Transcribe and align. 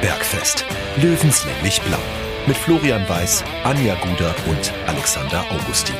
Bergfest. 0.00 0.64
Löwenslänglich 1.02 1.82
blau. 1.82 1.98
Mit 2.46 2.56
Florian 2.56 3.08
Weiß, 3.08 3.42
Anja 3.64 3.96
Guder 3.96 4.32
und 4.48 4.72
Alexander 4.86 5.44
Augustin. 5.50 5.96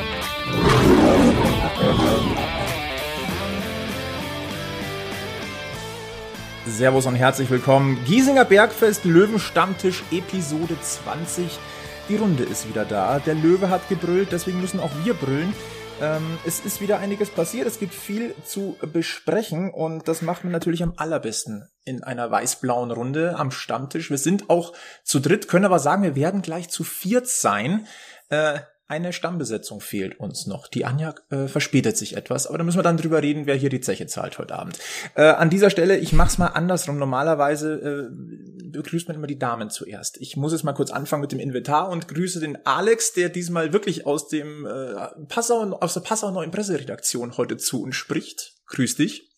Servus 6.65 7.05
und 7.07 7.15
herzlich 7.15 7.49
willkommen. 7.49 8.01
Giesinger 8.05 8.45
Bergfest 8.45 9.03
Löwenstammtisch 9.03 10.01
Episode 10.11 10.77
20. 10.79 11.59
Die 12.07 12.15
Runde 12.15 12.43
ist 12.43 12.69
wieder 12.69 12.85
da. 12.85 13.19
Der 13.19 13.35
Löwe 13.35 13.69
hat 13.69 13.89
gebrüllt, 13.89 14.29
deswegen 14.31 14.61
müssen 14.61 14.79
auch 14.79 14.91
wir 15.03 15.13
brüllen. 15.13 15.53
Ähm, 16.01 16.37
es 16.45 16.61
ist 16.61 16.79
wieder 16.79 16.99
einiges 16.99 17.29
passiert. 17.29 17.67
Es 17.67 17.79
gibt 17.79 17.93
viel 17.93 18.33
zu 18.45 18.77
besprechen 18.93 19.71
und 19.71 20.07
das 20.07 20.21
macht 20.21 20.45
man 20.45 20.53
natürlich 20.53 20.83
am 20.83 20.93
allerbesten 20.95 21.67
in 21.89 22.03
einer 22.03 22.29
weiß-blauen 22.29 22.91
Runde 22.91 23.35
am 23.35 23.49
Stammtisch. 23.49 24.11
Wir 24.11 24.19
sind 24.19 24.49
auch 24.49 24.73
zu 25.03 25.19
dritt, 25.19 25.47
können 25.47 25.65
aber 25.65 25.79
sagen, 25.79 26.03
wir 26.03 26.15
werden 26.15 26.43
gleich 26.43 26.69
zu 26.69 26.83
viert 26.83 27.27
sein. 27.27 27.87
Äh, 28.29 28.59
eine 28.87 29.13
Stammbesetzung 29.13 29.81
fehlt 29.81 30.19
uns 30.19 30.47
noch. 30.47 30.67
Die 30.67 30.85
Anja 30.85 31.13
äh, 31.29 31.47
verspätet 31.47 31.97
sich 31.97 32.15
etwas, 32.17 32.47
aber 32.47 32.57
da 32.57 32.63
müssen 32.63 32.79
wir 32.79 32.83
dann 32.83 32.97
drüber 32.97 33.21
reden, 33.21 33.45
wer 33.45 33.55
hier 33.55 33.69
die 33.69 33.81
Zeche 33.81 34.07
zahlt 34.07 34.39
heute 34.39 34.55
Abend. 34.55 34.79
Äh, 35.15 35.23
an 35.23 35.49
dieser 35.51 35.69
Stelle, 35.69 35.97
ich 35.97 36.13
mach's 36.13 36.39
mal 36.39 36.47
andersrum. 36.47 36.97
Normalerweise 36.97 38.09
äh, 38.09 38.69
begrüßt 38.71 39.07
man 39.07 39.17
immer 39.17 39.27
die 39.27 39.37
Damen 39.37 39.69
zuerst. 39.69 40.17
Ich 40.21 40.37
muss 40.37 40.53
jetzt 40.53 40.63
mal 40.63 40.73
kurz 40.73 40.89
anfangen 40.89 41.21
mit 41.21 41.31
dem 41.31 41.39
Inventar 41.39 41.89
und 41.89 42.07
grüße 42.07 42.39
den 42.39 42.65
Alex, 42.65 43.13
der 43.13 43.29
diesmal 43.29 43.73
wirklich 43.73 44.07
aus 44.07 44.27
dem 44.27 44.65
äh, 44.65 44.95
Passau, 45.27 45.71
aus 45.79 45.93
der 45.93 46.01
Passau 46.01 46.31
neuen 46.31 46.49
Presseredaktion 46.49 47.37
heute 47.37 47.57
zu 47.57 47.83
uns 47.83 47.95
spricht. 47.95 48.55
Grüß 48.67 48.95
dich. 48.95 49.28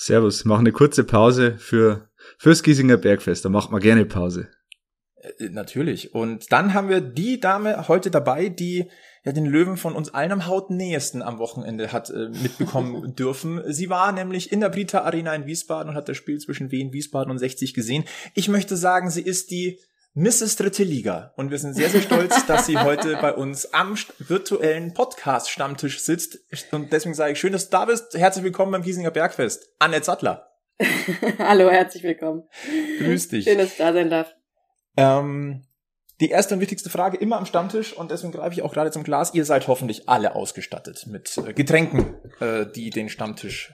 Servus, 0.00 0.44
mach 0.44 0.60
eine 0.60 0.70
kurze 0.70 1.02
Pause 1.02 1.56
für 1.58 2.08
fürs 2.38 2.62
Giesinger 2.62 2.98
Bergfest. 2.98 3.44
Da 3.44 3.48
macht 3.48 3.72
man 3.72 3.80
gerne 3.80 4.04
Pause. 4.04 4.48
Äh, 5.16 5.48
natürlich. 5.48 6.14
Und 6.14 6.52
dann 6.52 6.72
haben 6.72 6.88
wir 6.88 7.00
die 7.00 7.40
Dame 7.40 7.88
heute 7.88 8.12
dabei, 8.12 8.48
die 8.48 8.88
ja 9.24 9.32
den 9.32 9.46
Löwen 9.46 9.76
von 9.76 9.96
uns 9.96 10.14
allen 10.14 10.30
am 10.30 10.46
hautnähesten 10.46 11.20
am 11.20 11.40
Wochenende 11.40 11.90
hat 11.90 12.10
äh, 12.10 12.28
mitbekommen 12.28 13.14
dürfen. 13.18 13.60
Sie 13.66 13.90
war 13.90 14.12
nämlich 14.12 14.52
in 14.52 14.60
der 14.60 14.68
Brita 14.68 15.00
Arena 15.00 15.34
in 15.34 15.46
Wiesbaden 15.46 15.90
und 15.90 15.96
hat 15.96 16.08
das 16.08 16.16
Spiel 16.16 16.38
zwischen 16.38 16.70
Wien, 16.70 16.92
Wiesbaden 16.92 17.32
und 17.32 17.38
60 17.38 17.74
gesehen. 17.74 18.04
Ich 18.34 18.48
möchte 18.48 18.76
sagen, 18.76 19.10
sie 19.10 19.22
ist 19.22 19.50
die 19.50 19.80
Mrs. 20.18 20.56
Dritte 20.56 20.82
Liga. 20.82 21.32
Und 21.36 21.52
wir 21.52 21.60
sind 21.60 21.74
sehr, 21.74 21.90
sehr 21.90 22.02
stolz, 22.02 22.44
dass 22.46 22.66
sie 22.66 22.76
heute 22.76 23.16
bei 23.18 23.32
uns 23.32 23.72
am 23.72 23.96
virtuellen 24.18 24.92
Podcast-Stammtisch 24.92 26.00
sitzt. 26.00 26.40
Und 26.72 26.92
deswegen 26.92 27.14
sage 27.14 27.34
ich, 27.34 27.38
schön, 27.38 27.52
dass 27.52 27.66
du 27.66 27.70
da 27.70 27.84
bist. 27.84 28.18
Herzlich 28.18 28.42
willkommen 28.42 28.72
beim 28.72 28.82
Giesinger 28.82 29.12
Bergfest. 29.12 29.68
Annette 29.78 30.06
Sattler. 30.06 30.50
Hallo, 31.38 31.70
herzlich 31.70 32.02
willkommen. 32.02 32.48
Grüß 32.98 33.28
dich. 33.28 33.44
Schön, 33.44 33.58
dass 33.58 33.70
ich 33.70 33.76
da 33.76 33.92
sein 33.92 34.10
darf. 34.10 34.34
Ähm, 34.96 35.62
die 36.18 36.30
erste 36.30 36.54
und 36.54 36.60
wichtigste 36.60 36.90
Frage 36.90 37.16
immer 37.16 37.36
am 37.36 37.46
Stammtisch 37.46 37.92
und 37.92 38.10
deswegen 38.10 38.32
greife 38.32 38.54
ich 38.54 38.62
auch 38.62 38.72
gerade 38.72 38.90
zum 38.90 39.04
Glas. 39.04 39.34
Ihr 39.34 39.44
seid 39.44 39.68
hoffentlich 39.68 40.08
alle 40.08 40.34
ausgestattet 40.34 41.06
mit 41.06 41.38
äh, 41.38 41.52
Getränken, 41.52 42.16
äh, 42.40 42.66
die 42.66 42.90
den 42.90 43.08
Stammtisch 43.08 43.72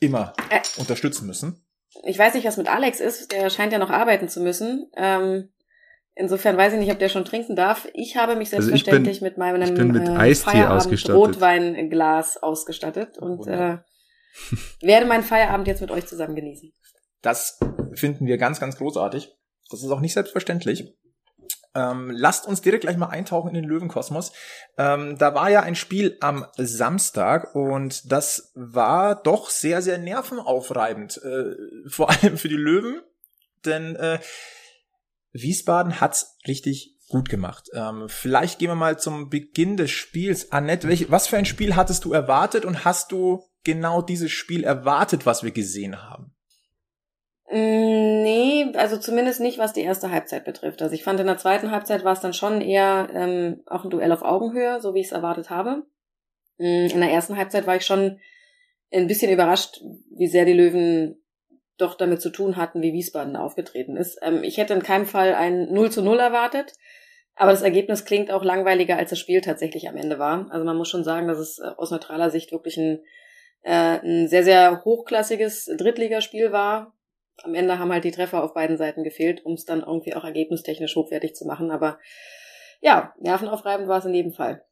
immer 0.00 0.32
äh, 0.50 0.58
unterstützen 0.80 1.28
müssen. 1.28 1.64
Ich 2.04 2.18
weiß 2.18 2.34
nicht, 2.34 2.46
was 2.46 2.56
mit 2.56 2.68
Alex 2.68 3.00
ist. 3.00 3.32
Der 3.32 3.50
scheint 3.50 3.72
ja 3.72 3.78
noch 3.78 3.90
arbeiten 3.90 4.28
zu 4.28 4.40
müssen. 4.40 4.90
Ähm, 4.96 5.50
insofern 6.14 6.56
weiß 6.56 6.74
ich 6.74 6.78
nicht, 6.78 6.92
ob 6.92 6.98
der 6.98 7.08
schon 7.08 7.24
trinken 7.24 7.56
darf. 7.56 7.88
Ich 7.94 8.16
habe 8.16 8.36
mich 8.36 8.50
selbstverständlich 8.50 9.16
also 9.16 9.20
bin, 9.20 9.28
mit 9.28 9.38
meinem 9.38 9.92
mit 9.92 10.08
äh, 10.08 10.34
Feierabend 10.34 11.10
Rotweinglas 11.10 12.36
ausgestattet 12.42 13.18
und 13.18 13.46
äh, 13.46 13.78
werde 14.80 15.06
meinen 15.06 15.24
Feierabend 15.24 15.66
jetzt 15.66 15.80
mit 15.80 15.90
euch 15.90 16.06
zusammen 16.06 16.36
genießen. 16.36 16.72
Das 17.22 17.58
finden 17.94 18.26
wir 18.26 18.38
ganz, 18.38 18.60
ganz 18.60 18.76
großartig. 18.76 19.36
Das 19.70 19.82
ist 19.82 19.90
auch 19.90 20.00
nicht 20.00 20.14
selbstverständlich. 20.14 20.96
Ähm, 21.74 22.10
lasst 22.10 22.46
uns 22.46 22.62
direkt 22.62 22.82
gleich 22.82 22.96
mal 22.96 23.08
eintauchen 23.08 23.48
in 23.48 23.54
den 23.54 23.64
Löwenkosmos. 23.64 24.32
Ähm, 24.76 25.16
da 25.18 25.34
war 25.34 25.50
ja 25.50 25.62
ein 25.62 25.76
Spiel 25.76 26.16
am 26.20 26.46
Samstag 26.56 27.54
und 27.54 28.10
das 28.10 28.52
war 28.54 29.14
doch 29.22 29.50
sehr, 29.50 29.80
sehr 29.82 29.98
nervenaufreibend. 29.98 31.20
Äh, 31.22 31.54
vor 31.88 32.10
allem 32.10 32.38
für 32.38 32.48
die 32.48 32.56
Löwen, 32.56 33.00
denn 33.64 33.94
äh, 33.96 34.18
Wiesbaden 35.32 36.00
hat's 36.00 36.38
richtig 36.48 36.96
gut 37.08 37.28
gemacht. 37.28 37.68
Ähm, 37.74 38.08
vielleicht 38.08 38.58
gehen 38.58 38.70
wir 38.70 38.76
mal 38.76 38.98
zum 38.98 39.28
Beginn 39.28 39.76
des 39.76 39.90
Spiels. 39.90 40.52
Annette, 40.52 40.88
welch, 40.88 41.10
was 41.10 41.26
für 41.26 41.36
ein 41.36 41.44
Spiel 41.44 41.76
hattest 41.76 42.04
du 42.04 42.12
erwartet 42.12 42.64
und 42.64 42.84
hast 42.84 43.12
du 43.12 43.44
genau 43.64 44.02
dieses 44.02 44.30
Spiel 44.32 44.64
erwartet, 44.64 45.26
was 45.26 45.42
wir 45.42 45.50
gesehen 45.50 46.02
haben? 46.02 46.34
Mm, 47.50 48.22
nee, 48.22 48.72
also 48.76 48.96
zumindest 48.96 49.40
nicht, 49.40 49.58
was 49.58 49.72
die 49.72 49.82
erste 49.82 50.12
Halbzeit 50.12 50.44
betrifft. 50.44 50.82
Also 50.82 50.94
ich 50.94 51.02
fand 51.02 51.18
in 51.18 51.26
der 51.26 51.38
zweiten 51.38 51.72
Halbzeit 51.72 52.04
war 52.04 52.12
es 52.12 52.20
dann 52.20 52.32
schon 52.32 52.60
eher 52.60 53.08
ähm, 53.12 53.62
auch 53.66 53.82
ein 53.82 53.90
Duell 53.90 54.12
auf 54.12 54.22
Augenhöhe, 54.22 54.80
so 54.80 54.94
wie 54.94 55.00
ich 55.00 55.06
es 55.06 55.12
erwartet 55.12 55.50
habe. 55.50 55.82
Mm, 56.58 56.86
in 56.86 57.00
der 57.00 57.10
ersten 57.10 57.36
Halbzeit 57.36 57.66
war 57.66 57.74
ich 57.74 57.84
schon 57.84 58.20
ein 58.92 59.08
bisschen 59.08 59.32
überrascht, 59.32 59.80
wie 60.16 60.28
sehr 60.28 60.44
die 60.44 60.52
Löwen 60.52 61.16
doch 61.76 61.94
damit 61.94 62.20
zu 62.20 62.30
tun 62.30 62.56
hatten, 62.56 62.82
wie 62.82 62.92
Wiesbaden 62.92 63.34
aufgetreten 63.34 63.96
ist. 63.96 64.18
Ähm, 64.22 64.44
ich 64.44 64.58
hätte 64.58 64.74
in 64.74 64.82
keinem 64.82 65.06
Fall 65.06 65.34
ein 65.34 65.72
0 65.72 65.90
zu 65.90 66.02
0 66.02 66.20
erwartet, 66.20 66.74
aber 67.34 67.50
das 67.50 67.62
Ergebnis 67.62 68.04
klingt 68.04 68.30
auch 68.30 68.44
langweiliger, 68.44 68.96
als 68.96 69.10
das 69.10 69.18
Spiel 69.18 69.40
tatsächlich 69.40 69.88
am 69.88 69.96
Ende 69.96 70.20
war. 70.20 70.46
Also 70.50 70.64
man 70.64 70.76
muss 70.76 70.88
schon 70.88 71.02
sagen, 71.02 71.26
dass 71.26 71.38
es 71.38 71.58
äh, 71.58 71.70
aus 71.76 71.90
neutraler 71.90 72.30
Sicht 72.30 72.52
wirklich 72.52 72.76
ein, 72.76 73.00
äh, 73.62 73.98
ein 74.04 74.28
sehr, 74.28 74.44
sehr 74.44 74.84
hochklassiges 74.84 75.68
Drittligaspiel 75.76 76.52
war, 76.52 76.94
am 77.42 77.54
Ende 77.54 77.78
haben 77.78 77.92
halt 77.92 78.04
die 78.04 78.10
Treffer 78.10 78.42
auf 78.42 78.54
beiden 78.54 78.76
Seiten 78.76 79.04
gefehlt, 79.04 79.44
um 79.44 79.54
es 79.54 79.64
dann 79.64 79.80
irgendwie 79.80 80.14
auch 80.14 80.24
ergebnistechnisch 80.24 80.96
hochwertig 80.96 81.34
zu 81.34 81.46
machen. 81.46 81.70
Aber 81.70 81.98
ja, 82.80 83.14
nervenaufreibend 83.20 83.88
war 83.88 83.98
es 83.98 84.04
in 84.04 84.14
jedem 84.14 84.32
Fall. 84.32 84.62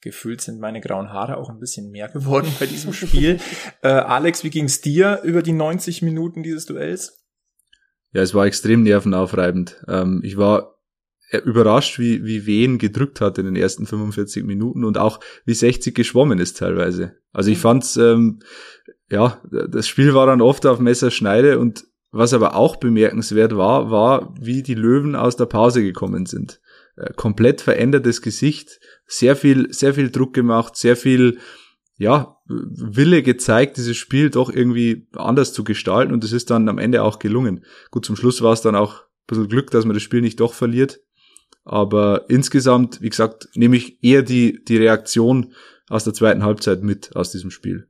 Gefühlt 0.00 0.40
sind 0.40 0.60
meine 0.60 0.80
grauen 0.80 1.12
Haare 1.12 1.36
auch 1.36 1.50
ein 1.50 1.58
bisschen 1.58 1.90
mehr 1.90 2.08
geworden 2.12 2.52
bei 2.58 2.66
diesem 2.66 2.92
Spiel. 2.92 3.38
äh, 3.82 3.88
Alex, 3.88 4.44
wie 4.44 4.50
ging's 4.50 4.80
dir 4.80 5.20
über 5.24 5.42
die 5.42 5.52
90 5.52 6.02
Minuten 6.02 6.42
dieses 6.42 6.66
Duells? 6.66 7.24
Ja, 8.12 8.22
es 8.22 8.34
war 8.34 8.46
extrem 8.46 8.82
nervenaufreibend. 8.82 9.84
Ähm, 9.88 10.20
ich 10.24 10.36
war 10.36 10.76
überrascht, 11.44 11.98
wie, 11.98 12.24
wie 12.24 12.46
Wehen 12.46 12.78
gedrückt 12.78 13.20
hat 13.20 13.38
in 13.38 13.46
den 13.46 13.56
ersten 13.56 13.86
45 13.86 14.44
Minuten 14.44 14.84
und 14.84 14.96
auch 14.96 15.18
wie 15.44 15.54
60 15.54 15.94
geschwommen 15.94 16.38
ist 16.38 16.58
teilweise. 16.58 17.16
Also 17.32 17.50
ich 17.50 17.58
mhm. 17.58 17.62
fand's, 17.62 17.96
ähm, 17.96 18.40
ja, 19.10 19.42
das 19.50 19.88
Spiel 19.88 20.14
war 20.14 20.26
dann 20.26 20.40
oft 20.40 20.66
auf 20.66 20.78
Messerschneide 20.78 21.58
und 21.58 21.84
was 22.16 22.32
aber 22.32 22.56
auch 22.56 22.76
bemerkenswert 22.76 23.56
war, 23.56 23.90
war, 23.90 24.34
wie 24.40 24.62
die 24.62 24.74
Löwen 24.74 25.14
aus 25.14 25.36
der 25.36 25.46
Pause 25.46 25.82
gekommen 25.82 26.26
sind. 26.26 26.60
Äh, 26.96 27.12
komplett 27.14 27.60
verändertes 27.60 28.22
Gesicht, 28.22 28.80
sehr 29.06 29.36
viel, 29.36 29.72
sehr 29.72 29.94
viel 29.94 30.10
Druck 30.10 30.34
gemacht, 30.34 30.76
sehr 30.76 30.96
viel, 30.96 31.38
ja, 31.98 32.36
Wille 32.46 33.22
gezeigt, 33.22 33.76
dieses 33.76 33.96
Spiel 33.96 34.30
doch 34.30 34.50
irgendwie 34.50 35.08
anders 35.14 35.52
zu 35.52 35.64
gestalten 35.64 36.12
und 36.12 36.22
es 36.24 36.32
ist 36.32 36.50
dann 36.50 36.68
am 36.68 36.78
Ende 36.78 37.02
auch 37.02 37.18
gelungen. 37.18 37.64
Gut, 37.90 38.04
zum 38.04 38.16
Schluss 38.16 38.42
war 38.42 38.52
es 38.52 38.60
dann 38.60 38.76
auch 38.76 39.00
ein 39.00 39.26
bisschen 39.26 39.48
Glück, 39.48 39.70
dass 39.70 39.84
man 39.84 39.94
das 39.94 40.02
Spiel 40.02 40.20
nicht 40.20 40.40
doch 40.40 40.54
verliert. 40.54 41.00
Aber 41.64 42.26
insgesamt, 42.28 43.00
wie 43.02 43.08
gesagt, 43.08 43.48
nehme 43.54 43.76
ich 43.76 44.02
eher 44.04 44.22
die, 44.22 44.62
die 44.64 44.76
Reaktion 44.76 45.52
aus 45.88 46.04
der 46.04 46.14
zweiten 46.14 46.44
Halbzeit 46.44 46.82
mit 46.82 47.16
aus 47.16 47.32
diesem 47.32 47.50
Spiel 47.50 47.88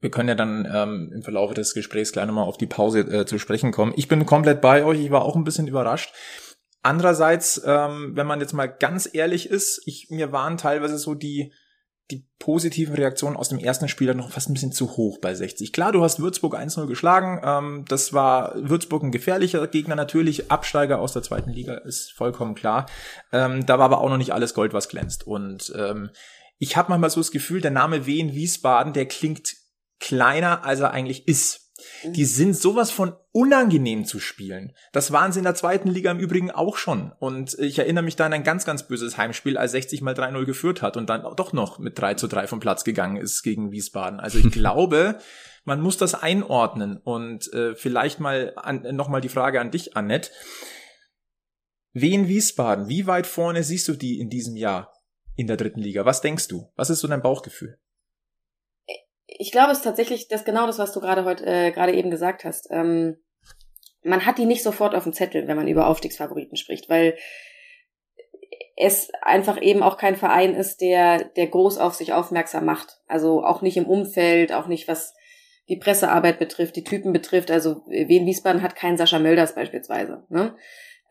wir 0.00 0.10
können 0.10 0.28
ja 0.28 0.34
dann 0.34 0.66
ähm, 0.72 1.12
im 1.14 1.22
Verlauf 1.22 1.52
des 1.54 1.74
Gesprächs 1.74 2.12
gleich 2.12 2.26
nochmal 2.26 2.44
auf 2.44 2.56
die 2.56 2.66
Pause 2.66 3.00
äh, 3.00 3.26
zu 3.26 3.38
sprechen 3.38 3.70
kommen. 3.70 3.92
Ich 3.96 4.08
bin 4.08 4.24
komplett 4.26 4.60
bei 4.60 4.84
euch, 4.84 5.00
ich 5.00 5.10
war 5.10 5.22
auch 5.22 5.36
ein 5.36 5.44
bisschen 5.44 5.66
überrascht. 5.66 6.12
Andererseits, 6.82 7.60
ähm, 7.66 8.12
wenn 8.14 8.26
man 8.26 8.40
jetzt 8.40 8.54
mal 8.54 8.66
ganz 8.66 9.08
ehrlich 9.12 9.50
ist, 9.50 9.82
ich, 9.84 10.08
mir 10.08 10.32
waren 10.32 10.56
teilweise 10.56 10.96
so 10.96 11.14
die, 11.14 11.52
die 12.10 12.26
positiven 12.38 12.94
Reaktionen 12.94 13.36
aus 13.36 13.50
dem 13.50 13.58
ersten 13.58 13.88
Spiel 13.88 14.06
dann 14.06 14.16
noch 14.16 14.30
fast 14.30 14.48
ein 14.48 14.54
bisschen 14.54 14.72
zu 14.72 14.96
hoch 14.96 15.18
bei 15.18 15.34
60. 15.34 15.74
Klar, 15.74 15.92
du 15.92 16.02
hast 16.02 16.20
Würzburg 16.20 16.56
1-0 16.56 16.86
geschlagen. 16.86 17.42
Ähm, 17.44 17.84
das 17.86 18.14
war 18.14 18.54
Würzburg 18.56 19.02
ein 19.02 19.12
gefährlicher 19.12 19.66
Gegner, 19.66 19.94
natürlich 19.94 20.50
Absteiger 20.50 21.00
aus 21.00 21.12
der 21.12 21.22
zweiten 21.22 21.50
Liga, 21.50 21.74
ist 21.74 22.12
vollkommen 22.12 22.54
klar. 22.54 22.86
Ähm, 23.32 23.66
da 23.66 23.78
war 23.78 23.84
aber 23.84 24.00
auch 24.00 24.08
noch 24.08 24.16
nicht 24.16 24.32
alles 24.32 24.54
Gold, 24.54 24.72
was 24.72 24.88
glänzt. 24.88 25.26
Und 25.26 25.70
ähm, 25.76 26.08
ich 26.58 26.78
habe 26.78 26.88
manchmal 26.88 27.10
so 27.10 27.20
das 27.20 27.30
Gefühl, 27.30 27.60
der 27.60 27.70
Name 27.70 28.06
Wien 28.06 28.32
Wiesbaden, 28.32 28.94
der 28.94 29.06
klingt 29.06 29.59
kleiner, 30.00 30.64
als 30.64 30.80
er 30.80 30.90
eigentlich 30.90 31.28
ist. 31.28 31.70
Die 32.04 32.22
mhm. 32.22 32.26
sind 32.26 32.56
sowas 32.56 32.90
von 32.90 33.14
unangenehm 33.32 34.04
zu 34.04 34.18
spielen. 34.18 34.72
Das 34.92 35.12
waren 35.12 35.32
sie 35.32 35.40
in 35.40 35.44
der 35.44 35.54
zweiten 35.54 35.88
Liga 35.88 36.10
im 36.10 36.18
Übrigen 36.18 36.50
auch 36.50 36.76
schon. 36.76 37.12
Und 37.18 37.58
ich 37.58 37.78
erinnere 37.78 38.04
mich 38.04 38.16
da 38.16 38.26
an 38.26 38.32
ein 38.32 38.44
ganz, 38.44 38.64
ganz 38.64 38.86
böses 38.86 39.16
Heimspiel, 39.16 39.56
als 39.56 39.72
60 39.72 40.02
mal 40.02 40.14
3-0 40.14 40.44
geführt 40.44 40.82
hat 40.82 40.96
und 40.96 41.08
dann 41.08 41.22
doch 41.36 41.52
noch 41.52 41.78
mit 41.78 41.98
3 41.98 42.14
zu 42.14 42.26
3 42.26 42.46
vom 42.46 42.60
Platz 42.60 42.84
gegangen 42.84 43.16
ist 43.16 43.42
gegen 43.42 43.72
Wiesbaden. 43.72 44.20
Also 44.20 44.38
ich 44.38 44.50
glaube, 44.50 45.18
man 45.64 45.80
muss 45.80 45.96
das 45.96 46.14
einordnen. 46.14 46.96
Und 46.98 47.52
äh, 47.52 47.74
vielleicht 47.74 48.20
mal 48.20 48.52
an, 48.56 48.82
noch 48.94 49.18
die 49.20 49.28
Frage 49.28 49.60
an 49.60 49.70
dich, 49.70 49.96
Annette. 49.96 50.30
Wen 51.92 52.28
Wiesbaden? 52.28 52.88
Wie 52.88 53.06
weit 53.06 53.26
vorne 53.26 53.64
siehst 53.64 53.88
du 53.88 53.94
die 53.94 54.20
in 54.20 54.30
diesem 54.30 54.56
Jahr 54.56 54.92
in 55.34 55.46
der 55.46 55.56
dritten 55.56 55.80
Liga? 55.80 56.04
Was 56.04 56.20
denkst 56.20 56.48
du? 56.48 56.70
Was 56.76 56.90
ist 56.90 57.00
so 57.00 57.08
dein 57.08 57.22
Bauchgefühl? 57.22 57.79
Ich 59.38 59.52
glaube, 59.52 59.72
es 59.72 59.78
ist 59.78 59.84
tatsächlich 59.84 60.28
das 60.28 60.44
genau 60.44 60.66
das, 60.66 60.78
was 60.78 60.92
du 60.92 61.00
gerade 61.00 61.24
heute 61.24 61.46
äh, 61.46 61.70
gerade 61.70 61.94
eben 61.94 62.10
gesagt 62.10 62.44
hast. 62.44 62.68
Ähm, 62.70 63.16
man 64.02 64.24
hat 64.26 64.38
die 64.38 64.46
nicht 64.46 64.62
sofort 64.62 64.94
auf 64.94 65.04
dem 65.04 65.12
Zettel, 65.12 65.46
wenn 65.46 65.56
man 65.56 65.68
über 65.68 65.86
Aufstiegsfavoriten 65.86 66.56
spricht, 66.56 66.88
weil 66.88 67.16
es 68.76 69.10
einfach 69.22 69.60
eben 69.60 69.82
auch 69.82 69.98
kein 69.98 70.16
Verein 70.16 70.54
ist, 70.54 70.80
der, 70.80 71.24
der 71.24 71.48
groß 71.48 71.78
auf 71.78 71.94
sich 71.94 72.12
aufmerksam 72.14 72.64
macht. 72.64 73.00
Also 73.06 73.44
auch 73.44 73.60
nicht 73.60 73.76
im 73.76 73.86
Umfeld, 73.86 74.52
auch 74.52 74.66
nicht 74.66 74.88
was 74.88 75.14
die 75.68 75.76
Pressearbeit 75.76 76.38
betrifft, 76.38 76.76
die 76.76 76.84
Typen 76.84 77.12
betrifft. 77.12 77.50
Also 77.50 77.84
Wien 77.86 78.26
Wiesbaden 78.26 78.62
hat 78.62 78.76
keinen 78.76 78.96
Sascha 78.96 79.18
Mölders 79.18 79.54
beispielsweise. 79.54 80.24
Ne? 80.30 80.56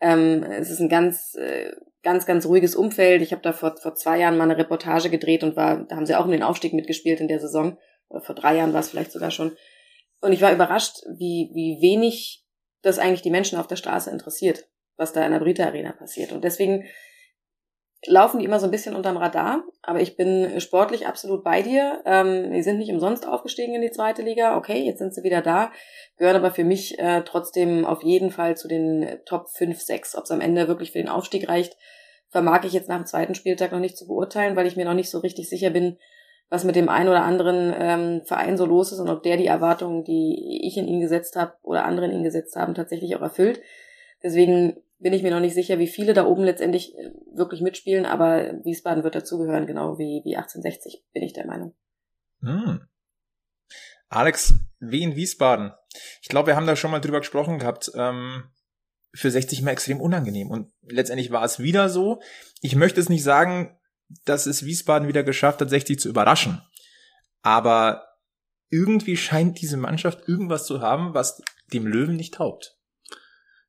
Ähm, 0.00 0.42
es 0.42 0.70
ist 0.70 0.80
ein 0.80 0.88
ganz, 0.88 1.36
äh, 1.36 1.70
ganz, 2.02 2.26
ganz 2.26 2.44
ruhiges 2.46 2.74
Umfeld. 2.74 3.22
Ich 3.22 3.32
habe 3.32 3.42
da 3.42 3.52
vor, 3.52 3.76
vor 3.76 3.94
zwei 3.94 4.18
Jahren 4.18 4.36
mal 4.36 4.44
eine 4.44 4.58
Reportage 4.58 5.08
gedreht 5.08 5.44
und 5.44 5.56
war, 5.56 5.84
da 5.84 5.96
haben 5.96 6.06
sie 6.06 6.16
auch 6.16 6.24
um 6.24 6.32
den 6.32 6.42
Aufstieg 6.42 6.72
mitgespielt 6.72 7.20
in 7.20 7.28
der 7.28 7.40
Saison. 7.40 7.78
Vor 8.18 8.34
drei 8.34 8.56
Jahren 8.56 8.72
war 8.72 8.80
es 8.80 8.90
vielleicht 8.90 9.12
sogar 9.12 9.30
schon. 9.30 9.56
Und 10.20 10.32
ich 10.32 10.42
war 10.42 10.52
überrascht, 10.52 11.02
wie, 11.08 11.50
wie 11.54 11.78
wenig 11.80 12.44
das 12.82 12.98
eigentlich 12.98 13.22
die 13.22 13.30
Menschen 13.30 13.58
auf 13.58 13.66
der 13.66 13.76
Straße 13.76 14.10
interessiert, 14.10 14.68
was 14.96 15.12
da 15.12 15.24
in 15.24 15.32
der 15.32 15.40
Brita 15.40 15.64
Arena 15.64 15.92
passiert. 15.92 16.32
Und 16.32 16.44
deswegen 16.44 16.84
laufen 18.06 18.38
die 18.38 18.46
immer 18.46 18.58
so 18.58 18.66
ein 18.66 18.70
bisschen 18.70 18.96
unterm 18.96 19.18
Radar, 19.18 19.62
aber 19.82 20.00
ich 20.00 20.16
bin 20.16 20.58
sportlich 20.60 21.06
absolut 21.06 21.44
bei 21.44 21.62
dir. 21.62 22.02
Ähm, 22.06 22.52
die 22.52 22.62
sind 22.62 22.78
nicht 22.78 22.90
umsonst 22.90 23.26
aufgestiegen 23.26 23.74
in 23.74 23.82
die 23.82 23.90
zweite 23.90 24.22
Liga. 24.22 24.56
Okay, 24.56 24.82
jetzt 24.82 24.98
sind 24.98 25.14
sie 25.14 25.22
wieder 25.22 25.42
da, 25.42 25.70
gehören 26.16 26.36
aber 26.36 26.50
für 26.50 26.64
mich 26.64 26.98
äh, 26.98 27.22
trotzdem 27.24 27.84
auf 27.84 28.02
jeden 28.02 28.30
Fall 28.30 28.56
zu 28.56 28.68
den 28.68 29.20
Top 29.26 29.50
5, 29.50 29.78
6. 29.80 30.16
Ob 30.16 30.24
es 30.24 30.30
am 30.30 30.40
Ende 30.40 30.66
wirklich 30.66 30.92
für 30.92 30.98
den 30.98 31.10
Aufstieg 31.10 31.48
reicht, 31.48 31.76
vermag 32.30 32.64
ich 32.64 32.72
jetzt 32.72 32.88
nach 32.88 32.96
dem 32.96 33.06
zweiten 33.06 33.34
Spieltag 33.34 33.72
noch 33.72 33.80
nicht 33.80 33.98
zu 33.98 34.06
beurteilen, 34.06 34.56
weil 34.56 34.66
ich 34.66 34.76
mir 34.76 34.86
noch 34.86 34.94
nicht 34.94 35.10
so 35.10 35.18
richtig 35.18 35.48
sicher 35.50 35.70
bin, 35.70 35.98
was 36.50 36.64
mit 36.64 36.76
dem 36.76 36.88
einen 36.88 37.08
oder 37.08 37.22
anderen 37.22 37.72
ähm, 37.76 38.22
Verein 38.24 38.56
so 38.56 38.66
los 38.66 38.92
ist 38.92 38.98
und 38.98 39.08
ob 39.08 39.22
der 39.22 39.36
die 39.36 39.46
Erwartungen, 39.46 40.04
die 40.04 40.60
ich 40.66 40.76
in 40.76 40.88
ihn 40.88 41.00
gesetzt 41.00 41.36
habe 41.36 41.54
oder 41.62 41.84
andere 41.84 42.06
in 42.06 42.12
ihn 42.12 42.24
gesetzt 42.24 42.56
haben, 42.56 42.74
tatsächlich 42.74 43.16
auch 43.16 43.22
erfüllt. 43.22 43.62
Deswegen 44.22 44.76
bin 44.98 45.12
ich 45.12 45.22
mir 45.22 45.30
noch 45.30 45.40
nicht 45.40 45.54
sicher, 45.54 45.78
wie 45.78 45.86
viele 45.86 46.12
da 46.12 46.26
oben 46.26 46.42
letztendlich 46.42 46.94
äh, 46.98 47.12
wirklich 47.32 47.62
mitspielen, 47.62 48.04
aber 48.04 48.64
Wiesbaden 48.64 49.04
wird 49.04 49.14
dazugehören, 49.14 49.66
genau 49.66 49.98
wie, 49.98 50.22
wie 50.24 50.36
1860, 50.36 51.04
bin 51.12 51.22
ich 51.22 51.32
der 51.32 51.46
Meinung. 51.46 51.74
Hm. 52.42 52.80
Alex, 54.08 54.54
wie 54.80 55.04
in 55.04 55.14
Wiesbaden. 55.14 55.72
Ich 56.20 56.28
glaube, 56.28 56.48
wir 56.48 56.56
haben 56.56 56.66
da 56.66 56.74
schon 56.74 56.90
mal 56.90 57.00
drüber 57.00 57.20
gesprochen 57.20 57.60
gehabt. 57.60 57.92
Ähm, 57.94 58.50
für 59.12 59.30
60 59.30 59.62
mal 59.62 59.72
extrem 59.72 60.00
unangenehm. 60.00 60.50
Und 60.50 60.72
letztendlich 60.82 61.30
war 61.30 61.44
es 61.44 61.58
wieder 61.58 61.88
so. 61.88 62.20
Ich 62.60 62.76
möchte 62.76 63.00
es 63.00 63.08
nicht 63.08 63.22
sagen, 63.22 63.76
dass 64.24 64.46
es 64.46 64.64
Wiesbaden 64.64 65.08
wieder 65.08 65.22
geschafft 65.22 65.60
hat, 65.60 65.70
60 65.70 65.98
zu 65.98 66.08
überraschen. 66.08 66.60
Aber 67.42 68.04
irgendwie 68.68 69.16
scheint 69.16 69.60
diese 69.60 69.76
Mannschaft 69.76 70.28
irgendwas 70.28 70.66
zu 70.66 70.80
haben, 70.80 71.14
was 71.14 71.42
dem 71.72 71.86
Löwen 71.86 72.16
nicht 72.16 72.34
taugt. 72.34 72.76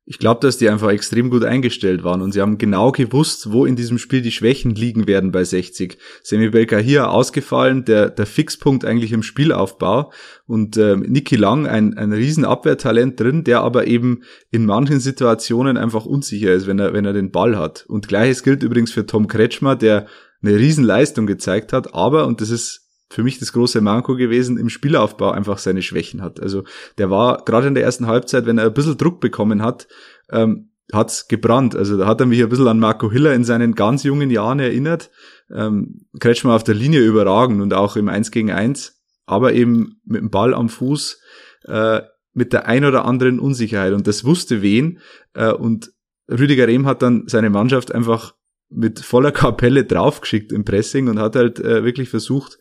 Ich 0.04 0.18
glaube, 0.18 0.40
dass 0.40 0.58
die 0.58 0.68
einfach 0.68 0.90
extrem 0.90 1.30
gut 1.30 1.44
eingestellt 1.44 2.02
waren 2.02 2.22
und 2.22 2.32
sie 2.32 2.40
haben 2.40 2.58
genau 2.58 2.90
gewusst, 2.90 3.52
wo 3.52 3.64
in 3.64 3.76
diesem 3.76 3.98
Spiel 3.98 4.20
die 4.20 4.32
Schwächen 4.32 4.74
liegen 4.74 5.06
werden 5.06 5.30
bei 5.30 5.44
60. 5.44 5.96
Semi 6.24 6.48
Belka 6.50 6.76
hier 6.78 7.10
ausgefallen, 7.10 7.84
der, 7.84 8.10
der 8.10 8.26
Fixpunkt 8.26 8.84
eigentlich 8.84 9.12
im 9.12 9.22
Spielaufbau 9.22 10.12
und 10.44 10.76
äh, 10.76 10.96
Niki 10.96 11.36
Lang, 11.36 11.68
ein, 11.68 11.96
ein 11.96 12.12
riesen 12.12 12.44
Abwehrtalent 12.44 13.20
drin, 13.20 13.44
der 13.44 13.60
aber 13.60 13.86
eben 13.86 14.24
in 14.50 14.66
manchen 14.66 14.98
Situationen 14.98 15.76
einfach 15.76 16.04
unsicher 16.04 16.52
ist, 16.52 16.66
wenn 16.66 16.80
er, 16.80 16.92
wenn 16.94 17.04
er 17.04 17.12
den 17.12 17.30
Ball 17.30 17.56
hat. 17.56 17.84
Und 17.86 18.08
gleiches 18.08 18.42
gilt 18.42 18.64
übrigens 18.64 18.90
für 18.90 19.06
Tom 19.06 19.28
Kretschmer, 19.28 19.76
der 19.76 20.08
eine 20.42 20.56
Riesenleistung 20.56 21.26
gezeigt 21.26 21.72
hat, 21.72 21.94
aber, 21.94 22.26
und 22.26 22.40
das 22.40 22.50
ist 22.50 22.88
für 23.10 23.22
mich 23.22 23.38
das 23.38 23.52
große 23.52 23.80
Manko 23.80 24.16
gewesen, 24.16 24.58
im 24.58 24.70
Spielaufbau 24.70 25.30
einfach 25.30 25.58
seine 25.58 25.82
Schwächen 25.82 26.22
hat. 26.22 26.40
Also 26.40 26.64
der 26.98 27.10
war 27.10 27.44
gerade 27.44 27.68
in 27.68 27.74
der 27.74 27.84
ersten 27.84 28.06
Halbzeit, 28.06 28.46
wenn 28.46 28.58
er 28.58 28.66
ein 28.66 28.74
bisschen 28.74 28.96
Druck 28.96 29.20
bekommen 29.20 29.62
hat, 29.62 29.86
ähm, 30.30 30.70
hat's 30.92 31.28
gebrannt. 31.28 31.76
Also 31.76 31.96
da 31.96 32.06
hat 32.06 32.20
er 32.20 32.26
mich 32.26 32.42
ein 32.42 32.48
bisschen 32.48 32.68
an 32.68 32.78
Marco 32.78 33.10
Hiller 33.10 33.34
in 33.34 33.44
seinen 33.44 33.74
ganz 33.74 34.02
jungen 34.02 34.30
Jahren 34.30 34.60
erinnert. 34.60 35.10
Ähm, 35.50 36.06
Kretschmer 36.18 36.54
auf 36.54 36.64
der 36.64 36.74
Linie 36.74 37.00
überragend 37.00 37.60
und 37.60 37.74
auch 37.74 37.96
im 37.96 38.08
1 38.08 38.30
gegen 38.30 38.50
1, 38.50 39.02
aber 39.26 39.52
eben 39.52 40.00
mit 40.04 40.22
dem 40.22 40.30
Ball 40.30 40.54
am 40.54 40.68
Fuß 40.68 41.20
äh, 41.64 42.00
mit 42.34 42.52
der 42.52 42.66
ein 42.66 42.84
oder 42.84 43.04
anderen 43.04 43.38
Unsicherheit. 43.38 43.92
Und 43.92 44.06
das 44.06 44.24
wusste 44.24 44.62
wen. 44.62 45.00
Äh, 45.34 45.52
und 45.52 45.92
Rüdiger 46.30 46.66
Rehm 46.66 46.86
hat 46.86 47.02
dann 47.02 47.24
seine 47.26 47.50
Mannschaft 47.50 47.94
einfach 47.94 48.34
mit 48.74 49.00
voller 49.00 49.32
Kapelle 49.32 49.84
draufgeschickt 49.84 50.52
im 50.52 50.64
Pressing 50.64 51.08
und 51.08 51.18
hat 51.18 51.36
halt 51.36 51.58
äh, 51.60 51.84
wirklich 51.84 52.08
versucht, 52.08 52.58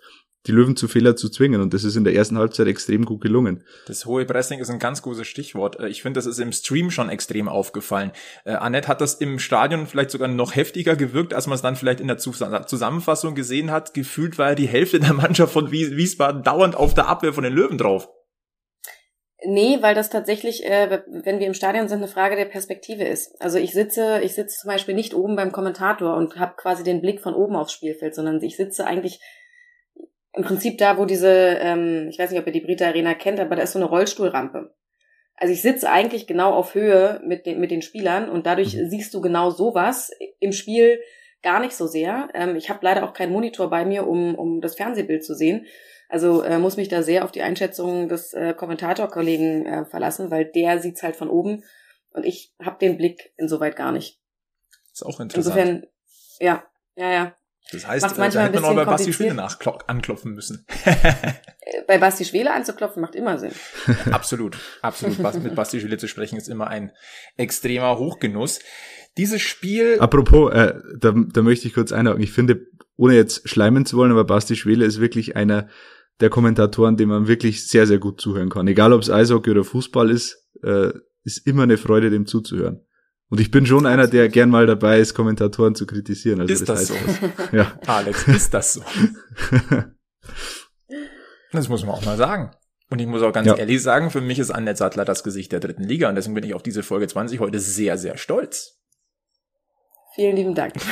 die 0.48 0.52
Löwen 0.52 0.75
zu 0.75 0.88
Fehler 0.88 1.16
zu 1.16 1.30
zwingen. 1.30 1.62
Und 1.62 1.74
das 1.74 1.84
ist 1.84 1.96
in 1.96 2.04
der 2.04 2.16
ersten 2.16 2.38
Halbzeit 2.38 2.68
extrem 2.68 3.06
gut 3.06 3.22
gelungen. 3.22 3.63
Das 3.86 4.06
hohe 4.06 4.25
Pressing 4.25 4.60
ist 4.60 4.69
ein 4.69 4.80
ganz 4.80 5.02
gutes 5.02 5.28
Stichwort. 5.28 5.80
Äh, 5.80 5.90
ich 5.90 6.02
finde, 6.02 6.18
das 6.18 6.25
ist 6.25 6.40
im 6.40 6.52
Stream 6.52 6.90
schon 6.90 7.10
extrem 7.10 7.48
aufgefallen. 7.48 8.12
Äh, 8.44 8.54
Annette 8.54 8.88
hat 8.88 9.02
das 9.02 9.16
im 9.16 9.40
Stadion 9.40 9.86
vielleicht 9.88 10.12
sogar 10.12 10.28
noch 10.28 10.56
heftiger 10.56 10.96
gewirkt, 10.96 11.34
als 11.34 11.48
man 11.48 11.56
es 11.56 11.62
dann 11.62 11.75
vielleicht 11.75 12.00
in 12.00 12.08
der 12.08 12.18
Zusammenfassung 12.18 13.36
gesehen 13.36 13.72
hat. 13.72 13.94
Gefühlt 13.94 14.38
war 14.38 14.50
ja 14.50 14.56
die 14.56 14.68
Hälfte 14.68 15.00
der 15.00 15.14
Mannschaft 15.14 15.54
von 15.54 15.72
Wiesbaden 15.72 16.44
dauernd 16.44 16.75
auf 16.75 16.94
der 16.94 17.07
Abwehr 17.07 17.34
von 17.34 17.44
den 17.44 17.54
Löwen 17.54 17.78
drauf. 17.78 18.10
Nee, 19.44 19.80
weil 19.82 19.96
das 19.96 20.12
tatsächlich, 20.12 20.66
äh, 20.66 21.02
wenn 21.08 21.40
wir 21.40 21.48
im 21.48 21.56
Stadion 21.56 21.88
sind, 21.88 21.98
eine 21.98 22.08
Frage 22.08 22.36
der 22.36 22.46
Perspektive 22.46 23.04
ist. 23.04 23.42
Also 23.42 23.58
ich 23.58 23.74
sitze, 23.74 24.22
ich 24.24 24.36
sitze 24.36 24.60
zum 24.60 24.68
Beispiel 24.68 24.94
nicht 24.94 25.16
oben 25.16 25.36
beim 25.36 25.52
Kommentator 25.52 26.16
und 26.16 26.38
habe 26.38 26.54
quasi 26.58 26.84
den 26.84 27.02
Blick 27.02 27.22
von 27.22 27.34
oben 27.34 27.56
aufs 27.56 27.72
Spielfeld, 27.72 28.14
sondern 28.14 28.42
ich 28.44 28.56
sitze 28.56 28.86
eigentlich 28.86 29.20
im 30.34 30.44
Prinzip 30.44 30.78
da, 30.78 30.98
wo 30.98 31.06
diese, 31.06 31.58
ähm, 31.60 32.08
ich 32.10 32.20
weiß 32.20 32.30
nicht, 32.30 32.40
ob 32.40 32.46
ihr 32.46 32.54
die 32.54 32.62
Brita 32.62 32.86
Arena 32.86 33.16
kennt, 33.16 33.40
aber 33.40 33.56
da 33.56 33.64
ist 33.64 33.74
so 33.74 33.80
eine 33.80 33.88
Rollstuhlrampe. 33.88 34.76
Also 35.36 35.54
ich 35.54 35.64
sitze 35.64 35.90
eigentlich 35.90 36.28
genau 36.28 36.54
auf 36.54 36.76
Höhe 36.76 37.20
mit 37.26 37.48
den, 37.48 37.60
mit 37.60 37.72
den 37.72 37.82
Spielern 37.82 38.30
und 38.30 38.46
dadurch 38.46 38.76
mhm. 38.76 38.90
siehst 38.90 39.12
du 39.12 39.22
genau 39.22 39.50
sowas 39.50 40.12
im 40.40 40.52
Spiel 40.52 41.02
gar 41.42 41.60
nicht 41.60 41.74
so 41.74 41.88
sehr. 41.88 42.30
Ähm, 42.36 42.56
ich 42.56 42.70
habe 42.70 42.80
leider 42.84 43.04
auch 43.04 43.14
keinen 43.14 43.32
Monitor 43.32 43.72
bei 43.72 43.86
mir, 43.86 44.08
um, 44.08 44.36
um 44.36 44.62
das 44.62 44.76
Fernsehbild 44.76 45.26
zu 45.26 45.34
sehen. 45.34 45.66
Also 46.12 46.44
äh, 46.44 46.60
muss 46.60 46.75
mich 46.75 46.90
da 46.90 47.04
sehr 47.04 47.24
auf 47.24 47.31
die 47.31 47.42
Einschätzung 47.42 48.10
des 48.10 48.34
äh, 48.34 48.54
Kommentatorkollegen 48.54 49.66
äh, 49.66 49.86
verlassen, 49.86 50.30
weil 50.30 50.44
der 50.44 50.80
sieht's 50.81 51.04
halt 51.04 51.16
von 51.16 51.30
oben 51.30 51.63
und 52.10 52.25
ich 52.25 52.54
habe 52.62 52.78
den 52.81 52.98
Blick 52.98 53.31
insoweit 53.38 53.78
gar 53.78 53.94
nicht. 53.94 54.19
Ist 54.92 55.06
auch 55.06 55.22
interessant. 55.22 55.56
Insofern, 55.56 55.88
ja, 56.42 56.66
ja, 56.98 57.12
ja. 57.13 57.36
Das 57.72 57.88
heißt, 57.88 58.18
manchmal 58.18 58.30
da 58.30 58.44
hätte 58.44 58.59
man 58.59 58.71
auch 58.71 58.76
bei 58.76 58.83
Basti 58.83 59.14
Schwele 59.14 59.47
anklopfen 59.88 60.33
müssen. 60.33 60.66
bei 61.88 61.97
Basti 61.97 62.26
Schwele 62.26 62.52
anzuklopfen 62.52 63.02
macht 63.02 63.16
immer 63.16 63.38
Sinn. 63.38 63.54
absolut, 64.12 64.57
absolut. 64.81 65.18
Mit 65.42 65.56
Basti 65.56 65.80
Schwele 65.80 65.97
zu 65.97 66.09
sprechen 66.09 66.35
ist 66.38 66.50
immer 66.50 66.68
ein 66.68 66.92
extremer 67.38 67.97
Hochgenuss. 67.97 68.59
Dieses 69.16 69.42
Spiel. 69.42 69.97
Apropos, 70.02 70.52
äh, 70.52 70.74
da, 71.00 71.14
da 71.16 71.42
möchte 71.42 71.69
ich 71.69 71.74
kurz 71.74 71.94
einhaken. 71.94 72.21
Ich 72.21 72.33
finde, 72.33 72.68
ohne 72.97 73.16
jetzt 73.16 73.47
schleimen 73.47 73.85
zu 73.85 73.95
wollen, 73.95 74.12
aber 74.12 74.26
Basti 74.26 74.57
Schwele 74.57 74.83
ist 74.83 75.00
wirklich 75.00 75.38
einer 75.38 75.69
der 76.21 76.30
Kommentatoren, 76.30 76.97
dem 76.97 77.09
man 77.09 77.28
wirklich 77.28 77.68
sehr, 77.68 77.87
sehr 77.87 77.99
gut 77.99 78.21
zuhören 78.21 78.49
kann. 78.49 78.68
Egal 78.68 78.94
ob 78.94 79.01
es 79.01 79.09
Eishockey 79.09 79.51
oder 79.51 79.63
Fußball 79.63 80.09
ist, 80.09 80.47
äh, 80.63 80.92
ist 81.23 81.45
immer 81.45 81.63
eine 81.63 81.78
Freude, 81.78 82.09
dem 82.09 82.25
zuzuhören. 82.25 82.81
Und 83.30 83.40
ich 83.40 83.49
bin 83.49 83.66
schon 83.66 83.85
einer, 83.85 84.07
der 84.07 84.28
gern 84.30 84.49
mal 84.49 84.68
dabei 84.68 84.99
ist, 84.99 85.13
Kommentatoren 85.13 85.73
zu 85.73 85.85
kritisieren. 85.85 86.42
Also 86.42 86.54
ist 86.54 86.68
das, 86.68 86.87
das 86.87 87.19
so? 87.19 87.56
ja. 87.56 87.80
Alex, 87.87 88.28
ist 88.28 88.54
das 88.54 88.73
so? 88.73 88.81
das 91.51 91.69
muss 91.69 91.85
man 91.85 91.95
auch 91.95 92.06
mal 92.06 92.18
sagen. 92.18 92.51
Und 92.90 92.99
ich 92.99 93.07
muss 93.07 93.21
auch 93.21 93.31
ganz 93.31 93.47
ja. 93.47 93.56
ehrlich 93.56 93.81
sagen, 93.81 94.11
für 94.11 94.19
mich 94.19 94.37
ist 94.37 94.51
Annette 94.51 94.78
Sattler 94.78 95.06
das 95.06 95.23
Gesicht 95.23 95.54
der 95.54 95.61
dritten 95.61 95.83
Liga 95.83 96.09
und 96.09 96.16
deswegen 96.16 96.35
bin 96.35 96.44
ich 96.44 96.54
auf 96.54 96.61
diese 96.61 96.83
Folge 96.83 97.07
20 97.07 97.40
heute 97.40 97.59
sehr, 97.59 97.97
sehr 97.97 98.18
stolz. 98.18 98.81
Vielen 100.13 100.35
lieben 100.35 100.56
Dank. 100.56 100.73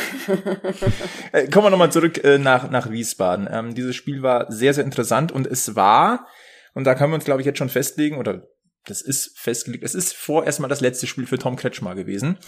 Äh, 1.31 1.47
kommen 1.47 1.67
wir 1.67 1.69
nochmal 1.69 1.91
zurück 1.91 2.23
äh, 2.23 2.39
nach, 2.39 2.71
nach 2.71 2.89
Wiesbaden. 2.89 3.47
Ähm, 3.51 3.75
dieses 3.75 3.95
Spiel 3.95 4.23
war 4.23 4.51
sehr, 4.51 4.73
sehr 4.73 4.83
interessant 4.83 5.31
und 5.31 5.45
es 5.45 5.75
war, 5.75 6.27
und 6.73 6.85
da 6.85 6.95
können 6.95 7.11
wir 7.11 7.15
uns, 7.15 7.25
glaube 7.25 7.41
ich, 7.41 7.45
jetzt 7.45 7.59
schon 7.59 7.69
festlegen, 7.69 8.17
oder 8.17 8.47
das 8.85 9.01
ist 9.01 9.37
festgelegt. 9.37 9.83
Es 9.83 9.93
ist 9.93 10.15
vorerst 10.15 10.59
mal 10.59 10.67
das 10.67 10.81
letzte 10.81 11.05
Spiel 11.05 11.27
für 11.27 11.37
Tom 11.37 11.55
Kretschmer 11.55 11.93
gewesen. 11.93 12.39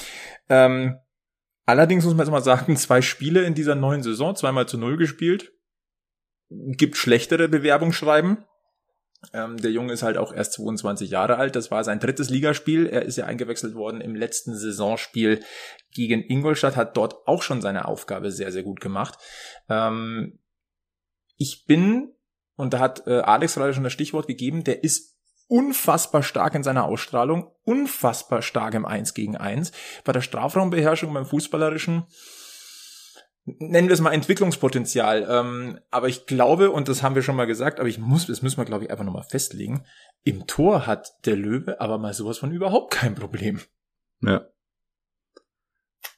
Ähm, 0.49 0.97
allerdings 1.65 2.05
muss 2.05 2.15
man 2.15 2.25
jetzt 2.25 2.31
mal 2.31 2.41
sagen, 2.41 2.75
zwei 2.77 3.01
Spiele 3.01 3.43
in 3.43 3.53
dieser 3.53 3.75
neuen 3.75 4.01
Saison, 4.01 4.35
zweimal 4.35 4.67
zu 4.67 4.77
null 4.77 4.97
gespielt. 4.97 5.51
Gibt 6.49 6.97
schlechtere 6.97 7.47
Bewerbungsschreiben. 7.47 8.45
Ähm, 9.33 9.57
der 9.57 9.71
Junge 9.71 9.93
ist 9.93 10.03
halt 10.03 10.17
auch 10.17 10.33
erst 10.33 10.53
22 10.53 11.09
Jahre 11.11 11.37
alt. 11.37 11.55
Das 11.55 11.69
war 11.69 11.83
sein 11.83 11.99
drittes 11.99 12.29
Ligaspiel. 12.29 12.87
Er 12.87 13.03
ist 13.03 13.17
ja 13.17 13.25
eingewechselt 13.25 13.75
worden 13.75 14.01
im 14.01 14.15
letzten 14.15 14.55
Saisonspiel 14.55 15.43
gegen 15.93 16.23
Ingolstadt, 16.23 16.75
hat 16.75 16.97
dort 16.97 17.27
auch 17.27 17.43
schon 17.43 17.61
seine 17.61 17.85
Aufgabe 17.85 18.31
sehr, 18.31 18.51
sehr 18.51 18.63
gut 18.63 18.81
gemacht. 18.81 19.17
Ähm, 19.69 20.39
ich 21.37 21.65
bin, 21.65 22.13
und 22.55 22.73
da 22.73 22.79
hat 22.79 23.05
äh, 23.07 23.19
Alex 23.19 23.55
gerade 23.55 23.73
schon 23.73 23.83
das 23.83 23.93
Stichwort 23.93 24.27
gegeben, 24.27 24.63
der 24.63 24.83
ist 24.83 25.17
unfassbar 25.47 26.23
stark 26.23 26.55
in 26.55 26.63
seiner 26.63 26.85
Ausstrahlung, 26.85 27.51
unfassbar 27.63 28.41
stark 28.41 28.73
im 28.73 28.85
Eins 28.85 29.13
gegen 29.13 29.35
Eins. 29.35 29.71
Bei 30.05 30.13
der 30.13 30.21
Strafraumbeherrschung 30.21 31.13
beim 31.13 31.25
Fußballerischen 31.25 32.05
nennen 33.45 33.87
wir 33.87 33.93
es 33.93 34.01
mal 34.01 34.13
Entwicklungspotenzial. 34.13 35.27
Ähm, 35.29 35.79
aber 35.89 36.07
ich 36.07 36.25
glaube, 36.25 36.71
und 36.71 36.87
das 36.87 37.03
haben 37.03 37.15
wir 37.15 37.23
schon 37.23 37.35
mal 37.35 37.45
gesagt, 37.47 37.79
aber 37.79 37.89
ich 37.89 37.99
muss, 37.99 38.27
das 38.27 38.41
müssen 38.41 38.57
wir, 38.57 38.65
glaube 38.65 38.85
ich, 38.85 38.91
einfach 38.91 39.03
nochmal 39.03 39.23
festlegen. 39.23 39.85
Im 40.23 40.47
Tor 40.47 40.85
hat 40.85 41.25
der 41.25 41.35
Löwe 41.35 41.79
aber 41.79 41.97
mal 41.97 42.13
sowas 42.13 42.37
von 42.37 42.51
überhaupt 42.51 42.93
kein 42.93 43.15
Problem. 43.15 43.61
Ja. 44.21 44.47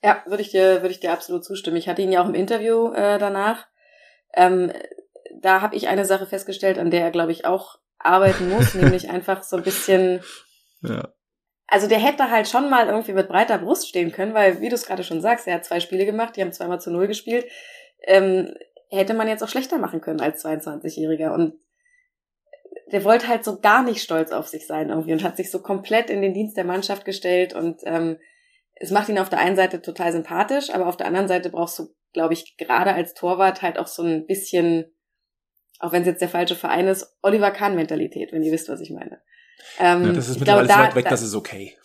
Ja, 0.01 0.21
würde 0.25 0.41
ich 0.41 0.51
dir, 0.51 0.81
würde 0.81 0.91
ich 0.91 0.99
dir 0.99 1.13
absolut 1.13 1.45
zustimmen. 1.45 1.77
Ich 1.77 1.87
hatte 1.87 2.01
ihn 2.01 2.11
ja 2.11 2.21
auch 2.21 2.27
im 2.27 2.35
Interview 2.35 2.91
äh, 2.93 3.17
danach. 3.17 3.67
Ähm, 4.33 4.71
da 5.39 5.61
habe 5.61 5.75
ich 5.75 5.87
eine 5.87 6.05
Sache 6.05 6.25
festgestellt, 6.25 6.77
an 6.77 6.91
der 6.91 7.01
er, 7.01 7.11
glaube 7.11 7.31
ich, 7.31 7.45
auch 7.45 7.79
arbeiten 7.99 8.49
muss, 8.49 8.73
nämlich 8.73 9.09
einfach 9.09 9.43
so 9.43 9.55
ein 9.55 9.63
bisschen. 9.63 10.21
Ja. 10.81 11.13
Also 11.67 11.87
der 11.87 11.99
hätte 11.99 12.29
halt 12.29 12.47
schon 12.47 12.69
mal 12.69 12.87
irgendwie 12.87 13.13
mit 13.13 13.27
breiter 13.27 13.57
Brust 13.57 13.87
stehen 13.87 14.11
können, 14.11 14.33
weil, 14.33 14.61
wie 14.61 14.69
du 14.69 14.75
es 14.75 14.85
gerade 14.85 15.03
schon 15.03 15.21
sagst, 15.21 15.47
er 15.47 15.55
hat 15.55 15.65
zwei 15.65 15.79
Spiele 15.79 16.05
gemacht, 16.05 16.35
die 16.35 16.41
haben 16.41 16.51
zweimal 16.51 16.81
zu 16.81 16.91
null 16.91 17.07
gespielt. 17.07 17.45
Ähm, 18.05 18.53
hätte 18.89 19.13
man 19.13 19.27
jetzt 19.27 19.43
auch 19.43 19.49
schlechter 19.49 19.77
machen 19.77 20.01
können 20.01 20.21
als 20.21 20.45
22-Jähriger. 20.45 21.33
Und 21.33 21.55
der 22.91 23.03
wollte 23.03 23.27
halt 23.27 23.43
so 23.43 23.59
gar 23.59 23.81
nicht 23.83 24.03
stolz 24.03 24.31
auf 24.31 24.47
sich 24.47 24.67
sein 24.67 24.89
irgendwie 24.89 25.13
und 25.13 25.23
hat 25.23 25.37
sich 25.37 25.49
so 25.49 25.61
komplett 25.61 26.09
in 26.09 26.21
den 26.21 26.33
Dienst 26.33 26.57
der 26.57 26.63
Mannschaft 26.63 27.05
gestellt 27.05 27.53
und 27.53 27.81
ähm, 27.85 28.17
es 28.75 28.91
macht 28.91 29.09
ihn 29.09 29.19
auf 29.19 29.29
der 29.29 29.39
einen 29.39 29.55
Seite 29.55 29.81
total 29.81 30.11
sympathisch, 30.11 30.69
aber 30.69 30.87
auf 30.87 30.97
der 30.97 31.07
anderen 31.07 31.27
Seite 31.27 31.49
brauchst 31.49 31.79
du, 31.79 31.95
glaube 32.11 32.33
ich, 32.33 32.57
gerade 32.57 32.93
als 32.93 33.13
Torwart 33.13 33.61
halt 33.61 33.79
auch 33.79 33.87
so 33.87 34.03
ein 34.03 34.25
bisschen, 34.25 34.93
auch 35.79 35.91
wenn 35.91 36.01
es 36.01 36.07
jetzt 36.07 36.21
der 36.21 36.29
falsche 36.29 36.55
Verein 36.55 36.87
ist, 36.87 37.17
Oliver 37.21 37.51
Kahn-Mentalität, 37.51 38.31
wenn 38.31 38.43
ihr 38.43 38.51
wisst, 38.51 38.69
was 38.69 38.81
ich 38.81 38.91
meine. 38.91 39.21
Ähm, 39.79 40.05
ja, 40.05 40.11
das 40.13 40.29
ist 40.29 40.39
mittlerweile 40.39 40.67
so 40.67 40.73
weit 40.73 40.95
weg, 40.95 41.03
da, 41.05 41.09
das 41.09 41.21
ist 41.21 41.35
okay. 41.35 41.75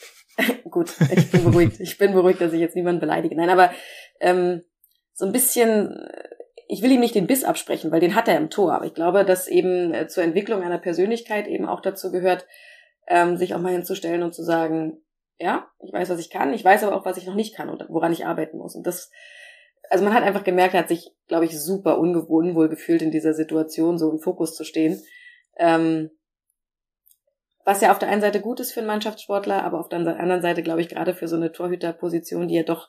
gut, 0.71 0.93
ich 1.15 1.31
bin 1.31 1.45
beruhigt. 1.45 1.81
Ich 1.81 1.99
bin 1.99 2.13
beruhigt, 2.13 2.41
dass 2.41 2.53
ich 2.53 2.61
jetzt 2.61 2.77
niemanden 2.77 3.01
beleidige. 3.01 3.37
Nein, 3.37 3.51
aber 3.51 3.73
ähm, 4.21 4.63
so 5.13 5.27
ein 5.27 5.33
bisschen, 5.33 6.09
ich 6.69 6.83
will 6.83 6.93
ihm 6.93 7.01
nicht 7.01 7.15
den 7.15 7.27
Biss 7.27 7.45
absprechen, 7.45 7.91
weil 7.91 8.01
den 8.01 8.15
hat 8.15 8.29
er 8.29 8.37
im 8.37 8.51
Tor. 8.51 8.73
Aber 8.73 8.85
ich 8.85 8.95
glaube, 8.95 9.25
dass 9.25 9.49
eben 9.49 9.93
äh, 9.93 10.07
zur 10.07 10.23
Entwicklung 10.23 10.63
einer 10.63 10.79
Persönlichkeit 10.79 11.49
eben 11.49 11.67
auch 11.67 11.81
dazu 11.81 12.13
gehört, 12.13 12.47
ähm, 13.09 13.37
sich 13.37 13.55
auch 13.55 13.61
mal 13.61 13.73
hinzustellen 13.73 14.23
und 14.23 14.35
zu 14.35 14.45
sagen, 14.45 15.03
ja, 15.39 15.69
ich 15.81 15.93
weiß, 15.93 16.11
was 16.11 16.21
ich 16.21 16.31
kann, 16.31 16.53
ich 16.53 16.65
weiß 16.65 16.85
aber 16.85 16.97
auch, 16.97 17.05
was 17.05 17.17
ich 17.17 17.27
noch 17.27 17.35
nicht 17.35 17.55
kann 17.55 17.71
und 17.71 17.85
woran 17.89 18.13
ich 18.13 18.27
arbeiten 18.27 18.59
muss. 18.59 18.75
Und 18.75 18.87
das, 18.87 19.11
also 19.89 20.05
man 20.05 20.13
hat 20.13 20.25
einfach 20.25 20.45
gemerkt, 20.45 20.75
er 20.75 20.81
hat 20.81 20.89
sich, 20.89 21.11
glaube 21.27 21.45
ich, 21.45 21.59
super 21.59 21.99
unwohl 21.99 22.69
gefühlt 22.69 23.03
in 23.03 23.11
dieser 23.11 23.35
Situation, 23.35 23.99
so 23.99 24.11
im 24.11 24.19
Fokus 24.19 24.55
zu 24.55 24.65
stehen. 24.65 25.01
Ähm, 25.57 26.11
was 27.69 27.83
ja 27.83 27.93
auf 27.93 27.99
der 27.99 28.09
einen 28.09 28.23
Seite 28.23 28.41
gut 28.41 28.61
ist 28.61 28.73
für 28.73 28.81
einen 28.81 28.87
Mannschaftssportler, 28.87 29.63
aber 29.63 29.79
auf 29.79 29.91
der 29.91 29.99
anderen 29.99 30.41
Seite, 30.41 30.63
glaube 30.63 30.81
ich, 30.81 30.89
gerade 30.89 31.13
für 31.13 31.29
so 31.29 31.37
eine 31.37 31.53
Torhüterposition, 31.53 32.49
die 32.49 32.55
ja 32.55 32.63
doch 32.63 32.89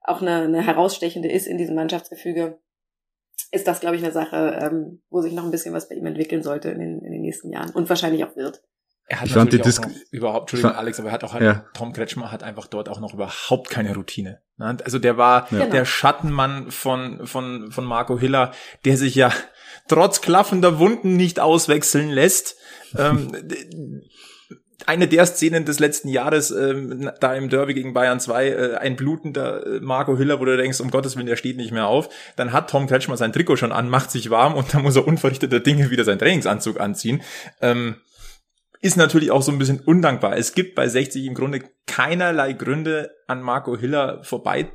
auch 0.00 0.20
eine, 0.20 0.42
eine 0.42 0.66
herausstechende 0.66 1.30
ist 1.30 1.46
in 1.46 1.58
diesem 1.58 1.76
Mannschaftsgefüge, 1.76 2.58
ist 3.52 3.68
das, 3.68 3.78
glaube 3.78 3.94
ich, 3.94 4.02
eine 4.02 4.10
Sache, 4.10 4.58
ähm, 4.60 5.00
wo 5.10 5.20
sich 5.20 5.32
noch 5.32 5.44
ein 5.44 5.52
bisschen 5.52 5.72
was 5.72 5.88
bei 5.88 5.94
ihm 5.94 6.06
entwickeln 6.06 6.42
sollte 6.42 6.70
in 6.70 6.80
den, 6.80 6.98
in 7.02 7.12
den 7.12 7.20
nächsten 7.20 7.52
Jahren 7.52 7.70
und 7.70 7.88
wahrscheinlich 7.88 8.24
auch 8.24 8.34
wird. 8.34 8.64
Er 9.06 9.20
hat 9.20 9.28
ich 9.28 9.34
natürlich 9.36 9.78
auch 9.78 9.86
noch, 9.86 9.94
überhaupt, 10.10 10.52
Entschuldigung, 10.52 10.76
Alex, 10.76 10.98
aber 10.98 11.10
er 11.10 11.12
hat 11.12 11.22
auch 11.22 11.32
halt, 11.32 11.44
ja. 11.44 11.64
Tom 11.74 11.92
Kretschmer 11.92 12.32
hat 12.32 12.42
einfach 12.42 12.66
dort 12.66 12.88
auch 12.88 12.98
noch 12.98 13.14
überhaupt 13.14 13.70
keine 13.70 13.94
Routine. 13.94 14.42
Ne? 14.58 14.76
Also 14.84 14.98
der 14.98 15.16
war 15.16 15.48
ja. 15.52 15.66
der 15.66 15.84
Schattenmann 15.84 16.70
von, 16.70 17.26
von, 17.26 17.70
von 17.70 17.84
Marco 17.84 18.18
Hiller, 18.18 18.52
der 18.84 18.96
sich 18.96 19.14
ja 19.14 19.32
trotz 19.88 20.20
klaffender 20.20 20.78
Wunden 20.78 21.16
nicht 21.16 21.40
auswechseln 21.40 22.10
lässt. 22.10 22.56
ähm, 22.98 23.32
eine 24.84 25.08
der 25.08 25.26
Szenen 25.26 25.64
des 25.64 25.80
letzten 25.80 26.08
Jahres, 26.08 26.50
ähm, 26.52 27.10
da 27.20 27.34
im 27.34 27.48
Derby 27.48 27.74
gegen 27.74 27.92
Bayern 27.92 28.20
2, 28.20 28.48
äh, 28.48 28.74
ein 28.76 28.94
blutender 28.94 29.66
äh, 29.66 29.80
Marco 29.80 30.16
Hiller, 30.16 30.38
wo 30.38 30.44
du 30.44 30.56
denkst, 30.56 30.80
um 30.80 30.90
Gottes 30.90 31.16
Willen, 31.16 31.26
der 31.26 31.36
steht 31.36 31.56
nicht 31.56 31.72
mehr 31.72 31.86
auf. 31.86 32.08
Dann 32.36 32.52
hat 32.52 32.70
Tom 32.70 32.86
Kretschmer 32.86 33.16
sein 33.16 33.32
Trikot 33.32 33.56
schon 33.56 33.72
an, 33.72 33.88
macht 33.88 34.10
sich 34.10 34.30
warm 34.30 34.54
und 34.54 34.72
dann 34.72 34.82
muss 34.82 34.96
er 34.96 35.06
unverrichteter 35.06 35.60
Dinge 35.60 35.90
wieder 35.90 36.04
seinen 36.04 36.20
Trainingsanzug 36.20 36.78
anziehen. 36.78 37.22
Ähm, 37.60 37.96
ist 38.80 38.96
natürlich 38.96 39.30
auch 39.30 39.42
so 39.42 39.52
ein 39.52 39.58
bisschen 39.58 39.80
undankbar. 39.80 40.36
Es 40.36 40.54
gibt 40.54 40.74
bei 40.74 40.88
60 40.88 41.24
im 41.24 41.34
Grunde 41.34 41.62
keinerlei 41.86 42.52
Gründe, 42.52 43.10
an 43.26 43.42
Marco 43.42 43.76
Hiller 43.76 44.22
vorbei 44.22 44.70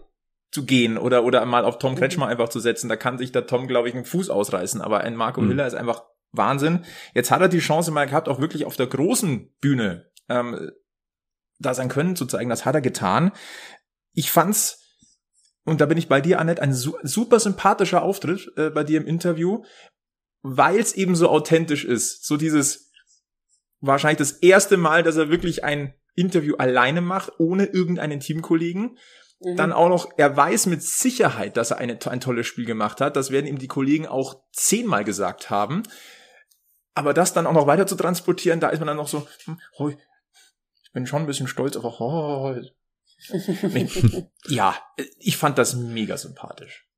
zu 0.52 0.66
gehen 0.66 0.98
oder, 0.98 1.24
oder 1.24 1.46
mal 1.46 1.64
auf 1.64 1.80
Tom 1.80 1.96
Kretschmer 1.96 2.28
einfach 2.28 2.50
zu 2.50 2.60
setzen. 2.60 2.90
Da 2.90 2.96
kann 2.98 3.18
sich 3.18 3.32
der 3.32 3.48
Tom, 3.48 3.68
glaube 3.68 3.88
ich, 3.88 3.96
einen 3.96 4.06
Fuß 4.06 4.30
ausreißen. 4.30 4.82
Aber 4.82 5.02
ein 5.02 5.16
Marco 5.16 5.42
mhm. 5.42 5.50
Hiller 5.50 5.68
ist 5.68 5.76
einfach 5.76 6.04
Wahnsinn. 6.32 6.86
Jetzt 7.14 7.32
hat 7.32 7.42
er 7.42 7.50
die 7.50 7.60
Chance 7.60 7.92
mal 7.92 8.06
gehabt, 8.06 8.28
auch 8.28 8.40
wirklich 8.40 8.66
auf 8.66 8.76
der 8.76 8.88
großen 8.88 9.54
Bühne 9.60 10.12
ähm, 10.30 10.72
da 11.60 11.74
sein 11.74 11.90
Können 11.90 12.16
zu 12.16 12.26
zeigen. 12.26 12.50
Das 12.50 12.66
hat 12.66 12.76
er 12.76 12.82
getan. 12.82 13.32
Ich 14.14 14.32
fand's, 14.32 14.80
und 15.64 15.80
da 15.80 15.86
bin 15.86 15.98
ich 15.98 16.10
bei 16.10 16.22
dir, 16.22 16.40
Annette, 16.40 16.62
ein 16.62 16.74
su 16.74 16.98
super 17.04 17.40
sympathischer 17.40 18.02
Auftritt 18.02 18.52
äh, 18.58 18.70
bei 18.70 18.84
dir 18.84 19.00
im 19.00 19.08
Interview, 19.08 19.64
weil 20.42 20.80
es 20.80 20.94
eben 20.94 21.16
so 21.16 21.30
authentisch 21.30 21.86
ist. 21.86 22.26
So 22.26 22.36
dieses, 22.36 22.91
wahrscheinlich 23.82 24.20
das 24.20 24.32
erste 24.32 24.78
Mal, 24.78 25.04
dass 25.04 25.18
er 25.18 25.30
wirklich 25.30 25.64
ein 25.64 25.94
Interview 26.16 26.56
alleine 26.56 27.02
macht, 27.02 27.34
ohne 27.40 27.66
irgendeinen 27.66 28.20
Teamkollegen. 28.20 28.98
Mhm. 29.40 29.56
Dann 29.58 29.74
auch 29.74 29.90
noch, 29.90 30.10
er 30.18 30.36
weiß 30.36 30.68
mit 30.68 30.84
Sicherheit, 30.84 31.58
dass 31.58 31.72
er 31.72 31.80
eine, 31.80 31.98
ein 32.06 32.22
tolles 32.22 32.48
Spiel 32.48 32.66
gemacht 32.66 33.02
hat. 33.02 33.16
Das 33.16 33.32
werden 33.32 33.48
ihm 33.48 33.58
die 33.58 33.68
Kollegen 33.68 34.08
auch 34.08 34.44
zehnmal 34.54 35.04
gesagt 35.04 35.50
haben. 35.50 35.84
Aber 36.94 37.14
das 37.14 37.34
dann 37.34 37.48
auch 37.48 37.54
noch 37.54 37.68
weiter 37.68 37.88
zu 37.88 37.96
transportieren, 37.96 38.60
da 38.60 38.70
ist 38.70 38.80
man 38.80 38.88
dann 38.88 38.98
noch 38.98 39.08
so, 39.08 39.28
oh, 39.78 39.90
ich 39.90 40.92
bin 40.92 41.08
schon 41.08 41.22
ein 41.22 41.28
bisschen 41.28 41.48
stolz 41.48 41.76
auf, 41.78 41.86
oh, 42.00 42.56
ja, 44.48 44.76
ich 45.20 45.38
fand 45.38 45.58
das 45.58 45.76
mega 45.76 46.18
sympathisch. 46.18 46.91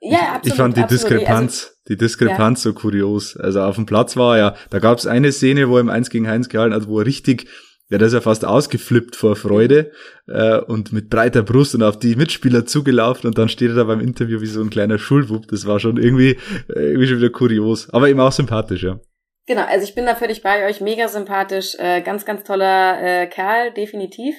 Ja, 0.00 0.34
absolut. 0.34 0.46
Ich 0.46 0.54
fand 0.54 0.76
die 0.76 0.82
absolut. 0.82 1.10
Diskrepanz, 1.10 1.62
also, 1.64 1.74
die 1.88 1.96
Diskrepanz 1.96 2.64
ja. 2.64 2.70
so 2.70 2.74
kurios. 2.74 3.36
Also 3.36 3.62
auf 3.62 3.76
dem 3.76 3.86
Platz 3.86 4.16
war 4.16 4.36
ja, 4.38 4.54
da 4.70 4.78
gab 4.78 4.98
es 4.98 5.06
eine 5.06 5.32
Szene, 5.32 5.68
wo 5.68 5.76
er 5.76 5.80
im 5.80 5.88
Eins 5.88 6.10
gegen 6.10 6.26
Eins 6.26 6.48
gehalten 6.48 6.74
hat, 6.74 6.88
wo 6.88 7.00
er 7.00 7.06
richtig, 7.06 7.48
ja, 7.88 7.98
da 7.98 8.06
ist 8.06 8.12
er 8.12 8.22
fast 8.22 8.44
ausgeflippt 8.44 9.16
vor 9.16 9.36
Freude 9.36 9.92
äh, 10.26 10.58
und 10.58 10.92
mit 10.92 11.08
breiter 11.08 11.42
Brust 11.42 11.74
und 11.74 11.82
auf 11.82 11.98
die 11.98 12.16
Mitspieler 12.16 12.66
zugelaufen 12.66 13.26
und 13.28 13.38
dann 13.38 13.48
steht 13.48 13.70
er 13.70 13.76
da 13.76 13.84
beim 13.84 14.00
Interview 14.00 14.40
wie 14.40 14.46
so 14.46 14.60
ein 14.60 14.70
kleiner 14.70 14.98
Schulwupp. 14.98 15.48
Das 15.48 15.66
war 15.66 15.80
schon 15.80 15.96
irgendwie, 15.96 16.38
äh, 16.68 16.80
irgendwie 16.80 17.06
schon 17.06 17.18
wieder 17.18 17.30
kurios, 17.30 17.88
aber 17.90 18.08
eben 18.08 18.20
auch 18.20 18.32
sympathisch, 18.32 18.82
ja. 18.82 19.00
Genau, 19.46 19.64
also 19.66 19.84
ich 19.84 19.94
bin 19.94 20.06
da 20.06 20.14
völlig 20.14 20.42
bei 20.42 20.66
euch, 20.66 20.80
mega 20.80 21.06
sympathisch, 21.08 21.76
äh, 21.78 22.00
ganz, 22.00 22.24
ganz 22.24 22.44
toller 22.44 22.98
äh, 23.02 23.26
Kerl, 23.26 23.72
definitiv 23.74 24.34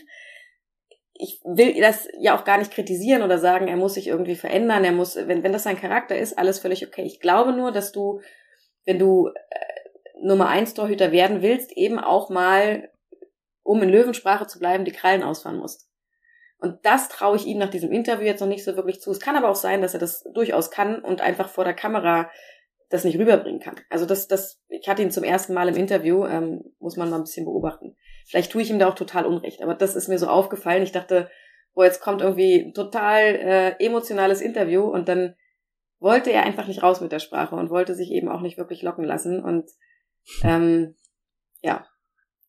ich 1.17 1.39
will 1.45 1.79
das 1.79 2.07
ja 2.19 2.37
auch 2.37 2.43
gar 2.43 2.57
nicht 2.57 2.71
kritisieren 2.71 3.23
oder 3.23 3.37
sagen, 3.37 3.67
er 3.67 3.77
muss 3.77 3.93
sich 3.93 4.07
irgendwie 4.07 4.35
verändern, 4.35 4.83
er 4.83 4.91
muss, 4.91 5.15
wenn, 5.15 5.43
wenn 5.43 5.53
das 5.53 5.63
sein 5.63 5.79
Charakter 5.79 6.17
ist, 6.17 6.37
alles 6.37 6.59
völlig 6.59 6.85
okay. 6.85 7.03
Ich 7.03 7.21
glaube 7.21 7.53
nur, 7.53 7.71
dass 7.71 7.91
du, 7.91 8.21
wenn 8.85 8.99
du 8.99 9.27
äh, 9.27 10.21
Nummer 10.21 10.49
eins 10.49 10.73
Torhüter 10.73 11.11
werden 11.11 11.41
willst, 11.41 11.71
eben 11.71 11.99
auch 11.99 12.29
mal, 12.29 12.89
um 13.63 13.81
in 13.81 13.89
Löwensprache 13.89 14.45
zu 14.47 14.59
bleiben, 14.59 14.85
die 14.85 14.91
Krallen 14.91 15.23
ausfahren 15.23 15.57
musst. 15.57 15.89
Und 16.57 16.85
das 16.85 17.09
traue 17.09 17.37
ich 17.37 17.45
ihm 17.45 17.59
nach 17.59 17.69
diesem 17.69 17.91
Interview 17.91 18.25
jetzt 18.25 18.41
noch 18.41 18.47
nicht 18.47 18.63
so 18.63 18.75
wirklich 18.75 18.99
zu. 18.99 19.11
Es 19.11 19.19
kann 19.19 19.35
aber 19.35 19.49
auch 19.49 19.55
sein, 19.55 19.81
dass 19.81 19.93
er 19.93 19.99
das 19.99 20.23
durchaus 20.33 20.71
kann 20.71 21.01
und 21.01 21.21
einfach 21.21 21.49
vor 21.49 21.63
der 21.63 21.73
Kamera 21.73 22.29
das 22.89 23.03
nicht 23.03 23.17
rüberbringen 23.17 23.61
kann. 23.61 23.75
Also 23.89 24.05
das, 24.05 24.27
das, 24.27 24.61
ich 24.67 24.87
hatte 24.87 25.01
ihn 25.01 25.11
zum 25.11 25.23
ersten 25.23 25.53
Mal 25.53 25.69
im 25.69 25.75
Interview, 25.75 26.25
ähm, 26.25 26.63
muss 26.79 26.97
man 26.97 27.09
mal 27.09 27.17
ein 27.17 27.23
bisschen 27.23 27.45
beobachten. 27.45 27.95
Vielleicht 28.25 28.51
tue 28.51 28.61
ich 28.61 28.69
ihm 28.69 28.79
da 28.79 28.89
auch 28.89 28.95
total 28.95 29.25
Unrecht, 29.25 29.61
aber 29.61 29.75
das 29.75 29.95
ist 29.95 30.07
mir 30.07 30.17
so 30.17 30.27
aufgefallen. 30.27 30.83
Ich 30.83 30.91
dachte, 30.91 31.29
wo 31.73 31.83
jetzt 31.83 32.01
kommt 32.01 32.21
irgendwie 32.21 32.61
ein 32.61 32.73
total 32.73 33.21
äh, 33.21 33.85
emotionales 33.85 34.41
Interview 34.41 34.83
und 34.83 35.07
dann 35.07 35.35
wollte 35.99 36.31
er 36.31 36.43
einfach 36.43 36.67
nicht 36.67 36.83
raus 36.83 37.01
mit 37.01 37.11
der 37.11 37.19
Sprache 37.19 37.55
und 37.55 37.69
wollte 37.69 37.95
sich 37.95 38.11
eben 38.11 38.29
auch 38.29 38.41
nicht 38.41 38.57
wirklich 38.57 38.81
locken 38.81 39.05
lassen. 39.05 39.43
Und 39.43 39.69
ähm, 40.43 40.95
ja, 41.61 41.85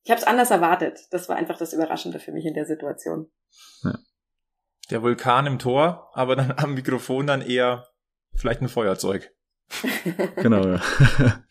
ich 0.05 0.11
habe 0.11 0.21
es 0.21 0.27
anders 0.27 0.51
erwartet. 0.51 1.01
Das 1.11 1.29
war 1.29 1.37
einfach 1.37 1.59
das 1.59 1.73
Überraschende 1.73 2.21
für 2.21 2.33
mich 2.33 2.47
in 2.47 2.55
der 2.55 2.67
Situation. 2.67 3.31
Ja. 3.83 3.99
Der 4.91 5.03
Vulkan 5.03 5.47
im 5.47 5.59
Tor, 5.59 6.11
aber 6.13 6.37
dann 6.37 6.53
am 6.57 6.75
Mikrofon 6.75 7.27
dann 7.27 7.43
eher 7.43 7.89
vielleicht 8.35 8.63
ein 8.63 8.69
Feuerzeug. 8.69 9.35
genau, 10.37 10.65
ja. 10.67 10.81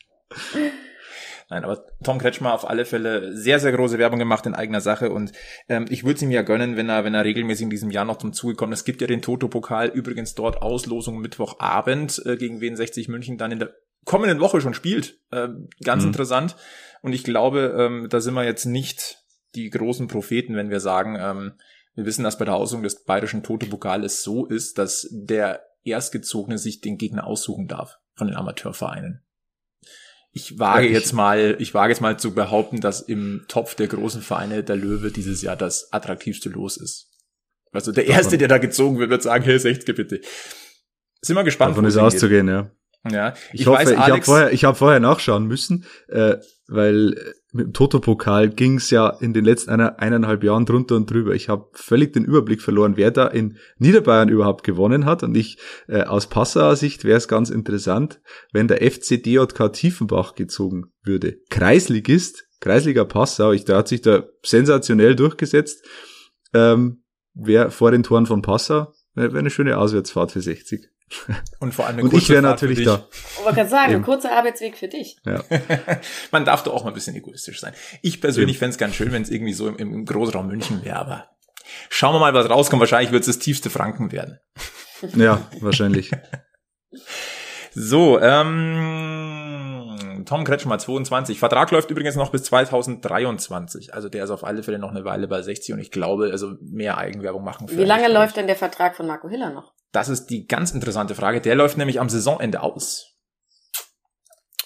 Nein, 1.55 1.63
aber 1.63 1.85
Tom 2.03 2.17
Kretschmer 2.17 2.53
auf 2.53 2.69
alle 2.69 2.83
Fälle 2.83 3.33
sehr, 3.33 3.59
sehr 3.59 3.71
große 3.71 3.97
Werbung 3.97 4.19
gemacht 4.19 4.45
in 4.45 4.53
eigener 4.53 4.81
Sache 4.81 5.09
und 5.09 5.31
ähm, 5.69 5.85
ich 5.89 6.03
würde 6.03 6.15
es 6.15 6.21
ihm 6.21 6.31
ja 6.31 6.41
gönnen, 6.41 6.75
wenn 6.75 6.89
er, 6.89 7.05
wenn 7.05 7.13
er 7.13 7.23
regelmäßig 7.23 7.63
in 7.63 7.69
diesem 7.69 7.91
Jahr 7.91 8.03
noch 8.03 8.17
zum 8.17 8.33
Zuge 8.33 8.55
kommt. 8.55 8.73
Es 8.73 8.83
gibt 8.83 8.99
ja 8.99 9.07
den 9.07 9.21
Toto-Pokal, 9.21 9.87
übrigens 9.87 10.35
dort 10.35 10.61
Auslosung 10.61 11.19
Mittwochabend, 11.19 12.21
äh, 12.25 12.35
gegen 12.35 12.59
wen 12.59 12.75
60 12.75 13.07
München 13.07 13.37
dann 13.37 13.53
in 13.53 13.59
der 13.59 13.73
kommenden 14.03 14.41
Woche 14.41 14.59
schon 14.59 14.73
spielt. 14.73 15.17
Äh, 15.31 15.47
ganz 15.81 16.03
mhm. 16.03 16.09
interessant. 16.09 16.57
Und 17.01 17.13
ich 17.13 17.23
glaube, 17.23 17.73
ähm, 17.79 18.07
da 18.09 18.19
sind 18.19 18.33
wir 18.33 18.43
jetzt 18.43 18.65
nicht 18.65 19.23
die 19.55 19.69
großen 19.69 20.07
Propheten, 20.07 20.57
wenn 20.57 20.69
wir 20.69 20.81
sagen, 20.81 21.15
ähm, 21.17 21.53
wir 21.93 22.05
wissen, 22.05 22.25
dass 22.25 22.37
bei 22.37 22.43
der 22.43 22.55
Auslosung 22.55 22.83
des 22.83 23.05
bayerischen 23.05 23.43
Toto-Pokales 23.43 24.23
so 24.23 24.45
ist, 24.45 24.77
dass 24.77 25.07
der 25.09 25.61
Erstgezogene 25.85 26.57
sich 26.57 26.81
den 26.81 26.97
Gegner 26.97 27.25
aussuchen 27.25 27.69
darf 27.69 27.97
von 28.13 28.27
den 28.27 28.35
Amateurvereinen. 28.35 29.24
Ich 30.37 30.59
wage 30.59 30.89
jetzt 30.89 31.13
mal, 31.13 31.55
ich 31.59 31.73
wage 31.73 31.93
jetzt 31.93 32.01
mal 32.01 32.19
zu 32.19 32.33
behaupten, 32.33 32.81
dass 32.81 32.99
im 32.99 33.45
Topf 33.47 33.73
der 33.75 33.87
großen 33.87 34.21
Vereine 34.21 34.65
der 34.65 34.75
Löwe 34.75 35.09
dieses 35.09 35.41
Jahr 35.41 35.55
das 35.55 35.93
attraktivste 35.93 36.49
Los 36.49 36.75
ist. 36.75 37.09
Also 37.71 37.93
der 37.93 38.07
erste, 38.07 38.37
der 38.37 38.49
da 38.49 38.57
gezogen 38.57 38.99
wird, 38.99 39.09
wird 39.11 39.23
sagen, 39.23 39.45
hey, 39.45 39.57
60 39.57 39.95
bitte. 39.95 40.19
Sind 41.21 41.37
wir 41.37 41.45
gespannt. 41.45 41.71
Davon 41.71 41.85
ist 41.85 41.95
auszugehen, 41.95 42.49
ja. 42.49 42.69
Ja, 43.09 43.33
ich, 43.53 43.61
ich 43.61 43.67
hoffe, 43.67 43.85
weiß, 43.85 43.91
ich 43.91 43.97
habe 43.97 44.21
vorher, 44.23 44.51
ich 44.51 44.65
hab 44.65 44.77
vorher 44.77 44.99
nachschauen 44.99 45.45
müssen, 45.45 45.85
äh, 46.09 46.35
weil 46.67 47.13
äh, 47.13 47.33
mit 47.55 47.67
dem 47.67 47.73
Toto-Pokal 47.73 48.49
ging 48.49 48.75
es 48.75 48.89
ja 48.89 49.07
in 49.07 49.33
den 49.33 49.45
letzten 49.45 49.71
einer, 49.71 49.97
eineinhalb 49.99 50.43
Jahren 50.43 50.65
drunter 50.65 50.97
und 50.97 51.09
drüber. 51.09 51.33
Ich 51.35 51.47
habe 51.47 51.69
völlig 51.71 52.11
den 52.11 52.25
Überblick 52.25 52.61
verloren, 52.61 52.97
wer 52.97 53.11
da 53.11 53.27
in 53.27 53.57
Niederbayern 53.77 54.27
überhaupt 54.27 54.65
gewonnen 54.65 55.05
hat. 55.05 55.23
Und 55.23 55.35
ich 55.37 55.57
äh, 55.87 56.01
aus 56.01 56.27
Passauer 56.27 56.75
Sicht 56.75 57.05
wäre 57.05 57.17
es 57.17 57.29
ganz 57.29 57.49
interessant, 57.49 58.19
wenn 58.51 58.67
der 58.67 58.79
FC 58.79 59.23
DJK 59.23 59.71
Tiefenbach 59.71 60.35
gezogen 60.35 60.91
würde. 61.01 61.37
Kreisligist, 61.49 62.45
Kreisliga 62.59 63.05
Passau, 63.05 63.53
ich, 63.53 63.63
der 63.63 63.77
hat 63.77 63.87
sich 63.87 64.01
da 64.01 64.25
sensationell 64.43 65.15
durchgesetzt. 65.15 65.85
Ähm, 66.53 67.03
wer 67.33 67.71
vor 67.71 67.91
den 67.91 68.03
Toren 68.03 68.25
von 68.25 68.41
Passau, 68.41 68.91
wäre 69.13 69.39
eine 69.39 69.49
schöne 69.49 69.77
Auswärtsfahrt 69.77 70.33
für 70.33 70.41
60. 70.41 70.89
Und 71.59 71.73
vor 71.73 71.85
allem 71.85 71.99
eine 71.99 72.05
Und 72.05 72.13
ich 72.13 72.29
wäre 72.29 72.41
natürlich 72.41 72.83
da. 72.83 73.07
Ich 73.11 73.43
wollte 73.43 73.55
gerade 73.55 73.69
sagen, 73.69 73.95
ein 73.95 74.01
kurzer 74.01 74.31
Arbeitsweg 74.31 74.77
für 74.77 74.87
dich. 74.87 75.17
Ja. 75.25 75.43
Man 76.31 76.45
darf 76.45 76.63
doch 76.63 76.73
auch 76.73 76.83
mal 76.83 76.91
ein 76.91 76.95
bisschen 76.95 77.15
egoistisch 77.15 77.59
sein. 77.59 77.73
Ich 78.01 78.21
persönlich 78.21 78.57
fände 78.57 78.71
es 78.71 78.77
ganz 78.77 78.95
schön, 78.95 79.11
wenn 79.11 79.21
es 79.21 79.29
irgendwie 79.29 79.53
so 79.53 79.67
im, 79.67 79.77
im 79.77 80.05
Großraum 80.05 80.47
München 80.47 80.83
wäre, 80.83 80.97
aber 80.97 81.29
schauen 81.89 82.15
wir 82.15 82.19
mal, 82.19 82.33
was 82.33 82.49
rauskommt. 82.49 82.79
Wahrscheinlich 82.79 83.11
wird 83.11 83.21
es 83.21 83.27
das 83.27 83.39
tiefste 83.39 83.69
Franken 83.69 84.11
werden. 84.11 84.39
Ja, 85.13 85.41
wahrscheinlich. 85.59 86.09
so, 87.73 88.19
ähm, 88.21 90.23
Tom 90.25 90.45
Kretschmer, 90.45 90.79
22. 90.79 91.37
Vertrag 91.37 91.69
läuft 91.71 91.91
übrigens 91.91 92.15
noch 92.15 92.31
bis 92.31 92.43
2023. 92.43 93.93
Also 93.93 94.09
der 94.09 94.23
ist 94.23 94.29
auf 94.29 94.43
alle 94.43 94.63
Fälle 94.63 94.79
noch 94.79 94.91
eine 94.91 95.05
Weile 95.05 95.27
bei 95.27 95.41
60 95.41 95.73
und 95.73 95.79
ich 95.79 95.91
glaube, 95.91 96.29
also 96.31 96.53
mehr 96.61 96.97
Eigenwerbung 96.97 97.43
machen. 97.43 97.67
Wie 97.69 97.83
lange 97.83 98.11
läuft 98.11 98.37
denn 98.37 98.47
der 98.47 98.55
Vertrag 98.55 98.95
von 98.95 99.05
Marco 99.05 99.29
Hiller 99.29 99.51
noch? 99.51 99.73
Das 99.95 100.09
ist 100.09 100.27
die 100.27 100.45
ganz 100.45 100.71
interessante 100.71 101.15
Frage. 101.15 101.39
Der 101.39 101.55
läuft 101.55 101.77
nämlich 101.77 102.01
am 102.01 102.09
Saisonende 102.09 102.61
aus. 102.61 103.13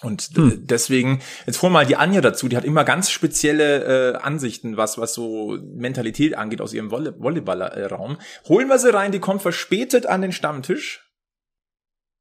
Und 0.02 0.30
hm. 0.34 0.66
deswegen, 0.66 1.22
jetzt 1.46 1.62
hol 1.62 1.70
mal 1.70 1.86
die 1.86 1.98
Anja 1.98 2.22
dazu, 2.22 2.48
die 2.48 2.58
hat 2.58 2.64
immer 2.64 2.84
ganz 2.84 3.12
spezielle 3.12 4.14
äh, 4.14 4.18
Ansichten, 4.18 4.76
was, 4.76 4.98
was 4.98 5.14
so 5.14 5.58
Mentalität 5.76 6.36
angeht 6.36 6.62
aus 6.62 6.74
ihrem 6.74 6.90
Volley 6.90 7.12
Volleyballerraum. 7.16 8.18
Holen 8.48 8.70
wir 8.70 8.80
sie 8.80 8.92
rein, 8.92 9.12
die 9.12 9.20
kommt 9.20 9.44
verspätet 9.44 10.08
an 10.08 10.22
den 10.24 10.32
Stammtisch. 10.32 11.12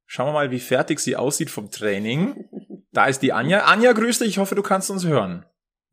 Schauen 0.05 0.27
wir 0.27 0.33
mal, 0.33 0.51
wie 0.51 0.59
fertig 0.59 0.99
sie 0.99 1.15
aussieht 1.15 1.49
vom 1.49 1.71
Training. 1.71 2.45
Da 2.91 3.05
ist 3.05 3.21
die 3.21 3.33
Anja. 3.33 3.65
Anja, 3.65 3.93
grüß 3.93 4.19
dich, 4.19 4.27
ich 4.27 4.37
hoffe, 4.37 4.55
du 4.55 4.61
kannst 4.61 4.91
uns 4.91 5.05
hören. 5.05 5.45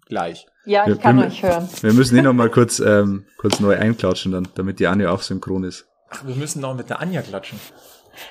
Gleich. 0.06 0.46
Ja, 0.66 0.82
ich 0.82 0.88
wir, 0.88 0.96
kann 0.96 1.16
wir, 1.16 1.26
euch 1.26 1.42
hören. 1.42 1.68
Wir 1.80 1.92
müssen 1.94 2.18
ihn 2.18 2.24
noch 2.24 2.34
mal 2.34 2.50
kurz, 2.50 2.78
ähm, 2.78 3.26
kurz 3.38 3.60
neu 3.60 3.76
einklatschen, 3.76 4.32
dann, 4.32 4.48
damit 4.54 4.80
die 4.80 4.86
Anja 4.86 5.10
auch 5.10 5.22
synchron 5.22 5.64
ist. 5.64 5.86
Ach, 6.10 6.24
wir 6.24 6.34
müssen 6.36 6.60
noch 6.60 6.74
mit 6.74 6.90
der 6.90 7.00
Anja 7.00 7.22
klatschen. 7.22 7.60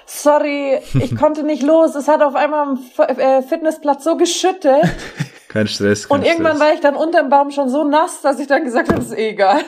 Sorry, 0.05 0.79
ich 0.99 1.15
konnte 1.19 1.43
nicht 1.43 1.63
los. 1.63 1.95
Es 1.95 2.07
hat 2.07 2.21
auf 2.21 2.35
einmal 2.35 2.67
am 2.67 2.79
äh, 3.17 3.41
Fitnessplatz 3.41 4.03
so 4.03 4.17
geschüttet. 4.17 4.83
Kein 5.49 5.67
Stress. 5.67 6.09
Kein 6.09 6.19
und 6.19 6.25
irgendwann 6.25 6.55
Stress. 6.57 6.67
war 6.67 6.73
ich 6.73 6.79
dann 6.81 6.95
unterm 6.95 7.29
Baum 7.29 7.51
schon 7.51 7.69
so 7.69 7.83
nass, 7.83 8.21
dass 8.21 8.39
ich 8.39 8.47
dann 8.47 8.63
gesagt 8.63 8.89
habe, 8.89 9.01
ist 9.01 9.13
eh 9.13 9.29
egal. 9.29 9.61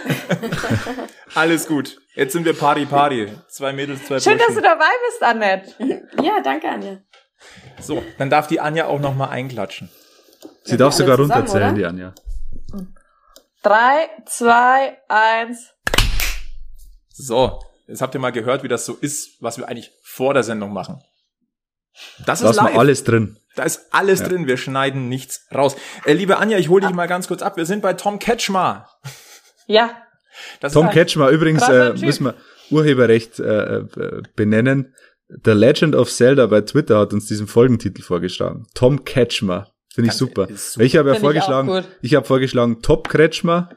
Alles 1.36 1.68
gut. 1.68 1.98
Jetzt 2.16 2.34
sind 2.34 2.46
wir 2.46 2.54
Party 2.54 2.86
Party. 2.86 3.32
Zwei 3.48 3.74
Mädels, 3.74 4.06
zwei 4.06 4.20
Schön, 4.20 4.38
Burschen. 4.38 4.48
dass 4.48 4.56
du 4.56 4.62
dabei 4.62 4.90
bist, 5.08 5.24
Annette. 5.24 6.02
Ja, 6.24 6.42
danke, 6.42 6.68
Anja. 6.68 6.98
So, 7.80 8.04
dann 8.18 8.30
darf 8.30 8.48
die 8.48 8.60
Anja 8.60 8.88
auch 8.88 9.00
noch 9.00 9.16
mal 9.16 9.30
einklatschen. 9.30 9.90
Sie 10.64 10.72
ja, 10.72 10.78
darf 10.78 10.94
sogar 10.94 11.18
runterzählen, 11.18 11.76
die 11.76 11.86
Anja. 11.86 12.14
Drei, 13.62 14.10
zwei, 14.26 14.98
eins. 15.08 15.74
So, 17.14 17.60
Jetzt 17.88 18.02
habt 18.02 18.14
ihr 18.14 18.20
mal 18.20 18.32
gehört, 18.32 18.64
wie 18.64 18.68
das 18.68 18.86
so 18.86 18.98
ist, 19.00 19.42
was 19.42 19.58
wir 19.58 19.68
eigentlich 19.68 19.92
vor 20.04 20.34
der 20.34 20.44
Sendung 20.44 20.74
machen. 20.74 21.02
Das 22.26 22.42
ist 22.42 22.46
Lass 22.46 22.56
live. 22.58 22.74
mal 22.74 22.80
alles 22.80 23.04
drin. 23.04 23.38
Da 23.56 23.64
ist 23.64 23.88
alles 23.92 24.20
ja. 24.20 24.28
drin. 24.28 24.46
Wir 24.46 24.58
schneiden 24.58 25.10
nichts 25.10 25.48
raus. 25.54 25.76
Äh, 26.06 26.14
liebe 26.14 26.38
Anja, 26.38 26.58
ich 26.58 26.70
hole 26.70 26.86
dich 26.86 26.96
mal 26.96 27.08
ganz 27.08 27.28
kurz 27.28 27.42
ab. 27.42 27.58
Wir 27.58 27.66
sind 27.66 27.82
bei 27.82 27.94
Tom 27.94 28.20
Ketschmar. 28.20 28.90
Ja. 29.68 29.98
Das 30.60 30.74
Tom 30.74 30.90
Ketschmar, 30.90 31.30
übrigens 31.32 31.68
äh, 31.68 31.94
müssen 31.94 32.26
wir 32.26 32.36
Urheberrecht 32.70 33.40
äh, 33.40 33.80
äh, 33.80 34.22
benennen. 34.36 34.94
The 35.28 35.52
Legend 35.52 35.96
of 35.96 36.12
Zelda 36.12 36.46
bei 36.46 36.62
Twitter 36.62 37.00
hat 37.00 37.14
uns 37.14 37.26
diesen 37.26 37.48
Folgentitel 37.48 38.02
vorgeschlagen. 38.02 38.68
Tom 38.74 39.04
Ketschmar. 39.04 39.74
Finde 39.94 40.12
ich 40.12 40.16
super. 40.16 40.48
super. 40.56 40.86
Ich 40.86 40.96
habe 40.96 41.10
ja 41.10 41.16
vorgeschlagen, 41.16 41.70
ich, 42.02 42.12
ich 42.12 42.16
habe 42.16 42.26
vorgeschlagen, 42.26 42.84
Top 42.84 43.10
Kretschmer 43.10 43.72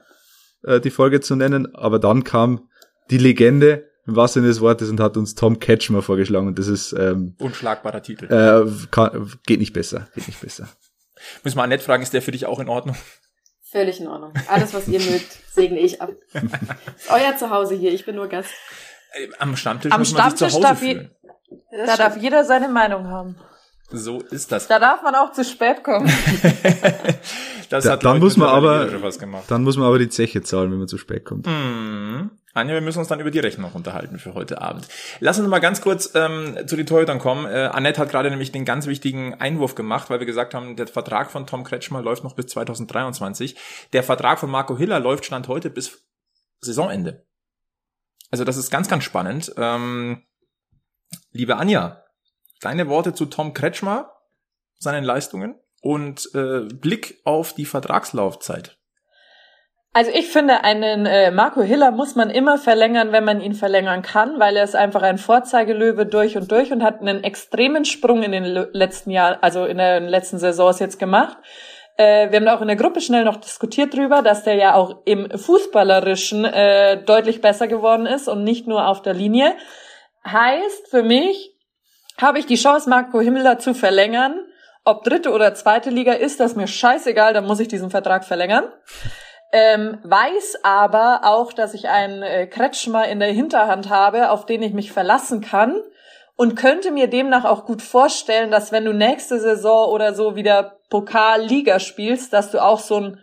äh, 0.63 0.81
die 0.81 0.91
Folge 0.91 1.21
zu 1.21 1.35
nennen, 1.35 1.75
aber 1.75 1.99
dann 1.99 2.25
kam 2.25 2.69
die 3.11 3.19
Legende 3.19 3.90
im 4.11 4.17
wahrsten 4.17 4.43
Sinne 4.43 4.53
des 4.53 4.61
Wortes 4.61 4.91
und 4.91 5.01
hat 5.01 5.17
uns 5.17 5.35
Tom 5.35 5.59
Ketchmer 5.59 6.03
vorgeschlagen 6.03 6.49
und 6.49 6.59
das 6.59 6.67
ist 6.67 6.93
ähm, 6.93 7.35
unschlagbarer 7.39 8.03
Titel. 8.03 8.27
Äh, 8.27 8.89
kann, 8.91 9.33
geht 9.47 9.61
nicht 9.61 9.73
besser, 9.73 10.09
geht 10.15 10.27
nicht 10.27 10.41
besser. 10.41 10.69
Müssen 11.45 11.57
wir 11.57 11.63
Annette 11.63 11.85
fragen, 11.85 12.03
ist 12.03 12.13
der 12.13 12.23
für 12.23 12.33
dich 12.33 12.47
auch 12.47 12.61
in 12.61 12.69
Ordnung? 12.69 12.97
Völlig 13.63 14.01
in 14.01 14.09
Ordnung. 14.09 14.33
Alles, 14.49 14.75
was 14.75 14.89
ihr 14.89 14.99
mögt, 14.99 15.39
segne 15.53 15.79
ich 15.79 16.03
ab. 16.03 16.11
Euer 17.09 17.37
Zuhause 17.37 17.75
hier, 17.77 17.93
ich 17.93 18.05
bin 18.05 18.17
nur 18.17 18.29
Gast. 18.29 18.51
Äh, 19.13 19.29
am 19.39 19.57
Stammtisch 19.57 19.93
Am 19.93 20.01
muss 20.01 20.11
Stammtisch 20.11 20.41
man 20.41 20.51
sich 20.51 20.61
zu 20.61 20.69
Hause 20.69 20.77
fühlen. 20.77 21.11
Da 21.87 21.97
darf 21.97 22.17
jeder 22.17 22.45
seine 22.45 22.69
Meinung 22.69 23.09
haben. 23.09 23.37
So 23.93 24.21
ist 24.21 24.53
das. 24.53 24.69
Da 24.69 24.79
darf 24.79 25.03
man 25.03 25.15
auch 25.15 25.33
zu 25.33 25.45
spät 25.45 25.83
kommen. 25.83 26.07
das 27.71 27.85
da, 27.85 27.93
hat 27.93 28.05
dann 28.05 28.21
muss 28.21 28.37
man 28.37 28.49
aber 28.49 28.87
dann 29.49 29.65
muss 29.65 29.77
man 29.77 29.87
aber 29.87 29.99
die 29.99 30.09
Zeche 30.09 30.43
zahlen, 30.43 30.71
wenn 30.71 30.79
man 30.79 30.89
zu 30.89 30.99
spät 30.99 31.25
kommt. 31.25 31.47
Mm. 31.47 32.31
Anja, 32.53 32.75
wir 32.75 32.81
müssen 32.81 32.99
uns 32.99 33.09
dann 33.09 33.21
über 33.21 33.31
die 33.31 33.39
Rechnung 33.39 33.71
unterhalten 33.73 34.19
für 34.19 34.35
heute 34.35 34.61
Abend. 34.61 34.89
Lass 35.21 35.39
uns 35.39 35.49
mal 35.49 35.61
ganz 35.61 35.81
kurz 35.81 36.13
ähm, 36.15 36.57
zu 36.67 36.77
den 36.77 36.87
Torhütern 36.87 37.21
kommen. 37.21 37.47
Äh, 37.47 37.71
Annette 37.73 38.01
hat 38.01 38.11
gerade 38.11 38.29
nämlich 38.29 38.51
den 38.51 38.65
ganz 38.65 38.87
wichtigen 38.87 39.35
Einwurf 39.35 39.77
gemacht, 39.77 40.11
weil 40.11 40.19
wir 40.19 40.27
gesagt 40.27 40.55
haben, 40.55 40.75
der 40.75 40.89
Vertrag 40.89 41.31
von 41.31 41.47
Tom 41.47 41.63
Kretschmer 41.63 42.03
läuft 42.03 42.25
noch 42.25 42.35
bis 42.35 42.47
2023. 42.47 43.57
Der 43.93 44.03
Vertrag 44.03 44.41
von 44.41 44.51
Marco 44.51 44.77
Hiller 44.77 44.99
läuft 44.99 45.25
Stand 45.25 45.47
heute 45.47 45.71
bis 45.71 46.05
Saisonende. 46.61 47.25
Also 48.33 48.45
das 48.45 48.57
ist 48.57 48.71
ganz, 48.71 48.89
ganz 48.89 49.05
spannend. 49.05 49.53
Ähm, 49.57 50.25
liebe 51.31 51.57
Anja, 51.57 52.05
deine 52.61 52.89
Worte 52.89 53.15
zu 53.15 53.27
Tom 53.27 53.55
Kretschmer, 53.55 54.13
seinen 54.79 55.05
Leistungen 55.05 55.55
und 55.83 56.35
äh, 56.35 56.63
Blick 56.63 57.21
auf 57.25 57.55
die 57.55 57.65
Vertragslaufzeit. 57.65 58.80
Also 59.93 60.13
ich 60.15 60.29
finde, 60.29 60.63
einen 60.63 61.05
äh, 61.05 61.33
Marco 61.33 61.63
Hiller 61.63 61.91
muss 61.91 62.15
man 62.15 62.31
immer 62.31 62.59
verlängern, 62.59 63.11
wenn 63.11 63.25
man 63.25 63.41
ihn 63.41 63.55
verlängern 63.55 64.03
kann, 64.03 64.39
weil 64.39 64.57
er 64.57 64.63
ist 64.63 64.77
einfach 64.77 65.03
ein 65.03 65.19
Vorzeigelöwe 65.19 66.07
durch 66.07 66.37
und 66.37 66.53
durch 66.53 66.73
und 66.73 66.85
hat 66.85 67.01
einen 67.01 67.25
extremen 67.25 67.85
Sprung 67.85 68.23
in 68.23 68.31
den 68.31 68.45
letzten 68.45 69.11
Jahren, 69.11 69.39
also 69.41 69.65
in 69.65 69.79
den 69.79 70.07
letzten 70.07 70.39
Saisons 70.39 70.79
jetzt 70.79 71.01
gemacht. 71.01 71.39
Äh, 71.97 72.31
wir 72.31 72.39
haben 72.39 72.47
auch 72.49 72.61
in 72.61 72.69
der 72.69 72.77
Gruppe 72.77 73.01
schnell 73.01 73.25
noch 73.25 73.37
diskutiert 73.37 73.93
drüber, 73.93 74.23
dass 74.23 74.45
der 74.45 74.55
ja 74.55 74.75
auch 74.75 75.03
im 75.07 75.29
Fußballerischen 75.29 76.45
äh, 76.45 77.03
deutlich 77.03 77.41
besser 77.41 77.67
geworden 77.67 78.07
ist 78.07 78.29
und 78.29 78.45
nicht 78.45 78.69
nur 78.69 78.87
auf 78.87 79.03
der 79.03 79.15
Linie. 79.15 79.57
Heißt 80.25 80.89
für 80.89 81.03
mich, 81.03 81.57
habe 82.21 82.39
ich 82.39 82.47
die 82.47 82.55
Chance, 82.55 82.89
Marco 82.89 83.21
Himmler 83.21 83.59
zu 83.59 83.75
verlängern. 83.75 84.39
Ob 84.85 85.03
dritte 85.03 85.33
oder 85.33 85.53
zweite 85.55 85.91
Liga 85.91 86.13
ist, 86.13 86.39
das 86.39 86.55
mir 86.55 86.69
scheißegal, 86.69 87.35
dann 87.35 87.47
muss 87.47 87.59
ich 87.59 87.69
diesen 87.69 87.91
Vertrag 87.91 88.25
verlängern. 88.25 88.65
Ähm, 89.53 89.99
weiß 90.05 90.61
aber 90.63 91.23
auch, 91.25 91.53
dass 91.53 91.75
ich 91.75 91.89
einen 91.89 92.23
äh, 92.23 92.47
Kretschmer 92.47 93.09
in 93.09 93.19
der 93.19 93.33
Hinterhand 93.33 93.91
habe, 93.91 94.31
auf 94.31 94.47
den 94.47 94.63
ich 94.63 94.73
mich 94.73 94.93
verlassen 94.93 95.41
kann 95.41 95.83
und 96.37 96.55
könnte 96.55 96.93
mir 96.93 97.09
demnach 97.09 97.45
auch 97.45 97.67
gut 97.67 97.83
vorstellen, 97.83 98.51
dass 98.51 98.73
wenn 98.73 98.85
du 98.85 98.95
nächste 98.95 99.41
Saison 99.41 99.91
oder 99.91 100.15
so 100.15 100.37
wieder 100.37 100.79
Pokal-Liga 100.89 101.81
spielst, 101.81 102.33
dass 102.33 102.51
du 102.51 102.63
auch 102.63 102.79
so 102.79 102.97
ein 102.97 103.19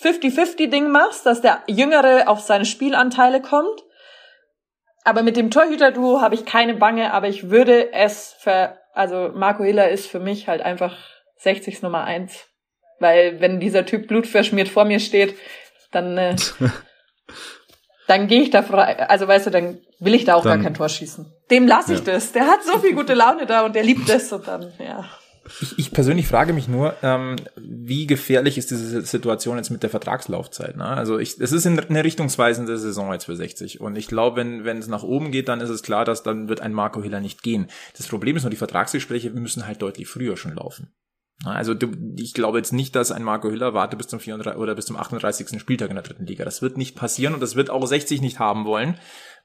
50-50-Ding 0.00 0.88
machst, 0.88 1.26
dass 1.26 1.40
der 1.40 1.62
Jüngere 1.66 2.28
auf 2.28 2.40
seine 2.40 2.64
Spielanteile 2.64 3.42
kommt. 3.42 3.82
Aber 5.04 5.22
mit 5.22 5.36
dem 5.36 5.50
Torhüter-Duo 5.50 6.20
habe 6.20 6.34
ich 6.34 6.46
keine 6.46 6.74
Bange, 6.74 7.12
aber 7.12 7.28
ich 7.28 7.50
würde 7.50 7.92
es 7.92 8.34
für, 8.38 8.78
also 8.94 9.30
Marco 9.34 9.64
Hiller 9.64 9.90
ist 9.90 10.06
für 10.06 10.20
mich 10.20 10.48
halt 10.48 10.62
einfach 10.62 10.96
60 11.38 11.82
Nummer 11.82 12.04
eins. 12.04 12.48
Weil 13.00 13.40
wenn 13.40 13.60
dieser 13.60 13.84
Typ 13.84 14.06
blutverschmiert 14.06 14.68
vor 14.68 14.84
mir 14.84 15.00
steht, 15.00 15.34
dann, 15.92 16.18
äh, 16.18 16.36
dann 18.08 18.26
gehe 18.26 18.42
ich 18.42 18.50
da 18.50 18.62
frei, 18.62 18.98
also 19.08 19.28
weißt 19.28 19.46
du, 19.46 19.50
dann 19.50 19.78
will 20.00 20.14
ich 20.14 20.24
da 20.24 20.34
auch 20.34 20.42
dann, 20.42 20.58
gar 20.58 20.64
kein 20.64 20.74
Tor 20.74 20.88
schießen. 20.88 21.32
Dem 21.50 21.66
lasse 21.66 21.94
ich 21.94 22.00
ja. 22.00 22.14
das. 22.14 22.32
Der 22.32 22.46
hat 22.46 22.64
so 22.64 22.78
viel 22.78 22.94
gute 22.94 23.14
Laune 23.14 23.46
da 23.46 23.64
und 23.64 23.74
der 23.74 23.84
liebt 23.84 24.08
das 24.08 24.32
und 24.32 24.46
dann, 24.48 24.72
ja. 24.78 25.04
Ich, 25.60 25.78
ich 25.78 25.90
persönlich 25.90 26.28
frage 26.28 26.52
mich 26.52 26.68
nur, 26.68 26.94
ähm, 27.02 27.36
wie 27.56 28.06
gefährlich 28.06 28.58
ist 28.58 28.70
diese 28.70 29.02
Situation 29.02 29.56
jetzt 29.56 29.70
mit 29.70 29.82
der 29.82 29.90
Vertragslaufzeit? 29.90 30.76
Ne? 30.76 30.86
Also 30.86 31.18
ich, 31.18 31.40
es 31.40 31.50
ist 31.50 31.66
eine 31.66 32.04
richtungsweisende 32.04 32.78
Saison 32.78 33.12
jetzt 33.12 33.24
für 33.24 33.34
60 33.34 33.80
und 33.80 33.96
ich 33.96 34.06
glaube, 34.06 34.36
wenn 34.36 34.64
wenn 34.64 34.78
es 34.78 34.86
nach 34.86 35.02
oben 35.02 35.32
geht, 35.32 35.48
dann 35.48 35.60
ist 35.60 35.70
es 35.70 35.82
klar, 35.82 36.04
dass 36.04 36.22
dann 36.22 36.48
wird 36.48 36.60
ein 36.60 36.72
Marco 36.72 37.02
Hiller 37.02 37.20
nicht 37.20 37.42
gehen. 37.42 37.66
Das 37.96 38.06
Problem 38.06 38.36
ist 38.36 38.44
nur, 38.44 38.50
die 38.50 38.56
Vertragsgespräche 38.56 39.30
müssen 39.30 39.66
halt 39.66 39.82
deutlich 39.82 40.06
früher 40.06 40.36
schon 40.36 40.54
laufen. 40.54 40.92
Also 41.44 41.74
du, 41.74 41.88
ich 42.16 42.34
glaube 42.34 42.58
jetzt 42.58 42.72
nicht, 42.72 42.94
dass 42.94 43.10
ein 43.10 43.24
Marco 43.24 43.50
Hiller 43.50 43.74
wartet 43.74 43.98
bis 43.98 44.08
zum 44.08 44.20
34 44.20 44.60
oder 44.60 44.74
bis 44.74 44.86
zum 44.86 44.96
38. 44.96 45.60
Spieltag 45.60 45.90
in 45.90 45.96
der 45.96 46.04
dritten 46.04 46.26
Liga. 46.26 46.44
Das 46.44 46.62
wird 46.62 46.76
nicht 46.76 46.94
passieren 46.94 47.34
und 47.34 47.40
das 47.40 47.56
wird 47.56 47.70
auch 47.70 47.84
60 47.84 48.20
nicht 48.20 48.38
haben 48.38 48.64
wollen. 48.64 48.98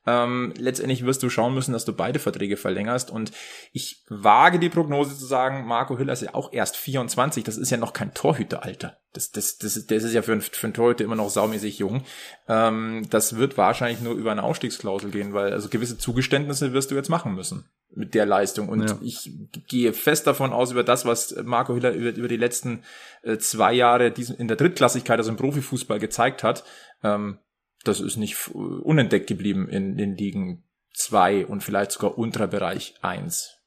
Ähm, 0.05 0.53
letztendlich 0.57 1.05
wirst 1.05 1.21
du 1.21 1.29
schauen 1.29 1.53
müssen, 1.53 1.73
dass 1.73 1.83
du 1.83 1.91
beide 1.91 2.19
Verträge 2.19 2.55
verlängerst. 2.55 3.11
Und 3.11 3.31
ich 3.73 4.05
wage 4.07 4.57
die 4.57 4.69
Prognose 4.69 5.17
zu 5.17 5.25
sagen, 5.25 5.67
Marco 5.67 5.97
Hiller 5.97 6.13
ist 6.13 6.21
ja 6.21 6.33
auch 6.33 6.53
erst 6.53 6.77
24. 6.77 7.43
Das 7.43 7.57
ist 7.57 7.71
ja 7.71 7.77
noch 7.77 7.91
kein 7.91 8.13
Torhüteralter. 8.13 8.97
Das, 9.11 9.31
das, 9.31 9.57
das, 9.57 9.85
das 9.85 10.03
ist 10.03 10.13
ja 10.13 10.21
für, 10.21 10.39
für 10.39 10.67
einen 10.67 10.73
Torhüter 10.73 11.03
immer 11.03 11.15
noch 11.15 11.29
saumäßig 11.29 11.79
jung. 11.79 12.03
Ähm, 12.47 13.05
das 13.09 13.35
wird 13.35 13.57
wahrscheinlich 13.57 13.99
nur 13.99 14.13
über 14.13 14.31
eine 14.31 14.43
Ausstiegsklausel 14.43 15.11
gehen, 15.11 15.33
weil 15.33 15.51
also 15.51 15.67
gewisse 15.67 15.97
Zugeständnisse 15.97 16.71
wirst 16.71 16.91
du 16.91 16.95
jetzt 16.95 17.09
machen 17.09 17.35
müssen 17.35 17.69
mit 17.95 18.13
der 18.13 18.25
Leistung. 18.25 18.69
Und 18.69 18.89
ja. 18.89 18.97
ich 19.01 19.31
gehe 19.67 19.93
fest 19.93 20.27
davon 20.27 20.53
aus, 20.53 20.71
über 20.71 20.83
das, 20.83 21.05
was 21.05 21.35
Marco 21.43 21.73
Hiller 21.73 21.93
über, 21.93 22.15
über 22.15 22.27
die 22.27 22.37
letzten 22.37 22.83
äh, 23.23 23.37
zwei 23.37 23.73
Jahre 23.73 24.11
diesen, 24.11 24.37
in 24.37 24.47
der 24.47 24.57
Drittklassigkeit, 24.57 25.17
also 25.17 25.31
im 25.31 25.37
Profifußball 25.37 25.99
gezeigt 25.99 26.43
hat, 26.43 26.63
ähm, 27.03 27.39
das 27.83 28.01
ist 28.01 28.17
nicht 28.17 28.49
unentdeckt 28.49 29.27
geblieben 29.27 29.69
in 29.69 29.97
den 29.97 30.17
Ligen 30.17 30.63
2 30.93 31.45
und 31.45 31.63
vielleicht 31.63 31.91
sogar 31.91 32.17
unterer 32.17 32.47
Bereich 32.47 32.95
1. 33.01 33.57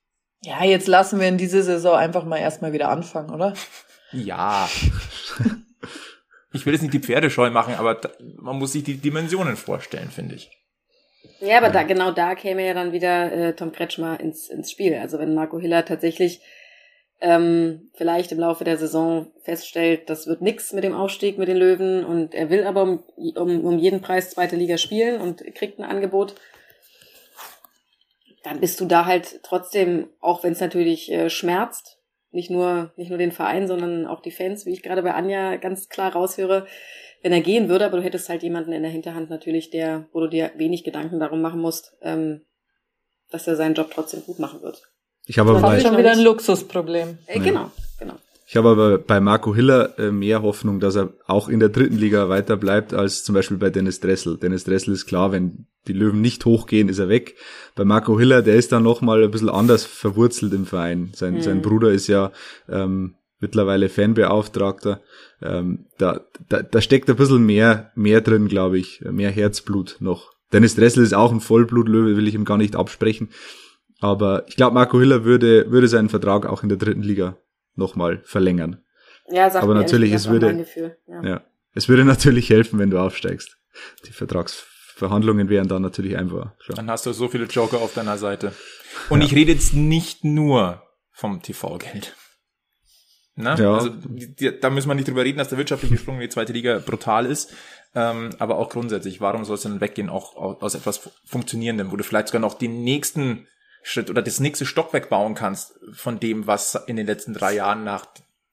Ja, 0.42 0.64
jetzt 0.64 0.88
lassen 0.88 1.20
wir 1.20 1.28
in 1.28 1.38
diese 1.38 1.62
Saison 1.62 1.96
einfach 1.96 2.24
mal 2.24 2.38
erstmal 2.38 2.72
wieder 2.72 2.88
anfangen, 2.88 3.30
oder? 3.30 3.54
Ja. 4.12 4.68
ich 6.52 6.66
will 6.66 6.72
jetzt 6.72 6.82
nicht 6.82 6.94
die 6.94 7.00
Pferde 7.00 7.30
scheu 7.30 7.50
machen, 7.50 7.74
aber 7.74 8.00
man 8.36 8.58
muss 8.58 8.72
sich 8.72 8.82
die 8.82 8.96
Dimensionen 8.96 9.56
vorstellen, 9.56 10.10
finde 10.10 10.34
ich. 10.34 10.50
Ja, 11.40 11.56
aber 11.56 11.70
da, 11.70 11.82
genau 11.84 12.12
da 12.12 12.34
käme 12.34 12.66
ja 12.66 12.74
dann 12.74 12.92
wieder 12.92 13.32
äh, 13.32 13.52
Tom 13.54 13.72
Kretschmer 13.72 14.20
ins, 14.20 14.48
ins 14.48 14.70
Spiel. 14.70 14.94
Also 14.94 15.18
wenn 15.18 15.34
Marco 15.34 15.58
Hiller 15.58 15.84
tatsächlich 15.84 16.40
ähm, 17.20 17.90
vielleicht 17.94 18.32
im 18.32 18.38
Laufe 18.38 18.64
der 18.64 18.76
Saison 18.76 19.26
feststellt, 19.42 20.10
das 20.10 20.26
wird 20.26 20.42
nix 20.42 20.72
mit 20.72 20.84
dem 20.84 20.94
Aufstieg 20.94 21.38
mit 21.38 21.48
den 21.48 21.56
Löwen 21.56 22.04
und 22.04 22.34
er 22.34 22.50
will 22.50 22.64
aber 22.64 22.82
um, 22.82 23.02
um, 23.36 23.64
um 23.64 23.78
jeden 23.78 24.00
Preis 24.00 24.30
zweite 24.30 24.56
Liga 24.56 24.78
spielen 24.78 25.20
und 25.20 25.42
kriegt 25.54 25.78
ein 25.78 25.84
Angebot, 25.84 26.34
dann 28.42 28.60
bist 28.60 28.80
du 28.80 28.86
da 28.86 29.04
halt 29.04 29.40
trotzdem, 29.42 30.08
auch 30.20 30.42
wenn 30.44 30.52
es 30.52 30.60
natürlich 30.60 31.10
äh, 31.10 31.28
schmerzt, 31.30 31.98
nicht 32.32 32.50
nur, 32.50 32.92
nicht 32.96 33.08
nur 33.08 33.18
den 33.18 33.32
Verein, 33.32 33.66
sondern 33.66 34.06
auch 34.06 34.20
die 34.20 34.30
Fans, 34.30 34.64
wie 34.64 34.72
ich 34.72 34.82
gerade 34.82 35.02
bei 35.02 35.14
Anja 35.14 35.56
ganz 35.56 35.88
klar 35.88 36.12
raushöre, 36.12 36.66
wenn 37.22 37.32
er 37.32 37.40
gehen 37.40 37.68
würde, 37.68 37.84
aber 37.84 37.98
du 37.98 38.02
hättest 38.02 38.28
halt 38.28 38.42
jemanden 38.42 38.72
in 38.72 38.82
der 38.82 38.90
Hinterhand 38.90 39.30
natürlich, 39.30 39.70
der, 39.70 40.06
wo 40.12 40.20
du 40.20 40.28
dir 40.28 40.52
wenig 40.56 40.84
Gedanken 40.84 41.20
darum 41.20 41.40
machen 41.40 41.60
musst, 41.60 41.92
ähm, 42.02 42.42
dass 43.30 43.46
er 43.46 43.56
seinen 43.56 43.74
Job 43.74 43.90
trotzdem 43.92 44.22
gut 44.24 44.38
machen 44.38 44.62
wird. 44.62 44.82
Ich 45.26 45.38
habe 45.38 45.50
aber 45.50 45.60
bei, 45.60 45.80
schon 45.80 45.96
wieder 45.96 46.12
ein 46.12 46.20
Luxusproblem. 46.20 47.18
Äh, 47.26 47.40
genau, 47.40 47.70
genau. 47.98 48.14
Ich 48.46 48.56
habe 48.56 48.70
aber 48.70 48.98
bei 48.98 49.20
Marco 49.20 49.54
Hiller 49.54 49.96
äh, 49.96 50.10
mehr 50.10 50.42
Hoffnung, 50.42 50.80
dass 50.80 50.96
er 50.96 51.12
auch 51.28 51.48
in 51.48 51.60
der 51.60 51.68
dritten 51.68 51.96
Liga 51.96 52.28
weiter 52.28 52.56
bleibt, 52.56 52.92
als 52.92 53.22
zum 53.22 53.36
Beispiel 53.36 53.58
bei 53.58 53.70
Dennis 53.70 54.00
Dressel. 54.00 54.38
Dennis 54.38 54.64
Dressel 54.64 54.92
ist 54.92 55.06
klar, 55.06 55.30
wenn 55.30 55.66
die 55.86 55.92
Löwen 55.92 56.20
nicht 56.20 56.44
hochgehen, 56.44 56.88
ist 56.88 56.98
er 56.98 57.08
weg. 57.08 57.36
Bei 57.76 57.84
Marco 57.84 58.18
Hiller, 58.18 58.42
der 58.42 58.56
ist 58.56 58.72
dann 58.72 58.82
nochmal 58.82 59.22
ein 59.22 59.30
bisschen 59.30 59.50
anders 59.50 59.84
verwurzelt 59.84 60.52
im 60.52 60.66
Verein. 60.66 61.12
Sein, 61.14 61.34
mhm. 61.34 61.42
sein 61.42 61.62
Bruder 61.62 61.92
ist 61.92 62.08
ja 62.08 62.32
ähm, 62.68 63.14
mittlerweile 63.40 63.88
Fanbeauftragter. 63.88 65.00
Ähm, 65.42 65.86
da, 65.98 66.20
da, 66.48 66.62
da 66.62 66.80
steckt 66.80 67.10
ein 67.10 67.16
bisschen 67.16 67.44
mehr, 67.44 67.90
mehr 67.94 68.20
drin, 68.20 68.48
glaube 68.48 68.78
ich, 68.78 69.00
mehr 69.00 69.30
Herzblut 69.30 69.96
noch. 70.00 70.32
Dennis 70.52 70.74
Dressel 70.74 71.02
ist 71.02 71.14
auch 71.14 71.32
ein 71.32 71.40
Vollblutlöwe, 71.40 72.16
will 72.16 72.28
ich 72.28 72.34
ihm 72.34 72.44
gar 72.44 72.58
nicht 72.58 72.76
absprechen. 72.76 73.30
Aber 74.00 74.44
ich 74.48 74.56
glaube, 74.56 74.74
Marco 74.74 74.98
Hiller 74.98 75.24
würde, 75.24 75.70
würde 75.70 75.88
seinen 75.88 76.08
Vertrag 76.08 76.46
auch 76.46 76.62
in 76.62 76.68
der 76.68 76.78
dritten 76.78 77.02
Liga 77.02 77.36
nochmal 77.74 78.20
verlängern. 78.24 78.82
Ja, 79.28 79.48
sagt 79.48 79.62
Aber 79.62 79.74
natürlich, 79.74 80.12
es 80.12 80.28
würde, 80.28 80.66
ja. 81.06 81.22
ja. 81.22 81.44
es 81.74 81.88
würde 81.88 82.04
natürlich 82.04 82.50
helfen, 82.50 82.78
wenn 82.78 82.90
du 82.90 82.98
aufsteigst. 82.98 83.56
Die 84.06 84.12
Vertragsverhandlungen 84.12 85.48
wären 85.48 85.68
dann 85.68 85.82
natürlich 85.82 86.16
einfach. 86.16 86.58
Klar. 86.58 86.76
Dann 86.76 86.90
hast 86.90 87.06
du 87.06 87.12
so 87.12 87.28
viele 87.28 87.44
Joker 87.44 87.78
auf 87.78 87.94
deiner 87.94 88.18
Seite. 88.18 88.52
Und 89.10 89.20
ja. 89.20 89.26
ich 89.26 89.34
rede 89.34 89.52
jetzt 89.52 89.74
nicht 89.74 90.24
nur 90.24 90.82
vom 91.12 91.42
TV-Geld. 91.42 92.16
Ne? 93.42 93.56
Ja. 93.58 93.74
Also 93.74 93.90
die, 93.90 94.58
da 94.58 94.70
müssen 94.70 94.88
wir 94.88 94.94
nicht 94.94 95.08
drüber 95.08 95.24
reden, 95.24 95.38
dass 95.38 95.48
der 95.48 95.58
wirtschaftliche 95.58 95.96
Sprung 95.98 96.16
in 96.16 96.22
die 96.22 96.28
zweite 96.28 96.52
Liga 96.52 96.78
brutal 96.78 97.26
ist. 97.26 97.52
Ähm, 97.94 98.30
aber 98.38 98.58
auch 98.58 98.68
grundsätzlich, 98.68 99.20
warum 99.20 99.44
soll 99.44 99.56
es 99.56 99.62
denn 99.62 99.80
weggehen, 99.80 100.10
auch 100.10 100.36
aus 100.36 100.74
etwas 100.74 101.10
Funktionierendem, 101.24 101.90
wo 101.90 101.96
du 101.96 102.04
vielleicht 102.04 102.28
sogar 102.28 102.40
noch 102.40 102.54
den 102.54 102.84
nächsten 102.84 103.48
Schritt 103.82 104.10
oder 104.10 104.22
das 104.22 104.40
nächste 104.40 104.66
Stockwerk 104.66 105.08
bauen 105.08 105.34
kannst 105.34 105.78
von 105.92 106.20
dem, 106.20 106.46
was 106.46 106.74
in 106.86 106.96
den 106.96 107.06
letzten 107.06 107.34
drei 107.34 107.54
Jahren 107.54 107.82
nach 107.82 108.06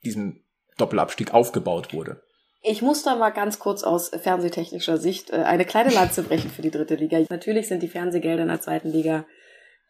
diesem 0.04 0.42
Doppelabstieg 0.78 1.34
aufgebaut 1.34 1.94
wurde. 1.94 2.22
Ich 2.64 2.82
muss 2.82 3.04
da 3.04 3.16
mal 3.16 3.30
ganz 3.30 3.60
kurz 3.60 3.84
aus 3.84 4.10
fernsehtechnischer 4.10 4.98
Sicht 4.98 5.30
äh, 5.30 5.38
eine 5.38 5.66
kleine 5.66 5.94
Lanze 5.94 6.24
brechen 6.24 6.50
für 6.50 6.62
die 6.62 6.72
dritte 6.72 6.96
Liga. 6.96 7.20
Natürlich 7.30 7.68
sind 7.68 7.84
die 7.84 7.88
Fernsehgelder 7.88 8.44
in 8.44 8.50
der 8.50 8.62
zweiten 8.62 8.90
Liga 8.90 9.26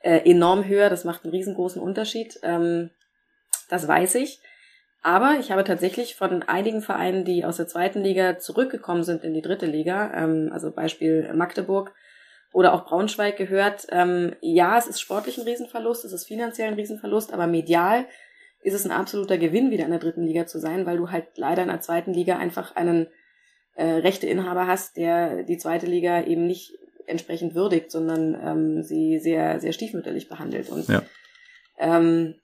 äh, 0.01 0.29
enorm 0.29 0.65
höher. 0.65 0.89
Das 0.89 1.03
macht 1.03 1.23
einen 1.23 1.33
riesengroßen 1.33 1.81
Unterschied. 1.81 2.39
Ähm, 2.43 2.89
das 3.69 3.87
weiß 3.87 4.15
ich. 4.15 4.39
Aber 5.01 5.37
ich 5.39 5.51
habe 5.51 5.63
tatsächlich 5.63 6.15
von 6.15 6.43
einigen 6.43 6.81
Vereinen, 6.81 7.23
die 7.23 7.45
aus 7.45 7.57
der 7.57 7.67
zweiten 7.67 8.01
Liga 8.01 8.39
zurückgekommen 8.39 9.03
sind 9.03 9.23
in 9.23 9.33
die 9.33 9.41
dritte 9.41 9.65
Liga, 9.65 10.11
ähm, 10.13 10.49
also 10.51 10.71
Beispiel 10.71 11.31
Magdeburg 11.33 11.93
oder 12.51 12.73
auch 12.73 12.85
Braunschweig 12.85 13.37
gehört, 13.37 13.87
ähm, 13.89 14.35
ja, 14.41 14.77
es 14.77 14.87
ist 14.87 14.99
sportlich 14.99 15.37
ein 15.37 15.43
Riesenverlust, 15.43 16.05
es 16.05 16.13
ist 16.13 16.25
finanziell 16.25 16.69
ein 16.69 16.73
Riesenverlust, 16.73 17.33
aber 17.33 17.47
medial 17.47 18.05
ist 18.61 18.73
es 18.73 18.85
ein 18.85 18.91
absoluter 18.91 19.37
Gewinn, 19.37 19.71
wieder 19.71 19.85
in 19.85 19.91
der 19.91 19.99
dritten 19.99 20.23
Liga 20.23 20.45
zu 20.47 20.59
sein, 20.59 20.85
weil 20.85 20.97
du 20.97 21.11
halt 21.11 21.37
leider 21.37 21.61
in 21.61 21.69
der 21.69 21.81
zweiten 21.81 22.13
Liga 22.13 22.37
einfach 22.37 22.75
einen 22.75 23.07
äh, 23.75 23.85
Rechteinhaber 23.85 24.67
hast, 24.67 24.97
der 24.97 25.43
die 25.43 25.57
zweite 25.57 25.85
Liga 25.85 26.23
eben 26.23 26.47
nicht 26.47 26.73
entsprechend 27.05 27.55
würdigt, 27.55 27.91
sondern 27.91 28.35
ähm, 28.43 28.83
sie 28.83 29.19
sehr, 29.19 29.59
sehr 29.59 29.71
stiefmütterlich 29.71 30.27
behandelt. 30.27 30.69
Und 30.69 30.89
ja. 30.89 31.03
ähm, 31.77 32.35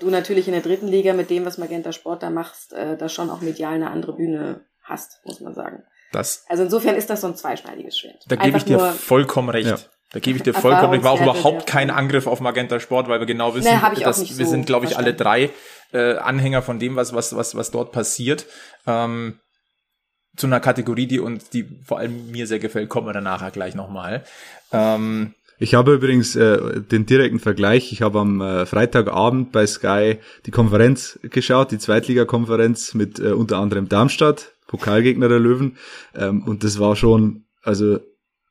du 0.00 0.10
natürlich 0.10 0.46
in 0.48 0.52
der 0.52 0.62
dritten 0.62 0.88
Liga 0.88 1.12
mit 1.12 1.30
dem, 1.30 1.44
was 1.44 1.58
Magenta 1.58 1.92
Sport 1.92 2.22
da 2.22 2.30
machst, 2.30 2.72
äh, 2.72 2.96
da 2.96 3.08
schon 3.08 3.30
auch 3.30 3.40
medial 3.40 3.74
eine 3.74 3.90
andere 3.90 4.14
Bühne 4.14 4.64
hast, 4.82 5.20
muss 5.24 5.40
man 5.40 5.54
sagen. 5.54 5.82
Das 6.12 6.44
also 6.48 6.64
insofern 6.64 6.94
ist 6.94 7.08
das 7.08 7.22
so 7.22 7.26
ein 7.26 7.36
zweischneidiges 7.36 7.98
Schwert. 7.98 8.24
Da 8.28 8.36
gebe 8.36 8.58
ich 8.58 8.64
dir 8.64 8.78
vollkommen 8.78 9.48
recht. 9.48 9.68
Ja. 9.68 9.78
Da 10.12 10.20
gebe 10.20 10.36
ich 10.36 10.42
dir 10.42 10.52
vollkommen 10.52 10.92
recht. 10.92 11.04
War 11.04 11.12
auch 11.12 11.22
überhaupt 11.22 11.66
kein 11.66 11.90
Angriff 11.90 12.26
auf 12.26 12.40
Magenta 12.40 12.78
Sport, 12.80 13.08
weil 13.08 13.18
wir 13.18 13.26
genau 13.26 13.54
wissen, 13.54 13.72
nee, 13.72 14.04
dass 14.04 14.38
wir 14.38 14.44
so 14.44 14.50
sind, 14.50 14.66
glaube 14.66 14.84
ich, 14.84 14.98
alle 14.98 15.14
drei 15.14 15.50
äh, 15.92 16.16
Anhänger 16.16 16.60
von 16.60 16.78
dem, 16.78 16.96
was, 16.96 17.14
was, 17.14 17.34
was, 17.34 17.54
was 17.54 17.70
dort 17.70 17.92
passiert. 17.92 18.44
Ähm, 18.86 19.38
zu 20.36 20.46
einer 20.46 20.60
Kategorie, 20.60 21.06
die 21.06 21.20
uns, 21.20 21.48
die 21.50 21.64
vor 21.84 21.98
allem 21.98 22.30
mir 22.30 22.46
sehr 22.46 22.58
gefällt, 22.58 22.88
kommen 22.88 23.06
wir 23.06 23.12
dann 23.12 23.24
nachher 23.24 23.50
gleich 23.50 23.74
nochmal. 23.74 24.24
Ähm, 24.70 25.34
ich 25.62 25.74
habe 25.74 25.94
übrigens 25.94 26.34
äh, 26.34 26.80
den 26.80 27.06
direkten 27.06 27.38
Vergleich. 27.38 27.92
Ich 27.92 28.02
habe 28.02 28.18
am 28.18 28.40
äh, 28.40 28.66
Freitagabend 28.66 29.52
bei 29.52 29.64
Sky 29.64 30.18
die 30.44 30.50
Konferenz 30.50 31.20
geschaut, 31.22 31.70
die 31.70 31.78
Zweitligakonferenz 31.78 32.94
mit 32.94 33.20
äh, 33.20 33.30
unter 33.30 33.58
anderem 33.58 33.88
Darmstadt, 33.88 34.54
Pokalgegner 34.66 35.28
der 35.28 35.38
Löwen. 35.38 35.76
Ähm, 36.16 36.42
und 36.42 36.64
das 36.64 36.80
war 36.80 36.96
schon, 36.96 37.44
also 37.62 38.00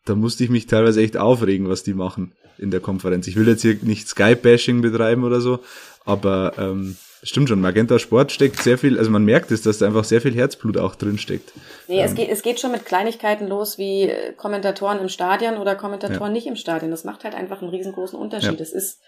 da 0.05 0.15
musste 0.15 0.45
ich 0.45 0.49
mich 0.49 0.67
teilweise 0.67 1.01
echt 1.01 1.17
aufregen, 1.17 1.67
was 1.67 1.83
die 1.83 1.93
machen 1.93 2.31
in 2.57 2.71
der 2.71 2.79
Konferenz. 2.79 3.27
Ich 3.27 3.35
will 3.35 3.47
jetzt 3.47 3.61
hier 3.61 3.77
nicht 3.81 4.07
Sky-Bashing 4.07 4.81
betreiben 4.81 5.25
oder 5.25 5.41
so, 5.41 5.59
aber 6.05 6.53
ähm, 6.57 6.95
Stimmt 7.23 7.49
schon, 7.49 7.61
Magenta 7.61 7.99
Sport 7.99 8.31
steckt 8.31 8.63
sehr 8.63 8.79
viel, 8.79 8.97
also 8.97 9.11
man 9.11 9.23
merkt 9.23 9.51
es, 9.51 9.61
dass 9.61 9.77
da 9.77 9.85
einfach 9.85 10.03
sehr 10.03 10.21
viel 10.21 10.33
Herzblut 10.33 10.77
auch 10.77 10.95
drin 10.95 11.19
steckt. 11.19 11.51
Nee, 11.87 11.99
ähm. 11.99 12.05
es, 12.05 12.15
geht, 12.15 12.29
es 12.29 12.41
geht 12.41 12.59
schon 12.59 12.71
mit 12.71 12.85
Kleinigkeiten 12.85 13.47
los 13.47 13.77
wie 13.77 14.09
äh, 14.09 14.33
Kommentatoren 14.33 14.99
im 14.99 15.07
Stadion 15.07 15.57
oder 15.57 15.75
Kommentatoren 15.75 16.31
ja. 16.31 16.33
nicht 16.33 16.47
im 16.47 16.55
Stadion. 16.55 16.89
Das 16.89 17.03
macht 17.03 17.23
halt 17.23 17.35
einfach 17.35 17.61
einen 17.61 17.69
riesengroßen 17.69 18.17
Unterschied. 18.17 18.59
Es 18.59 18.73
ist, 18.73 19.01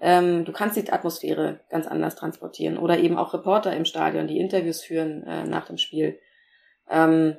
ähm, 0.00 0.44
du 0.44 0.52
kannst 0.52 0.76
die 0.76 0.90
Atmosphäre 0.90 1.60
ganz 1.70 1.86
anders 1.86 2.16
transportieren. 2.16 2.78
Oder 2.78 2.98
eben 2.98 3.16
auch 3.16 3.32
Reporter 3.32 3.74
im 3.76 3.84
Stadion, 3.84 4.26
die 4.26 4.40
Interviews 4.40 4.82
führen 4.82 5.22
äh, 5.22 5.44
nach 5.44 5.66
dem 5.66 5.78
Spiel. 5.78 6.18
Ähm, 6.90 7.36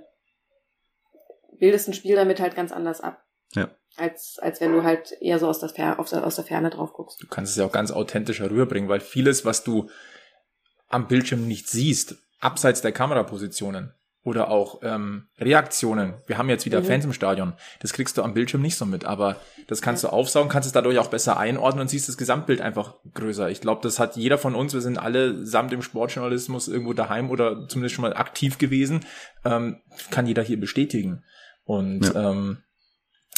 bildest 1.60 1.90
ein 1.90 1.94
Spiel 1.94 2.16
damit 2.16 2.40
halt 2.40 2.56
ganz 2.56 2.72
anders 2.72 3.02
ab. 3.02 3.27
Ja 3.54 3.70
als, 3.98 4.38
als 4.40 4.62
wenn 4.62 4.72
du 4.72 4.84
halt 4.84 5.12
eher 5.20 5.40
so 5.40 5.48
aus 5.48 5.60
der, 5.60 5.70
Fer 5.70 6.00
aus, 6.00 6.12
der, 6.12 6.26
aus 6.26 6.36
der 6.36 6.46
Ferne 6.46 6.70
drauf 6.70 6.94
guckst. 6.94 7.22
Du 7.22 7.28
kannst 7.28 7.52
es 7.52 7.58
ja 7.58 7.66
auch 7.66 7.72
ganz 7.72 7.92
authentisch 7.92 8.42
rüberbringen, 8.42 8.90
weil 8.90 9.00
vieles, 9.00 9.44
was 9.44 9.64
du 9.64 9.90
am 10.88 11.08
Bildschirm 11.08 11.48
nicht 11.48 11.68
siehst, 11.68 12.16
abseits 12.40 12.82
der 12.82 12.92
Kamerapositionen 12.92 13.94
oder 14.24 14.50
auch 14.50 14.82
ähm, 14.84 15.28
Reaktionen. 15.40 16.16
Wir 16.28 16.38
haben 16.38 16.50
jetzt 16.50 16.66
wieder 16.66 16.82
mhm. 16.82 16.86
Fans 16.86 17.06
im 17.06 17.14
Stadion. 17.14 17.54
Das 17.80 17.94
kriegst 17.94 18.18
du 18.18 18.24
am 18.24 18.34
Bildschirm 18.34 18.62
nicht 18.62 18.76
so 18.76 18.86
mit, 18.86 19.06
aber 19.06 19.38
das 19.68 19.82
kannst 19.82 20.04
ja. 20.04 20.10
du 20.10 20.16
aufsaugen, 20.16 20.50
kannst 20.50 20.68
es 20.68 20.74
dadurch 20.74 21.00
auch 21.00 21.08
besser 21.08 21.38
einordnen 21.38 21.82
und 21.82 21.88
siehst 21.88 22.08
das 22.08 22.18
Gesamtbild 22.18 22.62
einfach 22.62 22.96
größer. 23.14 23.50
Ich 23.50 23.62
glaube, 23.62 23.82
das 23.82 24.00
hat 24.00 24.16
jeder 24.16 24.38
von 24.38 24.54
uns. 24.54 24.74
Wir 24.74 24.82
sind 24.82 24.98
alle 24.98 25.46
samt 25.46 25.74
im 25.74 25.82
Sportjournalismus 25.82 26.68
irgendwo 26.68 26.94
daheim 26.94 27.32
oder 27.32 27.68
zumindest 27.68 27.96
schon 27.96 28.04
mal 28.04 28.16
aktiv 28.16 28.58
gewesen. 28.58 29.06
Ähm, 29.44 29.82
kann 30.12 30.28
jeder 30.28 30.44
hier 30.44 30.60
bestätigen. 30.60 31.24
Und 31.64 32.14
ja. 32.14 32.32
ähm, 32.32 32.60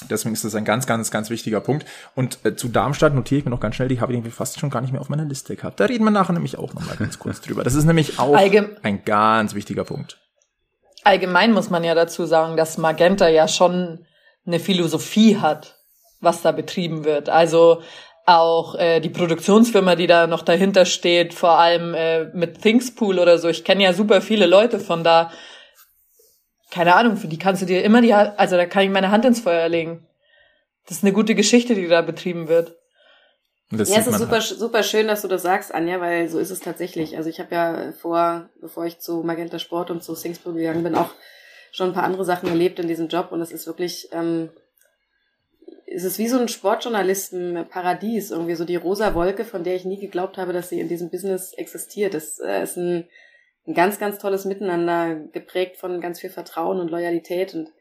Deswegen 0.09 0.33
ist 0.33 0.45
das 0.45 0.55
ein 0.55 0.65
ganz, 0.65 0.87
ganz, 0.87 1.11
ganz 1.11 1.29
wichtiger 1.29 1.59
Punkt. 1.59 1.85
Und 2.15 2.39
äh, 2.43 2.55
zu 2.55 2.69
Darmstadt 2.69 3.13
notiere 3.13 3.39
ich 3.39 3.45
mir 3.45 3.51
noch 3.51 3.59
ganz 3.59 3.75
schnell, 3.75 3.89
die 3.89 3.99
habe 3.99 4.11
ich 4.11 4.17
irgendwie 4.17 4.31
fast 4.31 4.59
schon 4.59 4.69
gar 4.69 4.81
nicht 4.81 4.91
mehr 4.91 5.01
auf 5.01 5.09
meiner 5.09 5.25
Liste 5.25 5.55
gehabt. 5.55 5.79
Da 5.79 5.85
reden 5.85 6.03
wir 6.03 6.11
nachher 6.11 6.33
nämlich 6.33 6.57
auch 6.57 6.73
nochmal 6.73 6.95
ganz 6.95 7.19
kurz 7.19 7.41
drüber. 7.41 7.63
Das 7.63 7.75
ist 7.75 7.85
nämlich 7.85 8.19
auch 8.19 8.35
Allgeme 8.35 8.77
ein 8.83 9.03
ganz 9.03 9.55
wichtiger 9.55 9.83
Punkt. 9.83 10.19
Allgemein 11.03 11.53
muss 11.53 11.69
man 11.69 11.83
ja 11.83 11.95
dazu 11.95 12.25
sagen, 12.25 12.57
dass 12.57 12.77
Magenta 12.77 13.27
ja 13.27 13.47
schon 13.47 14.05
eine 14.45 14.59
Philosophie 14.59 15.37
hat, 15.37 15.77
was 16.21 16.41
da 16.41 16.51
betrieben 16.51 17.05
wird. 17.05 17.29
Also 17.29 17.81
auch 18.25 18.75
äh, 18.75 18.99
die 18.99 19.09
Produktionsfirma, 19.09 19.95
die 19.95 20.07
da 20.07 20.27
noch 20.27 20.43
dahinter 20.43 20.85
steht, 20.85 21.33
vor 21.33 21.57
allem 21.57 21.93
äh, 21.93 22.25
mit 22.25 22.61
Thingspool 22.61 23.17
oder 23.19 23.39
so. 23.39 23.47
Ich 23.47 23.63
kenne 23.63 23.83
ja 23.83 23.93
super 23.93 24.21
viele 24.21 24.45
Leute 24.45 24.79
von 24.79 25.03
da. 25.03 25.31
Keine 26.71 26.95
Ahnung, 26.95 27.17
für 27.17 27.27
die 27.27 27.39
kannst 27.39 27.61
du 27.61 27.65
dir 27.65 27.83
immer 27.83 28.01
die, 28.01 28.13
also 28.13 28.55
da 28.55 28.65
kann 28.65 28.83
ich 28.83 28.89
meine 28.89 29.11
Hand 29.11 29.25
ins 29.25 29.39
Feuer 29.39 29.67
legen. 29.69 30.07
Das 30.87 30.97
ist 30.97 31.03
eine 31.03 31.13
gute 31.13 31.35
Geschichte, 31.35 31.75
die 31.75 31.87
da 31.87 32.01
betrieben 32.01 32.47
wird. 32.47 32.75
Das 33.71 33.89
ja, 33.89 33.99
es 33.99 34.07
ist 34.07 34.17
super, 34.17 34.39
halt. 34.39 34.43
super 34.43 34.83
schön, 34.83 35.07
dass 35.07 35.21
du 35.21 35.27
das 35.27 35.43
sagst, 35.43 35.73
Anja, 35.73 36.01
weil 36.01 36.27
so 36.27 36.39
ist 36.39 36.49
es 36.49 36.59
tatsächlich. 36.59 37.17
Also 37.17 37.29
ich 37.29 37.39
habe 37.39 37.53
ja 37.53 37.91
vor, 37.91 38.49
bevor 38.59 38.85
ich 38.85 38.99
zu 38.99 39.21
Magenta 39.21 39.59
Sport 39.59 39.91
und 39.91 40.03
zu 40.03 40.15
Singspool 40.15 40.55
gegangen 40.55 40.83
bin, 40.83 40.95
auch 40.95 41.11
schon 41.71 41.89
ein 41.89 41.93
paar 41.93 42.03
andere 42.03 42.25
Sachen 42.25 42.49
erlebt 42.49 42.79
in 42.79 42.87
diesem 42.87 43.07
Job 43.07 43.31
und 43.31 43.41
es 43.41 43.51
ist 43.51 43.67
wirklich, 43.67 44.09
ähm, 44.11 44.49
es 45.85 46.03
ist 46.03 46.17
wie 46.17 46.27
so 46.27 46.39
ein 46.39 46.47
Sportjournalisten-Paradies, 46.47 48.31
irgendwie 48.31 48.55
so 48.55 48.65
die 48.65 48.75
rosa 48.75 49.13
Wolke, 49.13 49.45
von 49.45 49.63
der 49.63 49.75
ich 49.75 49.85
nie 49.85 49.99
geglaubt 49.99 50.37
habe, 50.37 50.53
dass 50.53 50.69
sie 50.69 50.79
in 50.79 50.87
diesem 50.87 51.11
Business 51.11 51.53
existiert. 51.53 52.15
Es 52.15 52.39
äh, 52.39 52.63
ist 52.63 52.77
ein, 52.77 53.07
ein 53.69 53.75
ganz, 53.75 53.99
ganz 53.99 54.17
tolles 54.17 54.45
Miteinander, 54.45 55.15
geprägt 55.15 55.77
von 55.77 56.01
ganz 56.01 56.19
viel 56.19 56.31
Vertrauen 56.31 56.79
und 56.79 56.89
Loyalität 56.89 57.53
und 57.53 57.71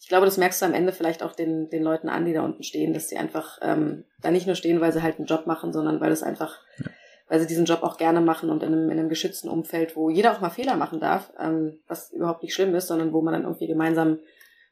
ich 0.00 0.08
glaube, 0.08 0.26
das 0.26 0.36
merkst 0.36 0.60
du 0.60 0.66
am 0.66 0.74
Ende 0.74 0.92
vielleicht 0.92 1.22
auch 1.22 1.32
den, 1.32 1.70
den 1.70 1.84
Leuten 1.84 2.08
an, 2.08 2.24
die 2.24 2.32
da 2.32 2.42
unten 2.42 2.64
stehen, 2.64 2.92
dass 2.92 3.08
sie 3.08 3.16
einfach 3.16 3.58
ähm, 3.62 4.04
da 4.20 4.32
nicht 4.32 4.46
nur 4.46 4.56
stehen, 4.56 4.80
weil 4.80 4.92
sie 4.92 5.00
halt 5.00 5.18
einen 5.18 5.26
Job 5.26 5.46
machen, 5.46 5.72
sondern 5.72 6.00
weil 6.00 6.10
es 6.10 6.24
einfach, 6.24 6.58
ja. 6.78 6.86
weil 7.28 7.38
sie 7.38 7.46
diesen 7.46 7.66
Job 7.66 7.84
auch 7.84 7.98
gerne 7.98 8.20
machen 8.20 8.50
und 8.50 8.64
in 8.64 8.72
einem, 8.72 8.90
in 8.90 8.98
einem 8.98 9.08
geschützten 9.08 9.48
Umfeld, 9.48 9.94
wo 9.94 10.10
jeder 10.10 10.32
auch 10.32 10.40
mal 10.40 10.50
Fehler 10.50 10.74
machen 10.74 10.98
darf, 10.98 11.32
ähm, 11.38 11.78
was 11.86 12.10
überhaupt 12.10 12.42
nicht 12.42 12.52
schlimm 12.52 12.74
ist, 12.74 12.88
sondern 12.88 13.12
wo 13.12 13.22
man 13.22 13.32
dann 13.32 13.44
irgendwie 13.44 13.68
gemeinsam 13.68 14.18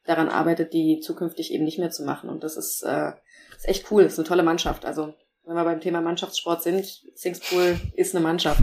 daran 0.04 0.30
arbeitet, 0.30 0.72
die 0.72 0.98
zukünftig 0.98 1.54
eben 1.54 1.64
nicht 1.64 1.78
mehr 1.78 1.90
zu 1.90 2.02
machen. 2.04 2.28
Und 2.28 2.42
das 2.42 2.56
ist, 2.56 2.82
äh, 2.82 3.12
ist 3.56 3.68
echt 3.68 3.88
cool, 3.92 4.02
das 4.02 4.14
ist 4.14 4.18
eine 4.18 4.26
tolle 4.26 4.42
Mannschaft. 4.42 4.84
Also 4.84 5.14
wenn 5.44 5.54
wir 5.54 5.64
beim 5.64 5.80
Thema 5.80 6.00
Mannschaftssport 6.00 6.64
sind, 6.64 6.84
Singspool 7.14 7.78
ist 7.94 8.16
eine 8.16 8.24
Mannschaft. 8.24 8.62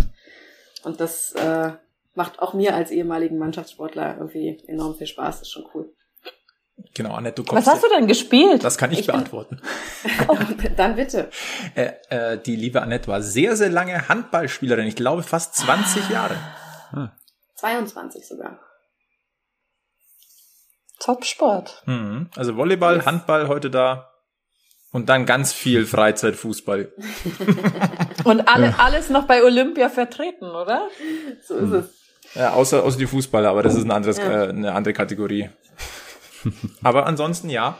Und 0.87 1.01
das 1.01 1.33
äh, 1.33 1.73
macht 2.15 2.39
auch 2.39 2.53
mir 2.53 2.73
als 2.73 2.91
ehemaligen 2.91 3.37
Mannschaftssportler 3.37 4.15
irgendwie 4.15 4.63
enorm 4.67 4.95
viel 4.95 5.05
Spaß, 5.05 5.39
das 5.39 5.49
ist 5.49 5.51
schon 5.51 5.67
cool. 5.73 5.93
Genau, 6.93 7.13
Annette, 7.13 7.41
du 7.41 7.43
kommst. 7.43 7.67
Was 7.67 7.73
hast 7.73 7.83
du 7.83 7.89
denn 7.89 8.07
gespielt? 8.07 8.63
Das 8.63 8.77
kann 8.77 8.93
ich, 8.93 9.01
ich 9.01 9.07
beantworten. 9.07 9.61
oh, 10.29 10.37
dann 10.77 10.95
bitte. 10.95 11.29
Äh, 11.75 11.91
äh, 12.09 12.37
die 12.41 12.55
liebe 12.55 12.81
Annette 12.81 13.09
war 13.09 13.21
sehr, 13.21 13.57
sehr 13.57 13.69
lange 13.69 14.07
Handballspielerin. 14.07 14.87
Ich 14.87 14.95
glaube 14.95 15.23
fast 15.23 15.55
20 15.55 16.03
ah. 16.03 16.13
Jahre. 16.13 16.35
Ah. 16.93 17.11
22 17.55 18.25
sogar. 18.25 18.57
Top-Sport. 20.99 21.83
Mhm. 21.85 22.29
Also 22.37 22.55
Volleyball, 22.55 22.97
yes. 22.97 23.05
Handball 23.05 23.49
heute 23.49 23.69
da. 23.69 24.13
Und 24.93 25.09
dann 25.09 25.25
ganz 25.25 25.51
viel 25.51 25.85
Freizeitfußball. 25.85 26.93
Und 28.23 28.47
alle, 28.47 28.77
alles 28.79 29.09
noch 29.09 29.25
bei 29.25 29.43
Olympia 29.43 29.89
vertreten, 29.89 30.49
oder? 30.49 30.87
So 31.47 31.55
ist 31.55 31.71
es. 31.71 31.85
Ja, 32.35 32.53
außer, 32.53 32.83
außer 32.83 32.97
die 32.97 33.07
Fußballer, 33.07 33.49
aber 33.49 33.63
das 33.63 33.75
ist 33.75 33.83
ein 33.83 33.91
anderes, 33.91 34.17
ja. 34.17 34.45
äh, 34.45 34.49
eine 34.49 34.73
andere 34.73 34.93
Kategorie. 34.93 35.49
Aber 36.83 37.05
ansonsten 37.05 37.49
ja, 37.49 37.77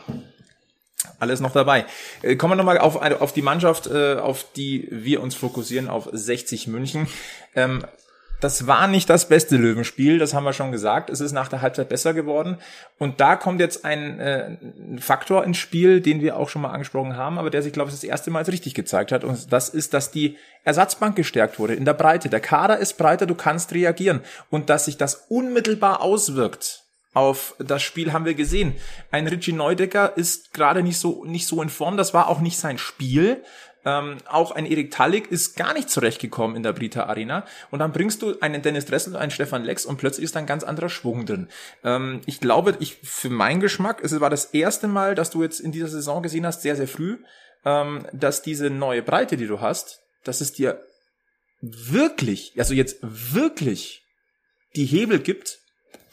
alles 1.18 1.40
noch 1.40 1.52
dabei. 1.52 1.86
Äh, 2.22 2.36
kommen 2.36 2.52
wir 2.52 2.56
nochmal 2.56 2.78
auf, 2.78 2.96
auf 2.96 3.32
die 3.32 3.42
Mannschaft, 3.42 3.86
äh, 3.86 4.16
auf 4.16 4.46
die 4.56 4.88
wir 4.90 5.22
uns 5.22 5.34
fokussieren, 5.34 5.88
auf 5.88 6.08
60 6.12 6.66
München. 6.68 7.08
Ähm, 7.54 7.84
das 8.40 8.66
war 8.66 8.86
nicht 8.86 9.10
das 9.10 9.28
beste 9.28 9.56
Löwenspiel, 9.56 10.18
das 10.18 10.32
haben 10.32 10.44
wir 10.44 10.52
schon 10.52 10.70
gesagt. 10.70 11.10
Es 11.10 11.20
ist 11.20 11.32
nach 11.32 11.48
der 11.48 11.60
Halbzeit 11.60 11.88
besser 11.88 12.14
geworden. 12.14 12.58
Und 12.98 13.20
da 13.20 13.36
kommt 13.36 13.60
jetzt 13.60 13.84
ein, 13.84 14.20
äh, 14.20 14.56
Faktor 14.98 15.44
ins 15.44 15.56
Spiel, 15.56 16.00
den 16.00 16.20
wir 16.20 16.36
auch 16.36 16.48
schon 16.48 16.62
mal 16.62 16.70
angesprochen 16.70 17.16
haben, 17.16 17.38
aber 17.38 17.50
der 17.50 17.62
sich, 17.62 17.72
glaube 17.72 17.90
ich, 17.90 17.96
das 17.96 18.04
erste 18.04 18.30
Mal 18.30 18.40
als 18.40 18.52
richtig 18.52 18.74
gezeigt 18.74 19.10
hat. 19.10 19.24
Und 19.24 19.52
das 19.52 19.68
ist, 19.68 19.92
dass 19.92 20.10
die 20.10 20.36
Ersatzbank 20.64 21.16
gestärkt 21.16 21.58
wurde 21.58 21.74
in 21.74 21.84
der 21.84 21.94
Breite. 21.94 22.28
Der 22.28 22.40
Kader 22.40 22.78
ist 22.78 22.96
breiter, 22.96 23.26
du 23.26 23.34
kannst 23.34 23.72
reagieren. 23.72 24.20
Und 24.50 24.70
dass 24.70 24.84
sich 24.84 24.96
das 24.96 25.26
unmittelbar 25.28 26.00
auswirkt 26.00 26.84
auf 27.14 27.56
das 27.58 27.82
Spiel 27.82 28.12
haben 28.12 28.26
wir 28.26 28.34
gesehen. 28.34 28.74
Ein 29.10 29.26
Richie 29.26 29.52
Neudecker 29.52 30.16
ist 30.16 30.52
gerade 30.52 30.84
nicht 30.84 30.98
so, 30.98 31.24
nicht 31.24 31.48
so 31.48 31.60
in 31.62 31.68
Form. 31.68 31.96
Das 31.96 32.14
war 32.14 32.28
auch 32.28 32.40
nicht 32.40 32.58
sein 32.58 32.78
Spiel. 32.78 33.42
Ähm, 33.84 34.18
auch 34.26 34.52
ein 34.52 34.66
Erik 34.66 34.90
Tallig 34.90 35.30
ist 35.30 35.56
gar 35.56 35.72
nicht 35.72 35.88
zurechtgekommen 35.88 36.56
in 36.56 36.62
der 36.62 36.72
Brita 36.72 37.04
Arena. 37.04 37.44
Und 37.70 37.78
dann 37.78 37.92
bringst 37.92 38.22
du 38.22 38.38
einen 38.40 38.62
Dennis 38.62 38.86
Dressel 38.86 39.14
und 39.14 39.20
einen 39.20 39.30
Stefan 39.30 39.64
Lex 39.64 39.86
und 39.86 39.98
plötzlich 39.98 40.24
ist 40.24 40.36
ein 40.36 40.46
ganz 40.46 40.64
anderer 40.64 40.88
Schwung 40.88 41.26
drin. 41.26 41.48
Ähm, 41.84 42.20
ich 42.26 42.40
glaube, 42.40 42.76
ich, 42.80 42.98
für 43.02 43.30
meinen 43.30 43.60
Geschmack, 43.60 44.00
es 44.02 44.18
war 44.20 44.30
das 44.30 44.46
erste 44.46 44.88
Mal, 44.88 45.14
dass 45.14 45.30
du 45.30 45.42
jetzt 45.42 45.60
in 45.60 45.72
dieser 45.72 45.88
Saison 45.88 46.22
gesehen 46.22 46.46
hast, 46.46 46.62
sehr, 46.62 46.76
sehr 46.76 46.88
früh, 46.88 47.18
ähm, 47.64 48.06
dass 48.12 48.42
diese 48.42 48.70
neue 48.70 49.02
Breite, 49.02 49.36
die 49.36 49.46
du 49.46 49.60
hast, 49.60 50.00
dass 50.24 50.40
es 50.40 50.52
dir 50.52 50.82
wirklich, 51.60 52.54
also 52.58 52.74
jetzt 52.74 52.98
wirklich 53.02 54.04
die 54.76 54.84
Hebel 54.84 55.18
gibt, 55.18 55.58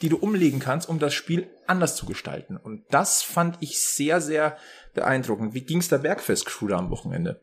die 0.02 0.08
du 0.08 0.16
umlegen 0.16 0.60
kannst, 0.60 0.88
um 0.88 0.98
das 0.98 1.14
Spiel 1.14 1.48
anders 1.68 1.96
zu 1.96 2.06
gestalten. 2.06 2.56
Und 2.56 2.84
das 2.90 3.22
fand 3.22 3.58
ich 3.60 3.78
sehr, 3.80 4.20
sehr 4.20 4.56
beeindruckend. 4.94 5.54
Wie 5.54 5.62
ging's 5.62 5.88
der 5.88 5.98
Bergfestschule 5.98 6.76
am 6.76 6.90
Wochenende? 6.90 7.40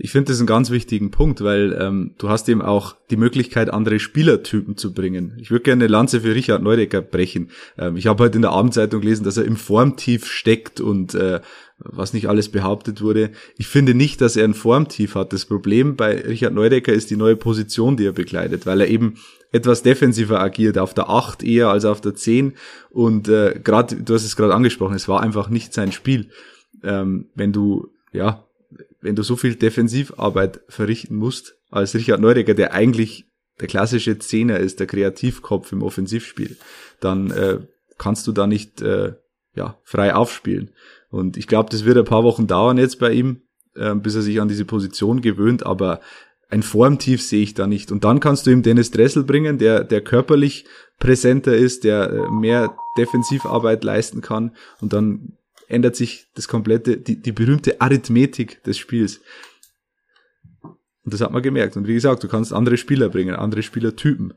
Ich 0.00 0.12
finde 0.12 0.30
das 0.30 0.38
einen 0.38 0.46
ganz 0.46 0.70
wichtigen 0.70 1.10
Punkt, 1.10 1.42
weil 1.42 1.76
ähm, 1.78 2.14
du 2.18 2.28
hast 2.28 2.48
eben 2.48 2.62
auch 2.62 2.94
die 3.10 3.16
Möglichkeit, 3.16 3.68
andere 3.68 3.98
Spielertypen 3.98 4.76
zu 4.76 4.94
bringen. 4.94 5.36
Ich 5.40 5.50
würde 5.50 5.64
gerne 5.64 5.84
eine 5.84 5.92
Lanze 5.92 6.20
für 6.20 6.36
Richard 6.36 6.62
Neudecker 6.62 7.02
brechen. 7.02 7.50
Ähm, 7.76 7.96
ich 7.96 8.06
habe 8.06 8.22
heute 8.22 8.36
in 8.36 8.42
der 8.42 8.52
Abendzeitung 8.52 9.00
gelesen, 9.00 9.24
dass 9.24 9.36
er 9.36 9.44
im 9.44 9.56
Formtief 9.56 10.26
steckt 10.26 10.80
und 10.80 11.14
äh, 11.14 11.40
was 11.78 12.12
nicht 12.12 12.28
alles 12.28 12.48
behauptet 12.48 13.02
wurde. 13.02 13.30
Ich 13.56 13.66
finde 13.66 13.92
nicht, 13.92 14.20
dass 14.20 14.36
er 14.36 14.44
ein 14.44 14.54
Formtief 14.54 15.16
hat. 15.16 15.32
Das 15.32 15.46
Problem 15.46 15.96
bei 15.96 16.20
Richard 16.20 16.54
Neudecker 16.54 16.92
ist 16.92 17.10
die 17.10 17.16
neue 17.16 17.36
Position, 17.36 17.96
die 17.96 18.06
er 18.06 18.12
bekleidet, 18.12 18.66
weil 18.66 18.80
er 18.80 18.88
eben 18.88 19.14
etwas 19.52 19.82
defensiver 19.82 20.40
agiert, 20.40 20.78
auf 20.78 20.94
der 20.94 21.08
8 21.08 21.42
eher 21.42 21.68
als 21.68 21.84
auf 21.84 22.00
der 22.00 22.14
10. 22.14 22.54
Und 22.90 23.28
äh, 23.28 23.60
gerade, 23.62 23.96
du 23.96 24.14
hast 24.14 24.24
es 24.24 24.36
gerade 24.36 24.54
angesprochen, 24.54 24.94
es 24.94 25.08
war 25.08 25.22
einfach 25.22 25.48
nicht 25.48 25.72
sein 25.72 25.92
Spiel. 25.92 26.30
Ähm, 26.82 27.30
wenn 27.34 27.52
du, 27.52 27.88
ja, 28.12 28.44
wenn 29.00 29.16
du 29.16 29.22
so 29.22 29.36
viel 29.36 29.54
Defensivarbeit 29.54 30.60
verrichten 30.68 31.16
musst, 31.16 31.56
als 31.70 31.94
Richard 31.94 32.20
Neudecker, 32.20 32.54
der 32.54 32.72
eigentlich 32.74 33.26
der 33.60 33.68
klassische 33.68 34.18
Zehner 34.18 34.58
ist, 34.58 34.80
der 34.80 34.86
Kreativkopf 34.86 35.72
im 35.72 35.82
Offensivspiel, 35.82 36.56
dann 37.00 37.30
äh, 37.30 37.58
kannst 37.96 38.26
du 38.26 38.32
da 38.32 38.46
nicht 38.46 38.80
äh, 38.82 39.14
ja, 39.54 39.78
frei 39.82 40.14
aufspielen. 40.14 40.70
Und 41.10 41.36
ich 41.36 41.46
glaube, 41.46 41.70
das 41.70 41.84
wird 41.84 41.98
ein 41.98 42.04
paar 42.04 42.24
Wochen 42.24 42.46
dauern 42.46 42.78
jetzt 42.78 42.98
bei 42.98 43.12
ihm, 43.12 43.42
äh, 43.74 43.94
bis 43.94 44.14
er 44.14 44.22
sich 44.22 44.40
an 44.40 44.48
diese 44.48 44.64
Position 44.64 45.20
gewöhnt, 45.20 45.64
aber 45.64 46.00
ein 46.48 46.62
Formtief 46.62 47.22
sehe 47.22 47.42
ich 47.42 47.54
da 47.54 47.66
nicht. 47.66 47.92
Und 47.92 48.04
dann 48.04 48.20
kannst 48.20 48.46
du 48.46 48.50
ihm 48.50 48.62
Dennis 48.62 48.90
Dressel 48.90 49.24
bringen, 49.24 49.58
der, 49.58 49.84
der 49.84 50.00
körperlich 50.00 50.64
präsenter 50.98 51.56
ist, 51.56 51.84
der 51.84 52.10
äh, 52.10 52.30
mehr 52.30 52.74
Defensivarbeit 52.96 53.84
leisten 53.84 54.22
kann. 54.22 54.56
Und 54.80 54.92
dann 54.92 55.36
ändert 55.68 55.96
sich 55.96 56.26
das 56.34 56.48
komplette, 56.48 56.96
die, 56.96 57.20
die 57.20 57.32
berühmte 57.32 57.80
Arithmetik 57.80 58.62
des 58.64 58.78
Spiels. 58.78 59.20
Und 61.04 61.14
das 61.14 61.20
hat 61.20 61.32
man 61.32 61.42
gemerkt. 61.42 61.76
Und 61.76 61.86
wie 61.86 61.94
gesagt, 61.94 62.22
du 62.22 62.28
kannst 62.28 62.52
andere 62.52 62.78
Spieler 62.78 63.10
bringen, 63.10 63.34
andere 63.34 63.62
Spielertypen. 63.62 64.32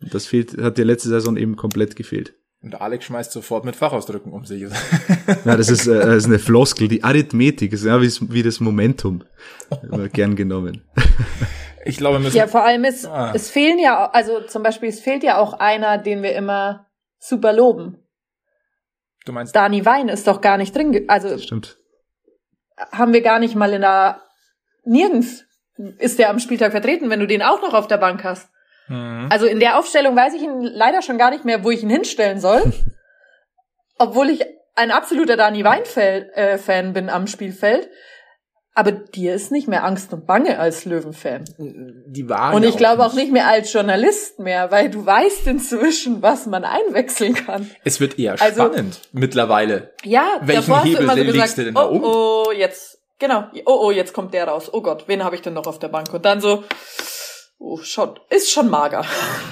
Und 0.00 0.14
das 0.14 0.26
fehlt, 0.26 0.58
hat 0.58 0.76
dir 0.76 0.84
letzte 0.84 1.08
Saison 1.08 1.36
eben 1.36 1.56
komplett 1.56 1.94
gefehlt. 1.94 2.34
Und 2.64 2.80
Alex 2.80 3.04
schmeißt 3.04 3.30
sofort 3.30 3.66
mit 3.66 3.76
Fachausdrücken 3.76 4.32
um 4.32 4.46
sich. 4.46 4.62
ja, 4.62 5.56
das 5.56 5.68
ist, 5.68 5.86
äh, 5.86 5.98
das 5.98 6.16
ist 6.16 6.26
eine 6.26 6.38
Floskel. 6.38 6.88
Die 6.88 7.04
Arithmetik 7.04 7.74
ist 7.74 7.84
ja 7.84 8.00
wie, 8.00 8.10
wie 8.32 8.42
das 8.42 8.58
Momentum. 8.58 9.22
Immer 9.82 10.08
gern 10.08 10.34
genommen. 10.34 10.82
Ich 11.84 11.98
glaube, 11.98 12.18
müssen 12.18 12.38
Ja, 12.38 12.46
vor 12.46 12.64
allem 12.64 12.84
ist, 12.84 13.04
ah. 13.04 13.32
es 13.34 13.50
fehlen 13.50 13.78
ja, 13.78 14.08
also 14.10 14.40
zum 14.40 14.62
Beispiel, 14.62 14.88
es 14.88 15.00
fehlt 15.00 15.22
ja 15.22 15.36
auch 15.36 15.52
einer, 15.52 15.98
den 15.98 16.22
wir 16.22 16.34
immer 16.34 16.86
super 17.18 17.52
loben. 17.52 17.98
Du 19.26 19.32
meinst? 19.32 19.54
Dani 19.54 19.84
Wein 19.84 20.08
ist 20.08 20.26
doch 20.26 20.40
gar 20.40 20.56
nicht 20.56 20.74
drin, 20.74 21.04
also. 21.08 21.28
Das 21.28 21.44
stimmt. 21.44 21.76
Haben 22.90 23.12
wir 23.12 23.20
gar 23.20 23.38
nicht 23.38 23.54
mal 23.54 23.74
in 23.74 23.82
der, 23.82 24.22
nirgends 24.84 25.44
ist 25.98 26.18
der 26.18 26.30
am 26.30 26.38
Spieltag 26.38 26.72
vertreten, 26.72 27.10
wenn 27.10 27.20
du 27.20 27.26
den 27.26 27.42
auch 27.42 27.60
noch 27.60 27.74
auf 27.74 27.86
der 27.86 27.98
Bank 27.98 28.24
hast. 28.24 28.48
Mhm. 28.88 29.28
Also 29.30 29.46
in 29.46 29.60
der 29.60 29.78
Aufstellung 29.78 30.16
weiß 30.16 30.34
ich 30.34 30.42
ihn 30.42 30.62
leider 30.62 31.02
schon 31.02 31.18
gar 31.18 31.30
nicht 31.30 31.44
mehr, 31.44 31.64
wo 31.64 31.70
ich 31.70 31.82
ihn 31.82 31.90
hinstellen 31.90 32.40
soll. 32.40 32.72
obwohl 33.98 34.30
ich 34.30 34.44
ein 34.76 34.90
absoluter 34.90 35.36
Dani 35.36 35.64
Wein-Fan 35.64 36.88
äh, 36.88 36.92
bin 36.92 37.08
am 37.08 37.26
Spielfeld. 37.26 37.88
Aber 38.76 38.90
dir 38.90 39.36
ist 39.36 39.52
nicht 39.52 39.68
mehr 39.68 39.84
Angst 39.84 40.12
und 40.12 40.26
Bange 40.26 40.58
als 40.58 40.84
Löwenfan. 40.84 41.44
Die 41.58 42.28
waren 42.28 42.56
Und 42.56 42.64
ich 42.64 42.76
glaube 42.76 43.06
auch 43.06 43.12
nicht 43.12 43.30
mehr 43.30 43.46
als 43.46 43.72
Journalist 43.72 44.40
mehr, 44.40 44.72
weil 44.72 44.90
du 44.90 45.06
weißt 45.06 45.46
inzwischen, 45.46 46.22
was 46.22 46.46
man 46.46 46.64
einwechseln 46.64 47.34
kann. 47.34 47.70
Es 47.84 48.00
wird 48.00 48.18
eher 48.18 48.32
also, 48.32 48.64
spannend 48.64 49.00
mittlerweile. 49.12 49.92
Ja, 50.02 50.40
welchen 50.40 50.82
Hebel 50.82 51.08
so 51.08 51.14
legst 51.14 51.58
du 51.58 51.64
denn 51.66 51.74
da 51.74 51.88
oh, 51.88 51.88
um? 51.88 52.02
Oh, 52.02 52.50
jetzt, 52.50 52.98
genau. 53.20 53.44
Oh, 53.64 53.78
oh, 53.80 53.90
jetzt 53.92 54.12
kommt 54.12 54.34
der 54.34 54.48
raus. 54.48 54.68
Oh 54.72 54.82
Gott, 54.82 55.04
wen 55.06 55.22
habe 55.22 55.36
ich 55.36 55.42
denn 55.42 55.54
noch 55.54 55.68
auf 55.68 55.78
der 55.78 55.88
Bank? 55.88 56.12
Und 56.12 56.24
dann 56.24 56.40
so, 56.40 56.64
Oh, 57.66 57.78
schon, 57.78 58.20
ist 58.28 58.50
schon 58.50 58.68
mager. 58.68 59.06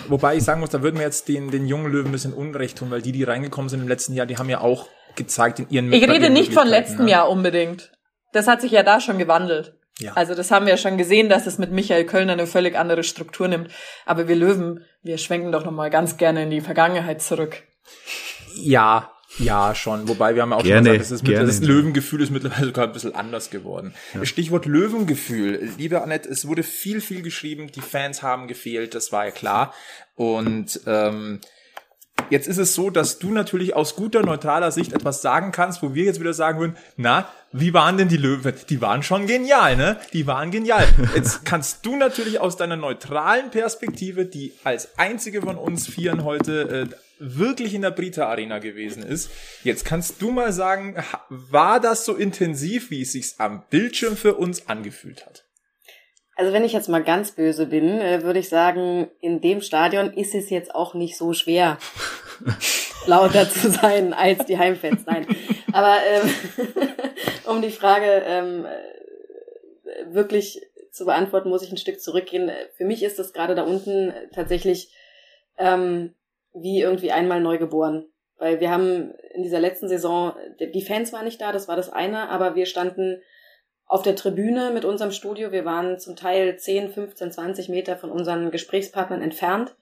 Wobei 0.09 0.37
ich 0.37 0.45
sagen 0.45 0.61
muss, 0.61 0.69
da 0.69 0.83
würden 0.83 0.97
wir 0.97 1.07
jetzt 1.07 1.29
den, 1.29 1.51
den 1.51 1.67
jungen 1.67 1.91
Löwen 1.91 2.09
ein 2.09 2.13
bisschen 2.13 2.35
Unrecht 2.35 2.77
tun, 2.77 2.91
weil 2.91 3.01
die, 3.01 3.11
die 3.11 3.25
reingekommen 3.25 3.71
sind 3.71 3.81
im 3.81 3.89
letzten 3.89 4.13
Jahr, 4.13 4.27
die 4.27 4.37
haben 4.37 4.51
ja 4.51 4.61
auch 4.61 4.87
gezeigt 5.17 5.61
in 5.61 5.71
ihren 5.71 5.93
Ich 5.95 6.07
rede 6.07 6.29
nicht 6.29 6.53
von 6.53 6.69
letztem 6.69 7.07
ne? 7.07 7.13
Jahr 7.13 7.31
unbedingt. 7.31 7.91
Das 8.33 8.49
hat 8.49 8.61
sich 8.61 8.71
ja 8.71 8.83
da 8.83 9.01
schon 9.01 9.17
gewandelt. 9.17 9.79
Ja. 9.99 10.13
Also 10.13 10.35
das 10.35 10.51
haben 10.51 10.67
wir 10.67 10.75
ja 10.75 10.77
schon 10.77 10.99
gesehen, 10.99 11.31
dass 11.31 11.47
es 11.47 11.57
mit 11.57 11.73
Michael 11.73 12.05
Kölner 12.05 12.35
eine 12.35 12.47
völlig 12.47 12.77
andere 12.77 13.03
Struktur 13.03 13.49
nimmt. 13.49 13.71
Aber 14.05 14.29
wir 14.29 14.37
Löwen, 14.37 14.85
wir 15.03 15.17
schwenken 15.17 15.51
doch 15.51 15.65
nochmal 15.65 15.89
ganz 15.89 16.19
gerne 16.19 16.43
in 16.43 16.51
die 16.51 16.61
Vergangenheit 16.61 17.23
zurück. 17.23 17.63
Ja, 18.57 19.11
ja, 19.39 19.75
schon. 19.75 20.09
Wobei 20.09 20.35
wir 20.35 20.43
haben 20.43 20.53
auch 20.53 20.63
gerne, 20.63 20.91
schon 20.91 20.99
gesagt, 20.99 21.11
das, 21.11 21.23
ist 21.23 21.29
mit, 21.29 21.37
das 21.37 21.61
Löwengefühl 21.61 22.21
ist 22.23 22.31
mittlerweile 22.31 22.67
sogar 22.67 22.87
ein 22.87 22.93
bisschen 22.93 23.15
anders 23.15 23.51
geworden. 23.51 23.95
Ja. 24.15 24.25
Stichwort 24.25 24.67
Löwengefühl. 24.67 25.71
Liebe 25.79 26.03
Annette, 26.03 26.29
es 26.29 26.47
wurde 26.47 26.63
viel, 26.63 27.01
viel 27.01 27.23
geschrieben. 27.23 27.71
Die 27.75 27.81
Fans 27.81 28.23
haben 28.23 28.49
gefehlt, 28.49 28.95
das 28.95 29.13
war 29.13 29.27
ja 29.27 29.31
klar. 29.31 29.75
Und 30.17 30.81
ähm, 30.87 31.41
Jetzt 32.31 32.49
ist 32.49 32.59
es 32.59 32.75
so, 32.75 32.89
dass 32.89 33.19
du 33.19 33.31
natürlich 33.31 33.75
aus 33.75 33.95
guter, 33.95 34.23
neutraler 34.23 34.71
Sicht 34.71 34.93
etwas 34.93 35.21
sagen 35.21 35.53
kannst, 35.53 35.83
wo 35.83 35.95
wir 35.95 36.05
jetzt 36.05 36.19
wieder 36.21 36.33
sagen 36.33 36.61
würden, 36.61 36.77
na, 36.97 37.29
wie 37.53 37.75
waren 37.75 37.99
denn 37.99 38.09
die 38.09 38.17
Löwen? 38.17 38.55
Die 38.71 38.81
waren 38.81 39.03
schon 39.03 39.27
genial, 39.27 39.77
ne? 39.77 39.99
Die 40.15 40.27
waren 40.27 40.51
genial. 40.51 40.89
Jetzt 41.15 41.45
kannst 41.45 41.85
du 41.85 41.97
natürlich 41.97 42.41
aus 42.41 42.57
deiner 42.57 42.77
neutralen 42.77 43.51
Perspektive, 43.51 44.25
die 44.25 44.55
als 44.65 44.99
einzige 44.99 45.43
von 45.43 45.57
uns 45.57 45.87
Vieren 45.87 46.25
heute 46.25 46.89
äh, 46.91 46.97
wirklich 47.23 47.75
in 47.75 47.83
der 47.83 47.91
Brita 47.91 48.27
Arena 48.27 48.59
gewesen 48.59 49.03
ist. 49.03 49.31
Jetzt 49.63 49.85
kannst 49.85 50.21
du 50.21 50.31
mal 50.31 50.53
sagen, 50.53 50.97
war 51.29 51.81
das 51.81 52.05
so 52.05 52.17
intensiv, 52.17 52.91
wie 52.91 53.03
es 53.03 53.13
sich 53.13 53.35
am 53.39 53.65
Bildschirm 53.71 54.17
für 54.17 54.35
uns 54.35 54.69
angefühlt 54.69 55.25
hat? 55.25 55.45
Also 56.35 56.53
wenn 56.53 56.65
ich 56.65 56.73
jetzt 56.73 56.89
mal 56.89 57.05
ganz 57.05 57.33
böse 57.33 57.67
bin, 57.67 58.01
äh, 58.01 58.23
würde 58.23 58.39
ich 58.39 58.49
sagen, 58.49 59.11
in 59.21 59.41
dem 59.41 59.61
Stadion 59.61 60.13
ist 60.13 60.35
es 60.35 60.51
jetzt 60.51 60.75
auch 60.75 60.95
nicht 60.95 61.17
so 61.17 61.35
schwer, 61.35 61.79
lauter 63.07 63.49
zu 63.49 63.71
sein 63.71 64.13
als 64.13 64.47
die 64.47 64.59
Heimfans. 64.59 65.03
Nein. 65.07 65.27
Aber 65.73 65.99
ähm, 66.05 66.31
um 67.45 67.63
die 67.63 67.71
Frage 67.71 68.23
ähm, 68.27 68.67
wirklich 70.07 70.61
zu 70.91 71.05
beantworten, 71.05 71.49
muss 71.49 71.63
ich 71.63 71.71
ein 71.71 71.79
Stück 71.79 72.01
zurückgehen. 72.01 72.51
Für 72.77 72.85
mich 72.85 73.03
ist 73.03 73.19
das 73.19 73.33
gerade 73.33 73.55
da 73.55 73.63
unten 73.63 74.13
tatsächlich 74.35 74.91
ähm, 75.59 76.15
wie 76.55 76.81
irgendwie 76.81 77.13
einmal 77.13 77.41
neu 77.41 77.59
geboren. 77.59 78.07
Weil 78.37 78.61
wir 78.61 78.71
haben 78.71 79.15
in 79.35 79.43
dieser 79.43 79.61
letzten 79.61 79.89
Saison, 79.89 80.35
die 80.59 80.83
Fans 80.83 81.13
waren 81.13 81.25
nicht 81.25 81.41
da, 81.41 81.53
das 81.53 81.69
war 81.69 81.77
das 81.77 81.91
eine, 81.91 82.29
aber 82.29 82.55
wir 82.55 82.67
standen 82.67 83.23
auf 83.87 84.03
der 84.03 84.17
Tribüne 84.17 84.71
mit 84.71 84.85
unserem 84.85 85.13
Studio. 85.13 85.53
Wir 85.53 85.65
waren 85.65 85.99
zum 85.99 86.17
Teil 86.17 86.59
10, 86.59 86.93
15, 86.93 87.31
20 87.31 87.69
Meter 87.69 87.97
von 87.97 88.11
unseren 88.11 88.51
Gesprächspartnern 88.51 89.23
entfernt, 89.23 89.77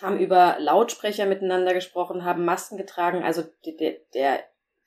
haben 0.00 0.18
über 0.18 0.56
Lautsprecher 0.58 1.26
miteinander 1.26 1.74
gesprochen, 1.74 2.24
haben 2.24 2.44
Masken 2.44 2.76
getragen. 2.76 3.24
Also 3.24 3.42
der, 3.66 3.96
der 4.14 4.44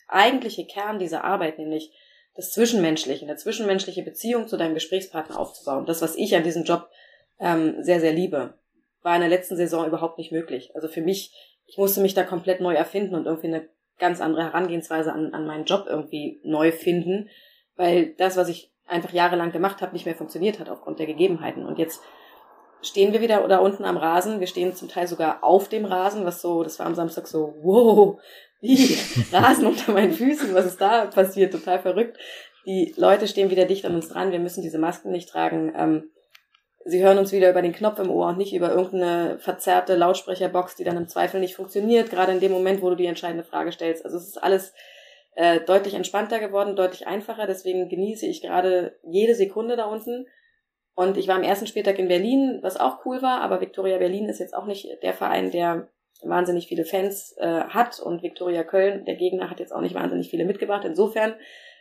eigentliche 0.07 0.65
Kern 0.65 0.99
dieser 0.99 1.23
Arbeit, 1.23 1.59
nämlich 1.59 1.93
das 2.35 2.53
Zwischenmenschliche, 2.53 3.25
eine 3.25 3.35
zwischenmenschliche 3.35 4.03
Beziehung 4.03 4.47
zu 4.47 4.57
deinem 4.57 4.73
Gesprächspartner 4.73 5.37
aufzubauen. 5.37 5.85
Das, 5.85 6.01
was 6.01 6.15
ich 6.15 6.35
an 6.35 6.43
diesem 6.43 6.63
Job 6.63 6.89
ähm, 7.39 7.83
sehr, 7.83 7.99
sehr 7.99 8.13
liebe 8.13 8.53
war 9.01 9.15
in 9.15 9.21
der 9.21 9.29
letzten 9.29 9.55
Saison 9.55 9.87
überhaupt 9.87 10.17
nicht 10.17 10.31
möglich. 10.31 10.71
Also 10.75 10.87
für 10.87 11.01
mich, 11.01 11.33
ich 11.65 11.77
musste 11.77 12.01
mich 12.01 12.13
da 12.13 12.23
komplett 12.23 12.61
neu 12.61 12.73
erfinden 12.73 13.15
und 13.15 13.25
irgendwie 13.25 13.47
eine 13.47 13.69
ganz 13.97 14.21
andere 14.21 14.43
Herangehensweise 14.43 15.13
an, 15.13 15.33
an 15.33 15.45
meinen 15.45 15.65
Job 15.65 15.85
irgendwie 15.87 16.39
neu 16.43 16.71
finden, 16.71 17.29
weil 17.75 18.13
das, 18.17 18.37
was 18.37 18.49
ich 18.49 18.71
einfach 18.87 19.13
jahrelang 19.13 19.51
gemacht 19.51 19.81
habe, 19.81 19.93
nicht 19.93 20.05
mehr 20.05 20.15
funktioniert 20.15 20.59
hat 20.59 20.69
aufgrund 20.69 20.99
der 20.99 21.05
Gegebenheiten. 21.05 21.65
Und 21.65 21.79
jetzt 21.79 22.01
stehen 22.81 23.13
wir 23.13 23.21
wieder 23.21 23.47
da 23.47 23.59
unten 23.59 23.85
am 23.85 23.97
Rasen. 23.97 24.39
Wir 24.39 24.47
stehen 24.47 24.75
zum 24.75 24.89
Teil 24.89 25.07
sogar 25.07 25.43
auf 25.43 25.69
dem 25.69 25.85
Rasen, 25.85 26.25
was 26.25 26.41
so, 26.41 26.63
das 26.63 26.79
war 26.79 26.87
am 26.87 26.95
Samstag 26.95 27.27
so, 27.27 27.55
wow, 27.61 28.19
wie 28.59 28.97
Rasen 29.31 29.67
unter 29.67 29.93
meinen 29.93 30.13
Füßen, 30.13 30.53
was 30.53 30.65
ist 30.65 30.81
da 30.81 31.05
passiert? 31.05 31.53
Total 31.53 31.79
verrückt. 31.79 32.17
Die 32.65 32.93
Leute 32.97 33.27
stehen 33.27 33.49
wieder 33.49 33.65
dicht 33.65 33.85
an 33.85 33.95
uns 33.95 34.09
dran. 34.09 34.31
Wir 34.31 34.39
müssen 34.39 34.61
diese 34.61 34.77
Masken 34.77 35.11
nicht 35.11 35.29
tragen. 35.29 35.73
Ähm, 35.75 36.11
sie 36.85 37.03
hören 37.03 37.17
uns 37.17 37.31
wieder 37.31 37.49
über 37.49 37.61
den 37.61 37.73
Knopf 37.73 37.99
im 37.99 38.09
Ohr 38.09 38.27
und 38.27 38.37
nicht 38.37 38.53
über 38.53 38.71
irgendeine 38.71 39.39
verzerrte 39.39 39.95
Lautsprecherbox, 39.95 40.75
die 40.75 40.83
dann 40.83 40.97
im 40.97 41.07
Zweifel 41.07 41.39
nicht 41.39 41.55
funktioniert, 41.55 42.09
gerade 42.09 42.31
in 42.31 42.39
dem 42.39 42.51
Moment, 42.51 42.81
wo 42.81 42.89
du 42.89 42.95
die 42.95 43.05
entscheidende 43.05 43.43
Frage 43.43 43.71
stellst. 43.71 44.05
Also 44.05 44.17
es 44.17 44.27
ist 44.27 44.43
alles 44.43 44.73
äh, 45.35 45.59
deutlich 45.61 45.93
entspannter 45.93 46.39
geworden, 46.39 46.75
deutlich 46.75 47.07
einfacher. 47.07 47.47
Deswegen 47.47 47.89
genieße 47.89 48.25
ich 48.25 48.41
gerade 48.41 48.97
jede 49.03 49.35
Sekunde 49.35 49.75
da 49.75 49.85
unten. 49.85 50.27
Und 50.93 51.17
ich 51.17 51.27
war 51.27 51.35
am 51.35 51.43
ersten 51.43 51.67
Spieltag 51.67 51.99
in 51.99 52.07
Berlin, 52.07 52.59
was 52.61 52.77
auch 52.77 53.05
cool 53.05 53.21
war, 53.21 53.41
aber 53.41 53.61
Victoria 53.61 53.97
Berlin 53.97 54.27
ist 54.27 54.39
jetzt 54.39 54.53
auch 54.53 54.65
nicht 54.65 54.87
der 55.01 55.13
Verein, 55.13 55.49
der 55.49 55.87
wahnsinnig 56.23 56.67
viele 56.67 56.85
Fans 56.85 57.35
äh, 57.37 57.47
hat 57.47 57.99
und 57.99 58.21
Victoria 58.21 58.63
Köln, 58.63 59.05
der 59.05 59.15
Gegner, 59.15 59.49
hat 59.49 59.59
jetzt 59.59 59.73
auch 59.73 59.81
nicht 59.81 59.95
wahnsinnig 59.95 60.29
viele 60.29 60.45
mitgebracht. 60.45 60.85
Insofern 60.85 61.35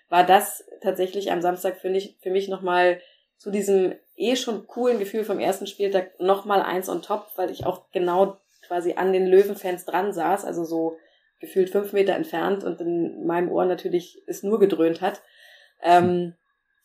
war 0.08 0.24
das 0.24 0.64
tatsächlich 0.80 1.30
am 1.32 1.42
Samstag 1.42 1.76
für 1.76 1.90
mich, 1.90 2.16
für 2.22 2.30
mich 2.30 2.48
nochmal 2.48 3.00
zu 3.36 3.50
diesem 3.50 3.94
eh 4.20 4.36
schon 4.36 4.66
coolen 4.66 4.98
Gefühl 4.98 5.24
vom 5.24 5.38
ersten 5.38 5.66
Spieltag 5.66 6.18
nochmal 6.20 6.62
eins 6.62 6.88
on 6.88 7.02
top, 7.02 7.26
weil 7.36 7.50
ich 7.50 7.66
auch 7.66 7.90
genau 7.92 8.36
quasi 8.66 8.94
an 8.94 9.12
den 9.12 9.26
Löwenfans 9.26 9.84
dran 9.84 10.12
saß, 10.12 10.44
also 10.44 10.64
so 10.64 10.96
gefühlt 11.40 11.70
fünf 11.70 11.92
Meter 11.92 12.14
entfernt 12.14 12.62
und 12.62 12.80
in 12.80 13.26
meinem 13.26 13.50
Ohr 13.50 13.64
natürlich 13.64 14.22
es 14.26 14.42
nur 14.42 14.60
gedröhnt 14.60 15.00
hat. 15.00 15.22
Ähm, 15.82 16.34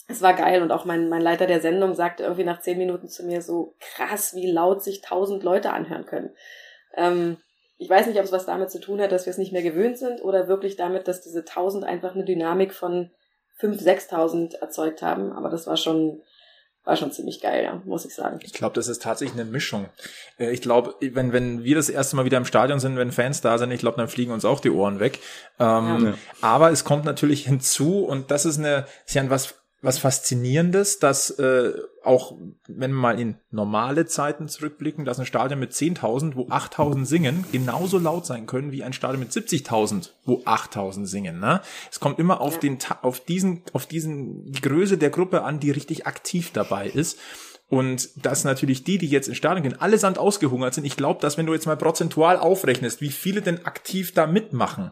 es 0.07 0.21
war 0.21 0.33
geil 0.33 0.61
und 0.61 0.71
auch 0.71 0.85
mein, 0.85 1.09
mein 1.09 1.21
Leiter 1.21 1.47
der 1.47 1.61
Sendung 1.61 1.93
sagte 1.93 2.23
irgendwie 2.23 2.43
nach 2.43 2.61
zehn 2.61 2.77
Minuten 2.77 3.09
zu 3.09 3.25
mir 3.25 3.41
so 3.41 3.75
krass, 3.79 4.33
wie 4.35 4.49
laut 4.49 4.83
sich 4.83 5.01
tausend 5.01 5.43
Leute 5.43 5.71
anhören 5.71 6.05
können. 6.05 6.29
Ähm, 6.95 7.37
ich 7.77 7.89
weiß 7.89 8.07
nicht, 8.07 8.17
ob 8.17 8.23
es 8.23 8.31
was 8.31 8.45
damit 8.45 8.71
zu 8.71 8.79
tun 8.79 9.01
hat, 9.01 9.11
dass 9.11 9.25
wir 9.25 9.31
es 9.31 9.37
nicht 9.37 9.51
mehr 9.51 9.63
gewöhnt 9.63 9.97
sind 9.97 10.23
oder 10.23 10.47
wirklich 10.47 10.77
damit, 10.77 11.07
dass 11.07 11.21
diese 11.21 11.43
tausend 11.43 11.83
einfach 11.83 12.15
eine 12.15 12.23
Dynamik 12.23 12.73
von 12.73 13.11
fünf, 13.57 13.81
sechstausend 13.81 14.55
erzeugt 14.55 15.01
haben. 15.01 15.33
Aber 15.33 15.49
das 15.49 15.67
war 15.67 15.75
schon, 15.75 16.21
war 16.85 16.95
schon 16.95 17.11
ziemlich 17.11 17.41
geil, 17.41 17.63
ja, 17.63 17.81
muss 17.83 18.05
ich 18.05 18.13
sagen. 18.13 18.39
Ich 18.43 18.53
glaube, 18.53 18.75
das 18.75 18.87
ist 18.87 19.01
tatsächlich 19.01 19.39
eine 19.39 19.49
Mischung. 19.49 19.87
Äh, 20.39 20.51
ich 20.51 20.61
glaube, 20.61 20.95
wenn, 21.01 21.33
wenn 21.33 21.63
wir 21.63 21.75
das 21.75 21.89
erste 21.89 22.15
Mal 22.15 22.25
wieder 22.25 22.37
im 22.37 22.45
Stadion 22.45 22.79
sind, 22.79 22.95
wenn 22.95 23.11
Fans 23.11 23.41
da 23.41 23.57
sind, 23.57 23.71
ich 23.71 23.79
glaube, 23.79 23.97
dann 23.97 24.07
fliegen 24.07 24.31
uns 24.31 24.45
auch 24.45 24.59
die 24.59 24.69
Ohren 24.69 24.99
weg. 24.99 25.19
Ähm, 25.59 26.05
ja. 26.05 26.13
Aber 26.41 26.71
es 26.71 26.83
kommt 26.83 27.03
natürlich 27.03 27.45
hinzu, 27.45 28.05
und 28.05 28.31
das 28.31 28.45
ist 28.45 28.59
eine, 28.59 28.85
ist 29.05 29.15
ja 29.15 29.29
was 29.29 29.55
was 29.85 29.99
Faszinierendes, 29.99 30.97
dass 30.97 31.29
äh, 31.31 31.73
auch, 32.03 32.35
wenn 32.67 32.91
wir 32.91 32.99
mal 32.99 33.19
in 33.19 33.35
normale 33.51 34.07
Zeiten 34.07 34.47
zurückblicken, 34.47 35.05
dass 35.05 35.19
ein 35.19 35.27
Stadion 35.27 35.59
mit 35.59 35.73
10.000, 35.73 36.35
wo 36.35 36.47
8.000 36.47 37.05
singen, 37.05 37.45
genauso 37.51 37.99
laut 37.99 38.25
sein 38.25 38.47
können 38.47 38.71
wie 38.71 38.83
ein 38.83 38.93
Stadion 38.93 39.19
mit 39.19 39.31
70.000, 39.31 40.09
wo 40.25 40.39
8.000 40.39 41.05
singen. 41.05 41.39
Ne? 41.39 41.61
Es 41.91 41.99
kommt 41.99 42.17
immer 42.17 42.41
auf 42.41 42.59
den, 42.59 42.79
auf 43.03 43.19
diesen, 43.19 43.61
auf 43.73 43.85
diesen 43.85 44.51
die 44.51 44.61
Größe 44.61 44.97
der 44.97 45.11
Gruppe 45.11 45.43
an, 45.43 45.59
die 45.59 45.69
richtig 45.69 46.07
aktiv 46.07 46.51
dabei 46.51 46.87
ist. 46.87 47.19
Und 47.67 48.25
dass 48.25 48.43
natürlich 48.43 48.83
die, 48.83 48.97
die 48.97 49.07
jetzt 49.07 49.27
ins 49.27 49.37
Stadion 49.37 49.63
gehen, 49.63 49.79
allesamt 49.79 50.17
ausgehungert 50.17 50.73
sind. 50.73 50.85
Ich 50.85 50.97
glaube, 50.97 51.21
dass 51.21 51.37
wenn 51.37 51.45
du 51.45 51.53
jetzt 51.53 51.65
mal 51.65 51.77
prozentual 51.77 52.37
aufrechnest, 52.37 53.01
wie 53.01 53.09
viele 53.09 53.41
denn 53.41 53.65
aktiv 53.65 54.13
da 54.13 54.27
mitmachen, 54.27 54.91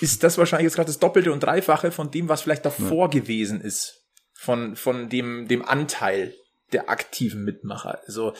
ist 0.00 0.22
das 0.22 0.36
wahrscheinlich 0.36 0.64
jetzt 0.64 0.76
gerade 0.76 0.88
das 0.88 0.98
Doppelte 0.98 1.32
und 1.32 1.40
Dreifache 1.40 1.90
von 1.90 2.10
dem, 2.10 2.28
was 2.28 2.42
vielleicht 2.42 2.64
davor 2.64 3.06
ja. 3.06 3.20
gewesen 3.20 3.60
ist 3.60 4.05
von, 4.36 4.76
von 4.76 5.08
dem, 5.08 5.48
dem 5.48 5.64
Anteil 5.64 6.34
der 6.72 6.90
aktiven 6.90 7.44
Mitmacher. 7.44 8.00
Also, 8.06 8.32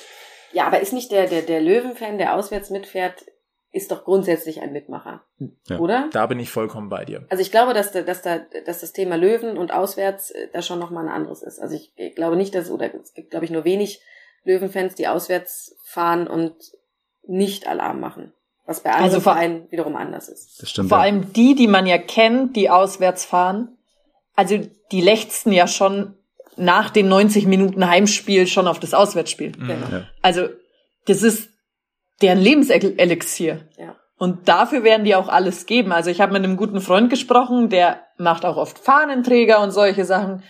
ja, 0.53 0.67
aber 0.67 0.81
ist 0.81 0.93
nicht 0.93 1.11
der, 1.11 1.27
der, 1.27 1.43
der 1.43 1.61
Löwenfan, 1.61 2.19
der 2.19 2.35
auswärts 2.35 2.71
mitfährt, 2.71 3.25
ist 3.73 3.91
doch 3.91 4.05
grundsätzlich 4.05 4.63
ein 4.63 4.73
Mitmacher, 4.73 5.23
ja, 5.69 5.79
oder? 5.79 6.09
Da 6.13 6.27
bin 6.27 6.39
ich 6.39 6.51
vollkommen 6.51 6.89
bei 6.89 7.05
dir. 7.05 7.27
Also 7.29 7.43
ich 7.43 7.51
glaube, 7.51 7.75
dass, 7.75 7.93
da, 7.93 8.03
dass, 8.03 8.23
da, 8.23 8.39
dass 8.65 8.81
das 8.81 8.93
Thema 8.93 9.17
Löwen 9.17 9.59
und 9.59 9.73
auswärts 9.73 10.31
äh, 10.31 10.49
da 10.53 10.63
schon 10.63 10.79
nochmal 10.79 11.05
ein 11.05 11.13
anderes 11.13 11.43
ist. 11.43 11.59
Also 11.59 11.75
ich, 11.75 11.93
ich 11.97 12.15
glaube 12.15 12.37
nicht, 12.37 12.55
dass, 12.55 12.71
oder 12.71 12.95
es 12.95 13.13
gibt, 13.13 13.31
glaube 13.31 13.45
ich, 13.45 13.51
nur 13.51 13.65
wenig 13.65 14.01
Löwenfans, 14.45 14.95
die 14.95 15.09
auswärts 15.09 15.77
fahren 15.83 16.27
und 16.27 16.55
nicht 17.27 17.67
Alarm 17.67 18.01
machen. 18.01 18.33
Was 18.65 18.81
bei 18.81 18.91
anderen 18.91 19.11
also 19.11 19.21
Vereinen 19.21 19.71
wiederum 19.71 19.95
anders 19.95 20.29
ist. 20.29 20.63
Das 20.63 20.71
stimmt. 20.71 20.89
Vor 20.89 20.99
ja. 20.99 21.05
allem 21.05 21.33
die, 21.35 21.55
die 21.55 21.69
man 21.69 21.87
ja 21.87 21.99
kennt, 21.99 22.57
die 22.57 22.71
auswärts 22.71 23.25
fahren, 23.25 23.77
also 24.37 24.61
die 24.93 25.01
lechzten 25.01 25.53
ja 25.53 25.67
schon 25.67 26.15
nach 26.57 26.91
den 26.91 27.09
90 27.09 27.47
Minuten 27.47 27.89
Heimspiel 27.89 28.47
schon 28.47 28.69
auf 28.69 28.79
das 28.79 28.95
Auswärtsspiel. 28.95 29.53
Mhm. 29.59 30.07
Also 30.23 30.49
das 31.07 31.23
ist 31.23 31.51
deren 32.23 32.39
Lebenselixier. 32.39 33.69
Ja. 33.77 33.97
Und 34.19 34.49
dafür 34.49 34.83
werden 34.83 35.05
die 35.05 35.15
auch 35.15 35.29
alles 35.29 35.67
geben. 35.67 35.93
Also 35.93 36.11
ich 36.11 36.21
habe 36.21 36.33
mit 36.33 36.45
einem 36.45 36.57
guten 36.57 36.81
Freund 36.81 37.11
gesprochen, 37.11 37.69
der 37.69 38.01
macht 38.17 38.47
auch 38.47 38.57
oft 38.57 38.79
Fahnenträger 38.79 39.61
und 39.61 39.73
solche 39.73 40.07
Sachen. 40.07 40.43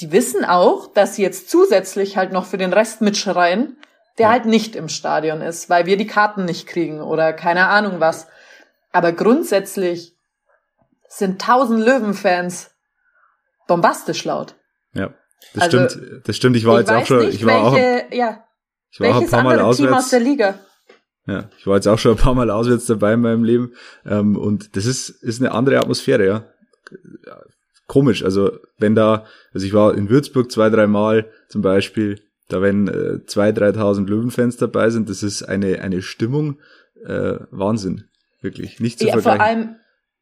Die 0.00 0.12
wissen 0.12 0.44
auch, 0.44 0.92
dass 0.92 1.16
sie 1.16 1.22
jetzt 1.22 1.50
zusätzlich 1.50 2.16
halt 2.16 2.32
noch 2.32 2.46
für 2.46 2.58
den 2.58 2.72
Rest 2.72 3.02
mitschreien, 3.02 3.76
der 4.18 4.26
ja. 4.26 4.32
halt 4.32 4.46
nicht 4.46 4.76
im 4.76 4.88
Stadion 4.88 5.42
ist, 5.42 5.68
weil 5.68 5.84
wir 5.84 5.98
die 5.98 6.06
Karten 6.06 6.46
nicht 6.46 6.66
kriegen 6.66 7.02
oder 7.02 7.34
keine 7.34 7.68
Ahnung 7.68 8.00
was. 8.00 8.28
Aber 8.92 9.12
grundsätzlich 9.12 10.14
sind 11.08 11.40
tausend 11.40 11.80
Löwenfans 11.80 12.75
bombastisch 13.66 14.24
laut. 14.24 14.54
Ja, 14.94 15.14
das 15.54 15.64
also, 15.64 15.88
stimmt. 15.88 16.28
Das 16.28 16.36
stimmt. 16.36 16.56
Ich 16.56 16.64
war 16.64 16.74
ich 16.74 16.86
jetzt 16.86 16.92
auch 16.92 17.06
schon, 17.06 17.28
ich 17.28 17.44
war 17.44 17.72
welche, 17.72 18.06
auch, 18.06 18.12
ja. 18.12 18.44
Ich 18.90 19.00
war 19.00 19.08
Welches 19.08 19.24
ein 19.24 19.30
paar 19.30 19.42
Mal 19.42 19.58
andere 19.58 19.76
Team 19.76 19.86
auswärts. 19.86 20.04
aus 20.04 20.10
der 20.10 20.20
Liga? 20.20 20.58
Ja, 21.26 21.50
ich 21.58 21.66
war 21.66 21.74
jetzt 21.74 21.88
auch 21.88 21.98
schon 21.98 22.12
ein 22.12 22.18
paar 22.18 22.34
Mal 22.34 22.50
auswärts 22.50 22.86
dabei 22.86 23.14
in 23.14 23.20
meinem 23.20 23.44
Leben. 23.44 23.74
Ähm, 24.04 24.36
und 24.36 24.76
das 24.76 24.86
ist, 24.86 25.08
ist 25.08 25.40
eine 25.40 25.52
andere 25.52 25.78
Atmosphäre, 25.80 26.24
ja. 26.24 26.44
Komisch, 27.88 28.24
also 28.24 28.52
wenn 28.78 28.94
da, 28.94 29.26
also 29.52 29.66
ich 29.66 29.72
war 29.72 29.94
in 29.94 30.08
Würzburg 30.08 30.50
zwei, 30.50 30.70
drei 30.70 30.86
Mal 30.86 31.30
zum 31.48 31.62
Beispiel, 31.62 32.20
da 32.48 32.62
wenn 32.62 32.88
äh, 32.88 33.24
zwei, 33.26 33.52
dreitausend 33.52 34.08
Löwenfans 34.08 34.56
dabei 34.56 34.90
sind, 34.90 35.08
das 35.08 35.22
ist 35.22 35.42
eine, 35.42 35.80
eine 35.82 36.02
Stimmung, 36.02 36.60
äh, 37.04 37.34
Wahnsinn. 37.50 38.08
Wirklich, 38.40 38.80
nicht 38.80 38.98
zu 38.98 39.06
Ja, 39.06 39.14
vor 39.14 39.22
vergleichen. 39.22 39.58
allem, 39.58 39.76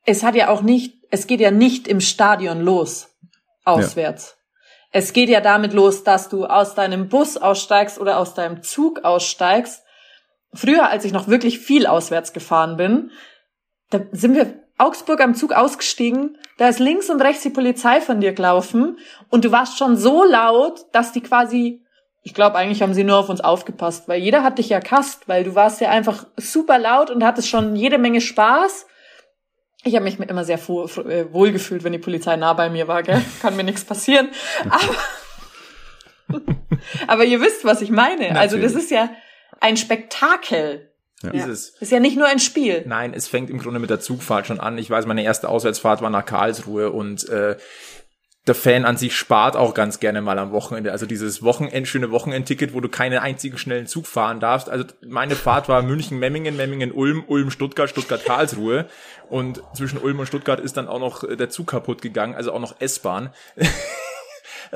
es 0.05 0.23
hat 0.23 0.35
ja 0.35 0.49
auch 0.49 0.63
nicht, 0.63 0.95
es 1.11 1.27
geht 1.27 1.41
ja 1.41 1.51
nicht 1.51 1.87
im 1.89 2.01
Stadion 2.01 2.61
los, 2.63 3.14
auswärts. 3.65 4.37
Es 4.91 5.13
geht 5.13 5.29
ja 5.29 5.41
damit 5.41 5.73
los, 5.73 6.05
dass 6.05 6.29
du 6.29 6.47
aus 6.47 6.75
deinem 6.75 7.09
Bus 7.09 7.37
aussteigst 7.37 7.99
oder 7.99 8.19
aus 8.19 8.35
deinem 8.35 8.63
Zug 8.63 9.05
aussteigst. 9.05 9.83
Früher, 10.53 10.89
als 10.89 11.05
ich 11.05 11.13
noch 11.13 11.27
wirklich 11.27 11.59
viel 11.59 11.87
auswärts 11.87 12.33
gefahren 12.33 12.77
bin, 12.77 13.11
da 13.91 14.01
sind 14.13 14.37
wir 14.37 14.55
Augsburg 14.79 15.21
am 15.21 15.35
Zug 15.35 15.53
ausgestiegen, 15.53 16.37
da 16.59 16.69
ist 16.69 16.79
links 16.79 17.11
und 17.11 17.21
rechts 17.21 17.43
die 17.43 17.51
Polizei 17.51 18.01
von 18.01 18.21
dir 18.21 18.33
gelaufen 18.33 18.99
und 19.31 19.45
du 19.45 19.53
warst 19.53 19.79
schon 19.79 19.97
so 19.97 20.25
laut, 20.25 20.87
dass 20.93 21.13
die 21.13 21.21
quasi, 21.21 21.83
ich 22.23 22.35
glaube 22.35 22.57
eigentlich 22.57 22.83
haben 22.83 22.95
sie 22.95 23.05
nur 23.05 23.19
auf 23.19 23.29
uns 23.29 23.41
aufgepasst, 23.41 24.09
weil 24.09 24.21
jeder 24.21 24.43
hat 24.43 24.59
dich 24.59 24.69
ja 24.69 24.81
kast, 24.81 25.29
weil 25.29 25.45
du 25.45 25.55
warst 25.55 25.81
ja 25.81 25.91
einfach 25.91 26.27
super 26.37 26.79
laut 26.79 27.11
und 27.11 27.25
hattest 27.25 27.49
schon 27.49 27.77
jede 27.77 27.99
Menge 27.99 28.21
Spaß. 28.21 28.87
Ich 29.85 29.95
habe 29.95 30.05
mich 30.05 30.19
immer 30.19 30.45
sehr 30.45 30.59
wohl, 30.69 30.89
äh, 31.09 31.33
wohl 31.33 31.53
gefühlt, 31.53 31.85
wenn 31.85 31.93
die 31.93 31.99
Polizei 31.99 32.37
nah 32.37 32.55
bei 32.55 32.71
mir 32.71 32.89
war, 32.89 33.03
gell? 33.03 33.23
Kann 33.43 33.57
mir 33.57 33.65
nichts 33.65 33.85
passieren. 33.85 34.29
Aber, 36.29 36.41
aber 37.07 37.25
ihr 37.25 37.41
wisst, 37.41 37.65
was 37.65 37.83
ich 37.83 37.91
meine. 37.91 38.39
Also 38.39 38.57
das 38.57 38.73
Natürlich. 38.73 38.85
ist 38.85 38.91
ja 38.91 39.11
ein 39.61 39.77
Spektakel. 39.77 40.91
Ist 41.33 41.47
es. 41.47 41.69
Ist 41.81 41.93
ja 41.93 42.01
nicht 42.01 42.17
nur 42.17 42.27
ein 42.27 42.39
Spiel. 42.39 42.83
Nein, 42.87 43.15
es 43.15 43.29
fängt 43.29 43.49
im 43.49 43.59
Grunde 43.59 43.81
mit 43.81 43.89
der 43.89 44.01
Zugfahrt 44.01 44.47
schon 44.47 44.61
an. 44.61 44.77
Ich 44.77 44.91
weiß, 44.91 45.07
meine 45.07 45.25
erste 45.25 45.49
Auswärtsfahrt 45.49 46.03
war 46.03 46.11
nach 46.11 46.27
Karlsruhe 46.27 46.91
und 46.91 47.27
äh, 47.29 47.57
der 48.47 48.55
Fan 48.55 48.85
an 48.85 48.99
sich 48.99 49.17
spart 49.17 49.57
auch 49.57 49.73
ganz 49.73 50.01
gerne 50.01 50.21
mal 50.21 50.39
am 50.39 50.53
Wochenende. 50.53 50.93
Also 50.93 51.07
dieses 51.07 51.43
Wochenend, 51.43 51.89
schöne 51.89 52.11
Wochenendticket, 52.11 52.75
wo 52.75 52.81
du 52.81 52.91
keinen 52.91 53.19
einzigen 53.19 53.57
schnellen 53.57 53.87
Zug 53.87 54.07
fahren 54.07 54.39
darfst. 54.39 54.69
Also 54.69 54.85
meine 55.07 55.35
Fahrt 55.35 55.69
war 55.69 55.81
München, 55.83 56.19
Memmingen, 56.19 56.57
Memmingen, 56.57 56.93
Ulm, 56.93 57.25
Ulm, 57.27 57.51
Stuttgart, 57.51 57.89
Stuttgart, 57.89 58.23
Karlsruhe. 58.25 58.87
Und 59.31 59.63
zwischen 59.75 59.99
Ulm 59.99 60.19
und 60.19 60.27
Stuttgart 60.27 60.61
ist 60.61 60.77
dann 60.77 60.89
auch 60.89 61.01
noch 61.01 61.27
der 61.27 61.49
Zug 61.49 61.69
kaputt 61.69 62.03
gegangen, 62.03 62.35
also 62.35 62.53
auch 62.53 62.61
noch 62.61 62.81
S-Bahn. 62.81 63.31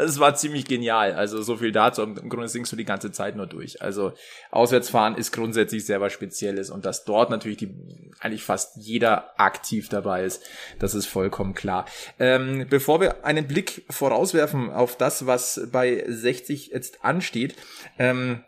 Es 0.01 0.21
war 0.21 0.35
ziemlich 0.37 0.65
genial. 0.65 1.13
Also 1.15 1.43
so 1.43 1.57
viel 1.57 1.73
dazu. 1.73 2.03
Im 2.03 2.29
Grunde 2.29 2.49
singst 2.49 2.71
du 2.71 2.77
die 2.77 2.85
ganze 2.85 3.11
Zeit 3.11 3.37
nur 3.37 3.47
durch. 3.47 3.83
Also 3.83 4.13
Auswärtsfahren 4.51 5.17
ist 5.17 5.33
grundsätzlich 5.33 5.85
sehr 5.85 6.01
was 6.01 6.13
Spezielles 6.13 6.71
und 6.71 6.87
dass 6.87 7.05
dort 7.05 7.31
natürlich 7.31 7.59
die 7.59 7.75
eigentlich 8.21 8.45
fast 8.45 8.77
jeder 8.77 9.39
aktiv 9.41 9.89
dabei 9.89 10.25
ist, 10.25 10.43
das 10.79 10.95
ist 10.95 11.07
vollkommen 11.07 11.55
klar. 11.55 11.87
Ähm, 12.19 12.67
bevor 12.71 13.01
wir 13.01 13.25
einen 13.25 13.47
Blick 13.47 13.85
vorauswerfen 13.91 14.71
auf 14.71 14.97
das, 14.97 15.27
was 15.27 15.69
bei 15.73 16.05
60 16.07 16.69
jetzt 16.69 17.05
ansteht, 17.05 17.57
ähm, 17.99 18.45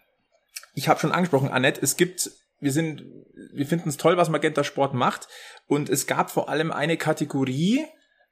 ich 0.75 0.89
habe 0.89 1.01
schon 1.01 1.13
angesprochen, 1.13 1.49
Annette, 1.49 1.81
es 1.83 1.97
gibt, 1.97 2.31
wir 2.61 2.73
sind, 2.73 3.05
wir 3.53 3.67
finden 3.67 3.89
es 3.89 3.97
toll, 3.97 4.17
was 4.17 4.29
Magenta 4.29 4.63
Sport 4.65 4.95
macht 4.95 5.29
und 5.67 5.89
es 5.89 6.07
gab 6.07 6.31
vor 6.31 6.49
allem 6.49 6.71
eine 6.71 6.97
Kategorie, 6.97 7.85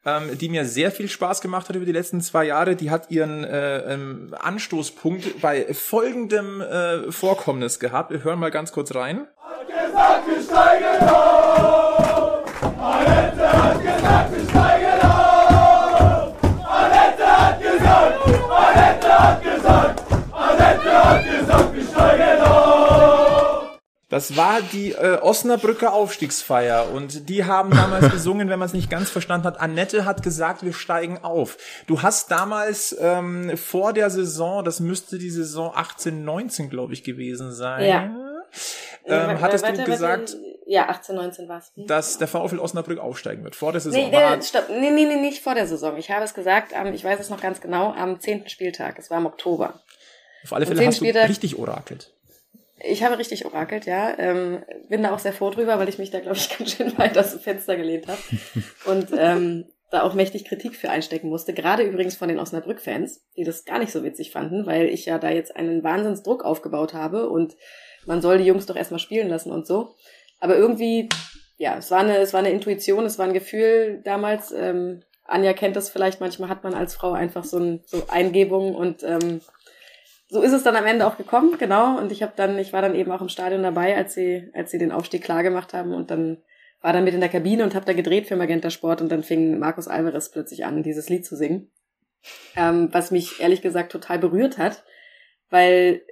ähm, 0.05 0.37
die 0.39 0.49
mir 0.49 0.65
sehr 0.65 0.91
viel 0.91 1.09
Spaß 1.09 1.41
gemacht 1.41 1.69
hat 1.69 1.77
über 1.77 1.85
die 1.85 1.93
letzten 1.93 2.21
zwei 2.21 2.45
Jahre. 2.45 2.77
Die 2.77 2.91
hat 2.91 3.11
ihren 3.11 3.45
äh, 3.45 3.95
ähm, 3.95 4.35
Anstoßpunkt 4.39 5.41
bei 5.41 5.73
folgendem 5.75 6.61
äh, 6.61 7.11
Vorkommnis 7.11 7.79
gehabt. 7.79 8.11
Wir 8.11 8.25
hören 8.25 8.39
mal 8.39 8.51
ganz 8.51 8.73
kurz 8.73 8.95
rein. 8.95 9.27
Das 24.11 24.37
war 24.39 24.63
die 24.63 24.93
äh, 24.93 25.19
Osnabrücker 25.21 25.93
Aufstiegsfeier 25.93 26.91
und 26.93 27.29
die 27.29 27.45
haben 27.45 27.71
damals 27.71 28.11
gesungen, 28.13 28.49
wenn 28.49 28.59
man 28.59 28.67
es 28.67 28.73
nicht 28.73 28.89
ganz 28.89 29.11
verstanden 29.11 29.47
hat. 29.47 29.61
Annette 29.61 30.07
hat 30.07 30.23
gesagt, 30.23 30.63
wir 30.63 30.73
steigen 30.73 31.19
auf. 31.23 31.59
Du 31.87 32.01
hast 32.01 32.31
damals 32.31 32.97
ähm, 32.99 33.57
vor 33.59 33.93
der 33.93 34.09
Saison, 34.09 34.65
das 34.65 34.81
müsste 34.81 35.19
die 35.19 35.29
Saison 35.31 35.73
18, 35.75 36.25
19, 36.25 36.71
glaube 36.71 36.95
ich, 36.95 37.05
gewesen 37.05 37.53
sein. 37.53 37.85
Ja. 37.87 38.03
Ähm, 38.05 38.25
Äh, 39.05 39.37
hattest 39.41 39.65
warte, 39.65 39.75
du 39.75 39.81
warte, 39.81 39.91
gesagt, 39.91 40.37
Ja, 40.67 40.89
18, 40.89 41.15
19 41.15 41.49
war's. 41.49 41.71
Hm? 41.75 41.87
dass 41.87 42.17
der 42.17 42.29
VfL 42.29 42.59
Osnabrück 42.59 42.99
aufsteigen 42.99 43.45
wird? 43.45 43.57
Vor 43.57 43.73
der 43.73 43.81
Saison. 43.83 44.01
Nee, 44.11 44.15
war, 44.17 44.37
nee, 44.37 44.43
stopp. 44.43 44.69
Nee, 44.71 44.91
nee, 44.91 45.05
nee, 45.05 45.17
nicht 45.17 45.43
vor 45.43 45.55
der 45.55 45.67
Saison. 45.67 45.97
Ich 45.99 46.11
habe 46.11 46.25
es 46.25 46.33
gesagt, 46.33 46.75
am, 46.75 46.93
ich 46.95 47.05
weiß 47.05 47.21
es 47.21 47.29
noch 47.29 47.41
ganz 47.43 47.61
genau, 47.61 47.93
am 47.93 48.19
10. 48.21 48.49
Spieltag. 48.49 48.99
Es 48.99 49.11
war 49.11 49.19
im 49.19 49.27
Oktober. 49.27 49.81
auf 50.45 50.53
alle 50.55 50.65
Fälle 50.65 50.79
zehnten 50.79 50.89
hast 50.93 51.01
du 51.01 51.05
Spieltag- 51.05 51.29
richtig 51.29 51.59
orakelt. 51.59 52.13
Ich 52.81 53.03
habe 53.03 53.19
richtig 53.19 53.45
orakelt, 53.47 53.87
ja. 53.87 54.17
Ähm, 54.19 54.63
bin 54.89 55.03
da 55.03 55.15
auch 55.15 55.19
sehr 55.19 55.33
froh 55.33 55.51
drüber, 55.51 55.79
weil 55.79 55.89
ich 55.89 55.99
mich 55.99 56.11
da, 56.11 56.21
glaube 56.21 56.37
ich, 56.37 56.49
ganz 56.59 56.73
schön 56.73 56.97
weit 56.99 57.17
aus 57.19 57.33
dem 57.33 57.41
Fenster 57.41 57.77
gelehnt 57.77 58.07
habe. 58.07 58.21
Und 58.85 59.09
ähm, 59.17 59.67
da 59.91 60.03
auch 60.03 60.15
mächtig 60.15 60.45
Kritik 60.45 60.77
für 60.77 60.91
einstecken 60.91 61.29
musste. 61.29 61.55
Gerade 61.55 61.83
übrigens 61.83 62.17
von 62.17 62.29
den 62.29 62.39
Osnabrück-Fans, 62.39 63.25
die 63.37 63.45
das 63.45 63.65
gar 63.65 63.79
nicht 63.79 63.93
so 63.93 64.05
witzig 64.05 64.33
fanden, 64.33 64.67
weil 64.67 64.87
ich 64.89 65.07
ja 65.07 65.19
da 65.19 65.31
jetzt 65.31 65.57
einen 65.57 65.83
Wahnsinnsdruck 65.83 66.45
aufgebaut 66.45 66.93
habe 66.93 67.31
und 67.31 67.57
man 68.07 68.21
soll 68.21 68.39
die 68.39 68.45
Jungs 68.45 68.67
doch 68.67 68.77
erstmal 68.77 69.01
spielen 69.01 69.29
lassen 69.29 69.51
und 69.51 69.67
so. 69.67 69.95
Aber 70.41 70.57
irgendwie, 70.57 71.09
ja, 71.57 71.79
es 71.79 71.91
war 71.91 72.01
eine, 72.01 72.19
es 72.19 72.33
war 72.33 72.41
eine 72.41 72.51
Intuition, 72.51 73.05
es 73.07 73.19
war 73.19 73.27
ein 73.27 73.35
Gefühl 73.35 74.03
damals. 74.05 74.53
Ähm, 74.53 75.03
Anja 75.25 75.53
kennt 75.53 75.77
das 75.77 75.91
vielleicht, 75.91 76.21
manchmal 76.21 76.49
hat 76.49 76.65
man 76.65 76.75
als 76.75 76.95
Frau 76.95 77.13
einfach 77.13 77.45
so, 77.45 77.59
ein, 77.59 77.83
so 77.87 78.03
Eingebungen 78.09 78.75
und 78.75 79.03
ähm, 79.03 79.41
so 80.29 80.43
ist 80.43 80.53
es 80.53 80.63
dann 80.63 80.77
am 80.77 80.87
Ende 80.87 81.07
auch 81.07 81.17
gekommen, 81.17 81.57
genau. 81.59 81.99
Und 81.99 82.13
ich 82.13 82.23
habe 82.23 82.33
dann, 82.37 82.59
ich 82.59 82.73
war 82.73 82.83
dann 82.83 82.95
eben 82.95 83.11
auch 83.11 83.23
im 83.23 83.29
Stadion 83.29 83.63
dabei, 83.63 83.97
als 83.97 84.15
sie, 84.15 84.51
als 84.55 84.71
sie 84.71 84.79
den 84.79 84.93
Aufstieg 84.93 85.25
klar 85.25 85.43
gemacht 85.43 85.73
haben 85.73 85.95
und 85.95 86.11
dann 86.11 86.43
war 86.81 86.93
dann 86.93 87.05
mit 87.05 87.15
in 87.15 87.21
der 87.21 87.29
Kabine 87.29 87.65
und 87.65 87.75
habe 87.75 87.87
da 87.87 87.93
gedreht 87.93 88.27
für 88.27 88.37
Magenta 88.37 88.71
Sport 88.71 89.01
und 89.01 89.11
dann 89.11 89.23
fing 89.23 89.59
Markus 89.59 89.89
Alvarez 89.89 90.31
plötzlich 90.31 90.65
an, 90.65 90.83
dieses 90.83 91.09
Lied 91.09 91.27
zu 91.27 91.35
singen, 91.35 91.71
ähm, 92.57 92.89
was 92.93 93.11
mich 93.11 93.41
ehrlich 93.41 93.63
gesagt 93.63 93.91
total 93.91 94.19
berührt 94.19 94.59
hat, 94.59 94.85
weil 95.51 96.03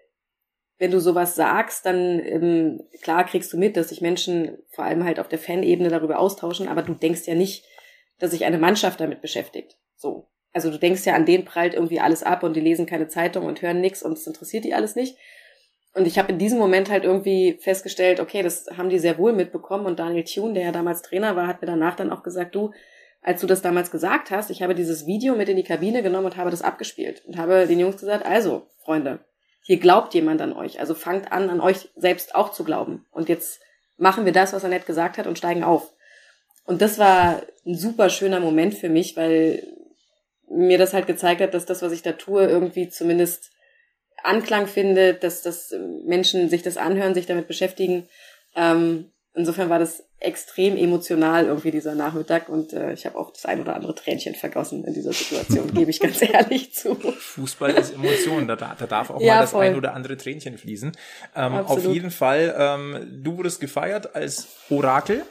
wenn 0.79 0.91
du 0.91 1.01
sowas 1.01 1.35
sagst, 1.35 1.87
dann 1.87 2.21
ähm, 2.21 2.83
klar 3.03 3.25
kriegst 3.25 3.53
du 3.53 3.59
mit, 3.59 3.77
dass 3.77 3.91
sich 3.91 4.01
Menschen 4.01 4.59
vor 4.71 4.85
allem 4.85 5.05
halt 5.05 5.21
auf 5.21 5.29
der 5.29 5.39
Fanebene 5.39 5.89
darüber 5.89 6.19
austauschen, 6.19 6.69
aber 6.69 6.83
du 6.83 6.95
denkst 6.95 7.27
ja 7.27 7.35
nicht, 7.35 7.65
dass 8.19 8.33
sich 8.33 8.45
eine 8.45 8.59
Mannschaft 8.59 9.01
damit 9.01 9.23
beschäftigt. 9.23 9.77
So. 9.95 10.29
Also 10.57 10.71
du 10.71 10.79
denkst 10.79 11.05
ja, 11.05 11.15
an 11.15 11.27
denen 11.27 11.45
prallt 11.45 11.75
irgendwie 11.75 12.01
alles 12.01 12.23
ab 12.23 12.43
und 12.43 12.57
die 12.57 12.63
lesen 12.63 12.87
keine 12.87 13.09
Zeitung 13.09 13.45
und 13.45 13.61
hören 13.61 13.83
nichts 13.83 14.03
und 14.03 14.15
es 14.15 14.27
interessiert 14.27 14.65
die 14.65 14.73
alles 14.73 14.97
nicht. 14.97 15.19
Und 15.93 16.07
ich 16.07 16.19
habe 16.19 16.33
in 16.33 16.39
diesem 16.39 16.59
Moment 16.59 16.89
halt 16.89 17.05
irgendwie 17.05 17.59
festgestellt, 17.61 18.21
okay, 18.21 18.43
das 18.43 18.65
haben 18.75 18.89
die 18.89 18.99
sehr 18.99 19.19
wohl 19.19 19.35
mitbekommen. 19.35 19.85
Und 19.85 19.99
Daniel 19.99 20.25
Thune, 20.25 20.55
der 20.55 20.63
ja 20.63 20.73
damals 20.73 21.03
Trainer 21.03 21.37
war, 21.37 21.47
hat 21.47 21.61
mir 21.61 21.67
danach 21.67 21.95
dann 21.95 22.11
auch 22.11 22.23
gesagt, 22.23 22.55
du, 22.55 22.73
als 23.21 23.43
du 23.43 23.47
das 23.47 23.61
damals 23.61 23.91
gesagt 23.91 24.31
hast, 24.31 24.49
ich 24.49 24.63
habe 24.63 24.75
dieses 24.75 25.07
Video 25.07 25.37
mit 25.37 25.51
in 25.51 25.59
die 25.59 25.63
Kabine 25.63 26.03
genommen 26.03 26.25
und 26.25 26.37
habe 26.39 26.51
das 26.51 26.63
abgespielt 26.63 27.23
und 27.27 27.37
habe 27.37 27.67
den 27.67 27.79
Jungs 27.79 27.99
gesagt, 27.99 28.25
also, 28.25 28.67
Freunde, 28.79 29.19
hier 29.61 29.77
glaubt 29.79 30.15
jemand 30.15 30.41
an 30.41 30.55
euch. 30.55 30.81
Also 30.81 30.95
fangt 30.95 31.33
an, 31.33 31.51
an 31.51 31.61
euch 31.61 31.91
selbst 31.97 32.35
auch 32.35 32.51
zu 32.51 32.65
glauben. 32.65 33.05
Und 33.11 33.29
jetzt 33.29 33.61
machen 33.99 34.25
wir 34.25 34.33
das, 34.33 34.55
was 34.55 34.63
er 34.63 34.71
nett 34.71 34.87
gesagt 34.87 35.19
hat 35.19 35.27
und 35.27 35.37
steigen 35.37 35.65
auf. 35.65 35.93
Und 36.65 36.81
das 36.81 36.99
war 36.99 37.43
ein 37.67 37.75
super 37.75 38.09
schöner 38.09 38.41
Moment 38.41 38.73
für 38.73 38.89
mich, 38.89 39.19
weil 39.19 39.63
mir 40.49 40.79
das 40.79 40.93
halt 40.93 41.07
gezeigt 41.07 41.41
hat, 41.41 41.55
dass 41.55 41.67
das, 41.67 41.83
was 41.83 41.93
ich 41.93 42.03
da 42.03 42.13
tue, 42.13 42.45
irgendwie 42.47 42.89
zumindest 42.89 43.51
Anklang 44.23 44.67
findet, 44.67 45.23
dass, 45.23 45.43
dass 45.43 45.75
Menschen 46.05 46.49
sich 46.49 46.63
das 46.63 46.77
anhören, 46.77 47.15
sich 47.15 47.27
damit 47.27 47.49
beschäftigen. 47.49 48.09
Ähm, 48.55 49.11
insofern 49.35 49.69
war 49.69 49.79
das 49.79 50.05
extrem 50.19 50.77
emotional 50.79 51.45
irgendwie 51.45 51.71
dieser 51.71 51.95
Nachmittag 51.95 52.49
und 52.49 52.73
äh, 52.73 52.95
ich 52.95 53.05
habe 53.05 53.19
auch 53.19 53.31
das 53.33 53.45
ein 53.45 53.61
oder 53.61 53.77
andere 53.77 53.95
Tränchen 53.95 54.35
vergossen 54.35 54.83
in 54.85 54.95
dieser 54.95 55.13
Situation, 55.13 55.75
gebe 55.75 55.91
ich 55.91 56.01
ganz 56.01 56.23
ehrlich 56.23 56.73
zu. 56.73 56.95
Fußball 56.95 57.73
ist 57.73 57.93
Emotion, 57.95 58.49
da, 58.49 58.57
da 58.57 58.75
da 58.79 58.87
darf 58.87 59.11
auch 59.11 59.21
Ja, 59.21 59.35
mal 59.35 59.41
das 59.43 59.51
voll. 59.51 59.67
ein 59.67 59.77
oder 59.77 59.93
andere 59.93 60.17
Tränchen 60.17 60.57
fließen. 60.57 60.93
Ähm, 61.37 61.53
auf 61.55 61.85
jeden 61.85 62.11
Fall, 62.11 62.55
ähm, 62.59 63.21
du 63.23 63.37
wurdest 63.37 63.61
gefeiert 63.61 64.15
als 64.17 64.49
Orakel. 64.71 65.23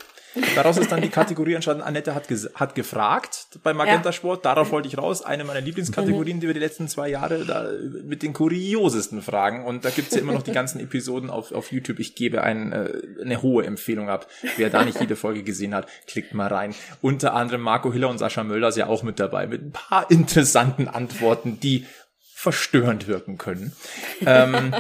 Daraus 0.56 0.78
ist 0.78 0.92
dann 0.92 1.02
die 1.02 1.10
Kategorie 1.10 1.54
entstanden, 1.54 1.82
Annette 1.82 2.14
hat, 2.14 2.28
hat 2.56 2.76
gefragt 2.76 3.48
bei 3.64 3.74
Magenta 3.74 4.10
Ja. 4.10 4.14
Sport. 4.14 4.46
Darauf 4.46 4.72
wollte 4.72 4.88
ich 4.88 4.98
raus. 4.98 5.22
Eine 5.22 5.44
meiner 5.46 5.62
Lieblingskategorien, 5.62 6.40
die 6.40 6.48
wir 6.48 6.54
die 6.54 6.60
letzten 6.60 6.88
zwei 6.88 7.10
Jahre 7.10 7.46
da 7.46 7.70
mit 8.04 8.22
den 8.24 8.34
kuriosesten 8.34 9.22
Fragen. 9.22 9.66
Und 9.66 9.86
da 9.86 9.90
gibt's 9.90 10.14
ja 10.16 10.22
immer 10.22 10.34
noch 10.34 10.44
die 10.44 10.52
ganzen 10.52 10.80
Episoden 10.80 11.30
auf, 11.30 11.52
auf 11.52 11.72
YouTube. 11.72 12.00
Ich 12.00 12.16
gebe 12.16 12.44
ein, 12.44 12.72
äh, 12.74 12.90
eine 13.22 13.42
hohe 13.42 13.66
Empfehlung 13.66 14.10
ab. 14.10 14.28
Wer 14.58 14.70
da 14.70 14.84
nicht 14.84 15.00
jede 15.00 15.16
Folge 15.16 15.44
gesehen 15.44 15.74
hat, 15.74 15.88
klickt 16.08 16.34
mal 16.34 16.48
rein. 16.48 16.76
Unter 17.02 17.34
anderem 17.34 17.62
Marco 17.62 17.94
Hiller 17.94 18.10
und 18.10 18.18
Sascha 18.18 18.44
Möller 18.44 18.68
ist 18.70 18.78
ja 18.78 18.88
auch 18.88 19.04
mit 19.04 19.20
dabei 19.20 19.48
mit 19.48 19.62
ein 19.62 19.72
paar 19.72 20.10
interessanten 20.12 20.88
Antworten, 20.88 21.60
die 21.60 21.86
verstörend 22.34 23.08
wirken 23.08 23.38
können. 23.38 23.74
ähm, 24.26 24.74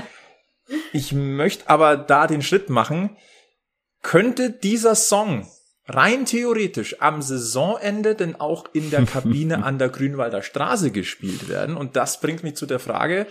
Ich 0.93 1.13
möchte 1.13 1.69
aber 1.69 1.95
da 1.95 2.27
den 2.27 2.41
Schritt 2.41 2.69
machen. 2.69 3.15
Könnte 4.05 4.51
dieser 4.51 4.93
Song 4.93 5.47
rein 5.87 6.27
theoretisch 6.27 7.01
am 7.01 7.23
Saisonende 7.23 8.13
denn 8.13 8.35
auch 8.35 8.65
in 8.71 8.91
der 8.91 9.03
Kabine 9.11 9.63
an 9.63 9.79
der 9.79 9.89
Grünwalder 9.89 10.43
Straße 10.43 10.91
gespielt 10.91 11.49
werden? 11.49 11.75
Und 11.75 11.95
das 11.95 12.19
bringt 12.19 12.43
mich 12.43 12.55
zu 12.55 12.67
der 12.67 12.77
Frage, 12.77 13.25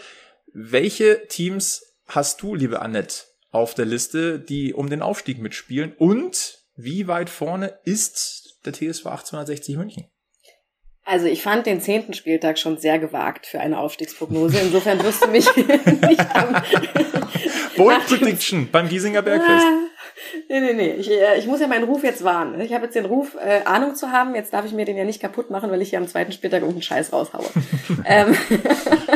welche 0.52 1.28
Teams 1.28 1.94
hast 2.08 2.42
du, 2.42 2.56
liebe 2.56 2.82
Annette, 2.82 3.22
auf 3.52 3.74
der 3.74 3.84
Liste, 3.84 4.40
die 4.40 4.74
um 4.74 4.90
den 4.90 5.00
Aufstieg 5.00 5.38
mitspielen? 5.38 5.94
Und 5.96 6.58
wie 6.74 7.06
weit 7.06 7.30
vorne 7.30 7.78
ist 7.84 8.58
der 8.66 8.72
TSV 8.72 9.06
1860 9.06 9.76
München? 9.76 10.06
Also 11.04 11.26
ich 11.26 11.40
fand 11.40 11.66
den 11.66 11.80
zehnten 11.80 12.14
Spieltag 12.14 12.58
schon 12.58 12.78
sehr 12.78 12.98
gewagt 12.98 13.46
für 13.46 13.60
eine 13.60 13.78
Aufstiegsprognose. 13.78 14.58
Insofern 14.58 15.00
wirst 15.04 15.22
du 15.22 15.28
mich 15.28 15.54
nicht 15.56 16.34
am 16.34 16.64
Bold 17.76 18.06
Prediction 18.06 18.68
beim 18.72 18.88
Giesinger 18.88 19.22
Bergfest. 19.22 19.66
Nee, 20.48 20.60
nee, 20.60 20.72
nee. 20.72 20.92
Ich, 20.92 21.10
äh, 21.10 21.38
ich 21.38 21.46
muss 21.46 21.60
ja 21.60 21.66
meinen 21.66 21.84
Ruf 21.84 22.02
jetzt 22.04 22.24
wahren. 22.24 22.60
Ich 22.60 22.72
habe 22.72 22.84
jetzt 22.84 22.94
den 22.94 23.04
Ruf, 23.04 23.36
äh, 23.36 23.62
Ahnung 23.64 23.94
zu 23.94 24.12
haben. 24.12 24.34
Jetzt 24.34 24.52
darf 24.52 24.64
ich 24.64 24.72
mir 24.72 24.84
den 24.84 24.96
ja 24.96 25.04
nicht 25.04 25.20
kaputt 25.20 25.50
machen, 25.50 25.70
weil 25.70 25.82
ich 25.82 25.90
hier 25.90 25.98
am 25.98 26.08
zweiten 26.08 26.32
Spieltag 26.32 26.60
irgendeinen 26.60 26.82
Scheiß 26.82 27.12
raushaue. 27.12 27.46
ähm, 28.06 28.36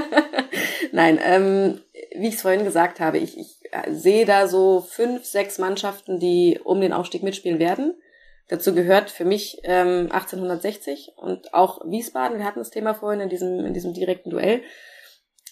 Nein, 0.92 1.18
ähm, 1.24 1.80
wie 2.16 2.28
ich 2.28 2.34
es 2.34 2.42
vorhin 2.42 2.64
gesagt 2.64 3.00
habe, 3.00 3.18
ich, 3.18 3.38
ich 3.38 3.58
äh, 3.70 3.92
sehe 3.92 4.24
da 4.24 4.48
so 4.48 4.80
fünf, 4.80 5.24
sechs 5.24 5.58
Mannschaften, 5.58 6.18
die 6.18 6.58
um 6.62 6.80
den 6.80 6.92
Aufstieg 6.92 7.22
mitspielen 7.22 7.58
werden. 7.58 7.94
Dazu 8.48 8.74
gehört 8.74 9.10
für 9.10 9.26
mich 9.26 9.60
ähm, 9.64 10.08
1860 10.10 11.12
und 11.16 11.52
auch 11.52 11.82
Wiesbaden. 11.84 12.38
Wir 12.38 12.46
hatten 12.46 12.60
das 12.60 12.70
Thema 12.70 12.94
vorhin 12.94 13.20
in 13.20 13.28
diesem, 13.28 13.64
in 13.64 13.74
diesem 13.74 13.92
direkten 13.92 14.30
Duell. 14.30 14.62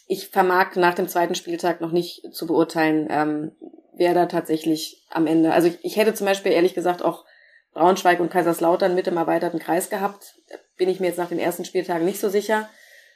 Ich 0.07 0.29
vermag 0.29 0.77
nach 0.77 0.95
dem 0.95 1.09
zweiten 1.09 1.35
Spieltag 1.35 1.81
noch 1.81 1.91
nicht 1.91 2.33
zu 2.33 2.47
beurteilen, 2.47 3.09
ähm, 3.11 3.53
wer 3.93 4.15
da 4.15 4.27
tatsächlich 4.27 5.05
am 5.11 5.27
Ende. 5.27 5.53
Also 5.53 5.69
ich, 5.69 5.79
ich 5.83 5.97
hätte 5.97 6.15
zum 6.15 6.27
Beispiel 6.27 6.53
ehrlich 6.53 6.75
gesagt 6.75 7.03
auch 7.03 7.25
Braunschweig 7.73 8.21
und 8.21 8.31
Kaiserslautern 8.31 8.95
mit 8.95 9.07
im 9.07 9.17
erweiterten 9.17 9.59
Kreis 9.59 9.91
gehabt. 9.91 10.37
Bin 10.77 10.89
ich 10.89 11.01
mir 11.01 11.09
jetzt 11.09 11.19
nach 11.19 11.29
den 11.29 11.39
ersten 11.39 11.65
Spieltagen 11.65 12.05
nicht 12.05 12.21
so 12.21 12.29
sicher. 12.29 12.69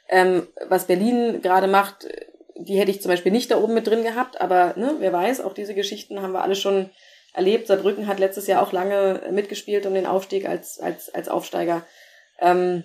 Ähm, 0.09 0.47
was 0.67 0.87
Berlin 0.87 1.41
gerade 1.41 1.67
macht, 1.67 2.07
die 2.55 2.77
hätte 2.77 2.91
ich 2.91 3.01
zum 3.01 3.09
Beispiel 3.09 3.31
nicht 3.31 3.51
da 3.51 3.57
oben 3.57 3.73
mit 3.73 3.87
drin 3.87 4.03
gehabt, 4.03 4.41
aber 4.41 4.73
ne, 4.75 4.95
wer 4.99 5.13
weiß, 5.13 5.41
auch 5.41 5.53
diese 5.53 5.73
Geschichten 5.73 6.21
haben 6.21 6.33
wir 6.33 6.43
alle 6.43 6.55
schon 6.55 6.89
erlebt. 7.33 7.67
Saarbrücken 7.67 8.07
hat 8.07 8.19
letztes 8.19 8.47
Jahr 8.47 8.61
auch 8.61 8.71
lange 8.71 9.21
mitgespielt 9.31 9.85
um 9.85 9.93
den 9.93 10.05
Aufstieg 10.05 10.47
als, 10.47 10.79
als, 10.79 11.13
als 11.13 11.29
Aufsteiger. 11.29 11.85
Ähm, 12.39 12.83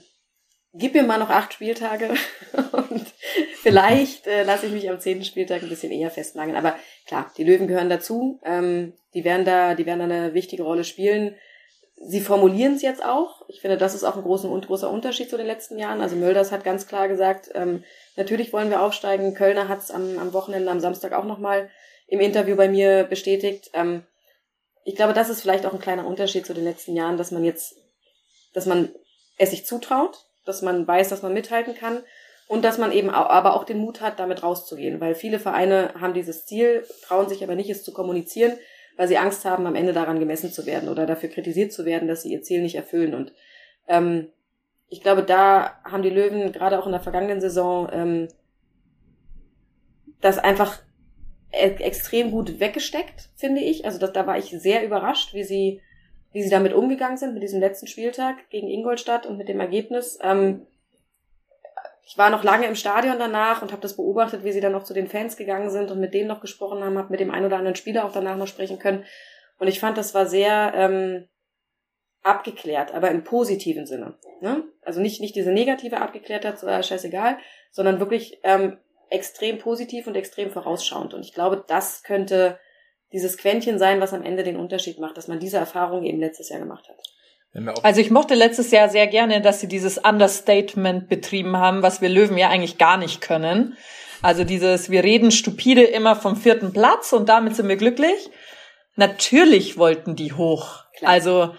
gib 0.78 0.94
mir 0.94 1.02
mal 1.02 1.18
noch 1.18 1.30
acht 1.30 1.52
Spieltage 1.52 2.10
und 2.72 3.06
vielleicht 3.62 4.26
äh, 4.26 4.44
lasse 4.44 4.66
ich 4.66 4.72
mich 4.72 4.88
am 4.90 5.00
zehnten 5.00 5.24
Spieltag 5.24 5.62
ein 5.62 5.68
bisschen 5.68 5.92
eher 5.92 6.10
festnageln. 6.10 6.56
Aber 6.56 6.76
klar, 7.06 7.32
die 7.36 7.44
Löwen 7.44 7.66
gehören 7.66 7.90
dazu. 7.90 8.40
Ähm, 8.44 8.94
die 9.14 9.24
werden 9.24 9.44
da, 9.44 9.74
die 9.74 9.86
werden 9.86 9.98
da 9.98 10.04
eine 10.04 10.34
wichtige 10.34 10.62
Rolle 10.62 10.84
spielen. 10.84 11.36
Sie 11.98 12.20
formulieren 12.20 12.74
es 12.74 12.82
jetzt 12.82 13.02
auch. 13.02 13.48
Ich 13.48 13.60
finde, 13.60 13.78
das 13.78 13.94
ist 13.94 14.04
auch 14.04 14.16
ein 14.16 14.22
großer, 14.22 14.48
großer 14.48 14.90
Unterschied 14.90 15.30
zu 15.30 15.38
den 15.38 15.46
letzten 15.46 15.78
Jahren. 15.78 16.02
Also 16.02 16.14
Mölders 16.14 16.52
hat 16.52 16.62
ganz 16.62 16.86
klar 16.86 17.08
gesagt, 17.08 17.50
ähm, 17.54 17.84
natürlich 18.16 18.52
wollen 18.52 18.70
wir 18.70 18.82
aufsteigen. 18.82 19.34
Kölner 19.34 19.68
hat 19.68 19.80
es 19.80 19.90
am, 19.90 20.18
am 20.18 20.32
Wochenende, 20.32 20.70
am 20.70 20.80
Samstag 20.80 21.12
auch 21.12 21.24
nochmal 21.24 21.70
im 22.06 22.20
Interview 22.20 22.54
bei 22.54 22.68
mir 22.68 23.04
bestätigt. 23.04 23.70
Ähm, 23.72 24.02
ich 24.84 24.94
glaube, 24.94 25.14
das 25.14 25.30
ist 25.30 25.40
vielleicht 25.40 25.66
auch 25.66 25.72
ein 25.72 25.80
kleiner 25.80 26.06
Unterschied 26.06 26.46
zu 26.46 26.54
den 26.54 26.64
letzten 26.64 26.94
Jahren, 26.94 27.16
dass 27.16 27.30
man 27.30 27.44
jetzt, 27.44 27.74
dass 28.52 28.66
man 28.66 28.94
es 29.38 29.50
sich 29.50 29.66
zutraut, 29.66 30.25
dass 30.46 30.62
man 30.62 30.86
weiß, 30.86 31.08
dass 31.08 31.22
man 31.22 31.34
mithalten 31.34 31.74
kann 31.74 32.02
und 32.48 32.64
dass 32.64 32.78
man 32.78 32.92
eben 32.92 33.10
auch, 33.10 33.28
aber 33.28 33.54
auch 33.54 33.64
den 33.64 33.78
Mut 33.78 34.00
hat, 34.00 34.18
damit 34.18 34.42
rauszugehen, 34.42 35.00
weil 35.00 35.14
viele 35.14 35.38
Vereine 35.38 35.94
haben 36.00 36.14
dieses 36.14 36.46
Ziel, 36.46 36.84
trauen 37.02 37.28
sich 37.28 37.42
aber 37.42 37.54
nicht, 37.54 37.70
es 37.70 37.82
zu 37.82 37.92
kommunizieren, 37.92 38.52
weil 38.96 39.08
sie 39.08 39.18
Angst 39.18 39.44
haben, 39.44 39.66
am 39.66 39.74
Ende 39.74 39.92
daran 39.92 40.18
gemessen 40.18 40.50
zu 40.50 40.64
werden 40.64 40.88
oder 40.88 41.06
dafür 41.06 41.28
kritisiert 41.28 41.72
zu 41.72 41.84
werden, 41.84 42.08
dass 42.08 42.22
sie 42.22 42.32
ihr 42.32 42.42
Ziel 42.42 42.62
nicht 42.62 42.76
erfüllen. 42.76 43.14
Und 43.14 43.32
ähm, 43.88 44.28
ich 44.88 45.02
glaube, 45.02 45.22
da 45.22 45.78
haben 45.84 46.02
die 46.02 46.10
Löwen 46.10 46.52
gerade 46.52 46.78
auch 46.78 46.86
in 46.86 46.92
der 46.92 47.00
vergangenen 47.00 47.40
Saison 47.40 47.88
ähm, 47.92 48.28
das 50.20 50.38
einfach 50.38 50.78
e-, 51.52 51.82
extrem 51.82 52.30
gut 52.30 52.60
weggesteckt, 52.60 53.28
finde 53.36 53.60
ich. 53.60 53.84
Also 53.84 53.98
das, 53.98 54.12
da 54.12 54.26
war 54.26 54.38
ich 54.38 54.50
sehr 54.50 54.84
überrascht, 54.84 55.34
wie 55.34 55.44
sie, 55.44 55.82
wie 56.36 56.42
sie 56.42 56.50
damit 56.50 56.74
umgegangen 56.74 57.16
sind 57.16 57.32
mit 57.32 57.42
diesem 57.42 57.60
letzten 57.60 57.86
Spieltag 57.86 58.50
gegen 58.50 58.68
Ingolstadt 58.68 59.24
und 59.24 59.38
mit 59.38 59.48
dem 59.48 59.58
Ergebnis. 59.58 60.18
Ähm, 60.20 60.66
ich 62.04 62.18
war 62.18 62.28
noch 62.28 62.44
lange 62.44 62.66
im 62.66 62.74
Stadion 62.74 63.18
danach 63.18 63.62
und 63.62 63.72
habe 63.72 63.80
das 63.80 63.96
beobachtet, 63.96 64.44
wie 64.44 64.52
sie 64.52 64.60
dann 64.60 64.72
noch 64.72 64.84
zu 64.84 64.92
den 64.92 65.08
Fans 65.08 65.38
gegangen 65.38 65.70
sind 65.70 65.90
und 65.90 65.98
mit 65.98 66.12
denen 66.12 66.28
noch 66.28 66.42
gesprochen 66.42 66.84
haben, 66.84 66.98
habe 66.98 67.10
mit 67.10 67.20
dem 67.20 67.30
einen 67.30 67.46
oder 67.46 67.56
anderen 67.56 67.74
Spieler 67.74 68.04
auch 68.04 68.12
danach 68.12 68.36
noch 68.36 68.48
sprechen 68.48 68.78
können. 68.78 69.06
Und 69.58 69.68
ich 69.68 69.80
fand, 69.80 69.96
das 69.96 70.12
war 70.12 70.26
sehr 70.26 70.72
ähm, 70.74 71.26
abgeklärt, 72.22 72.92
aber 72.92 73.10
im 73.10 73.24
positiven 73.24 73.86
Sinne. 73.86 74.18
Ne? 74.42 74.62
Also 74.82 75.00
nicht, 75.00 75.22
nicht 75.22 75.36
diese 75.36 75.52
negative 75.52 76.02
Abgeklärtheit, 76.02 76.58
so, 76.58 76.66
äh, 76.66 76.82
scheißegal, 76.82 77.38
sondern 77.70 77.98
wirklich 77.98 78.40
ähm, 78.42 78.76
extrem 79.08 79.56
positiv 79.56 80.06
und 80.06 80.16
extrem 80.16 80.50
vorausschauend. 80.50 81.14
Und 81.14 81.24
ich 81.24 81.32
glaube, 81.32 81.64
das 81.66 82.02
könnte 82.02 82.58
dieses 83.16 83.38
Quäntchen 83.38 83.78
sein, 83.78 83.98
was 83.98 84.12
am 84.12 84.22
Ende 84.22 84.42
den 84.42 84.56
Unterschied 84.56 84.98
macht, 84.98 85.16
dass 85.16 85.26
man 85.26 85.40
diese 85.40 85.56
Erfahrung 85.56 86.04
eben 86.04 86.20
letztes 86.20 86.50
Jahr 86.50 86.60
gemacht 86.60 86.86
hat. 86.86 86.96
Also 87.82 88.02
ich 88.02 88.10
mochte 88.10 88.34
letztes 88.34 88.70
Jahr 88.70 88.90
sehr 88.90 89.06
gerne, 89.06 89.40
dass 89.40 89.60
sie 89.60 89.68
dieses 89.68 89.96
Understatement 89.96 91.08
betrieben 91.08 91.56
haben, 91.56 91.82
was 91.82 92.02
wir 92.02 92.10
Löwen 92.10 92.36
ja 92.36 92.50
eigentlich 92.50 92.76
gar 92.76 92.98
nicht 92.98 93.22
können. 93.22 93.74
Also 94.20 94.44
dieses, 94.44 94.90
wir 94.90 95.02
reden 95.02 95.30
stupide 95.30 95.84
immer 95.84 96.14
vom 96.14 96.36
vierten 96.36 96.74
Platz 96.74 97.14
und 97.14 97.30
damit 97.30 97.56
sind 97.56 97.68
wir 97.68 97.76
glücklich. 97.76 98.30
Natürlich 98.96 99.78
wollten 99.78 100.14
die 100.14 100.34
hoch. 100.34 100.84
Klar. 100.98 101.10
Also, 101.10 101.54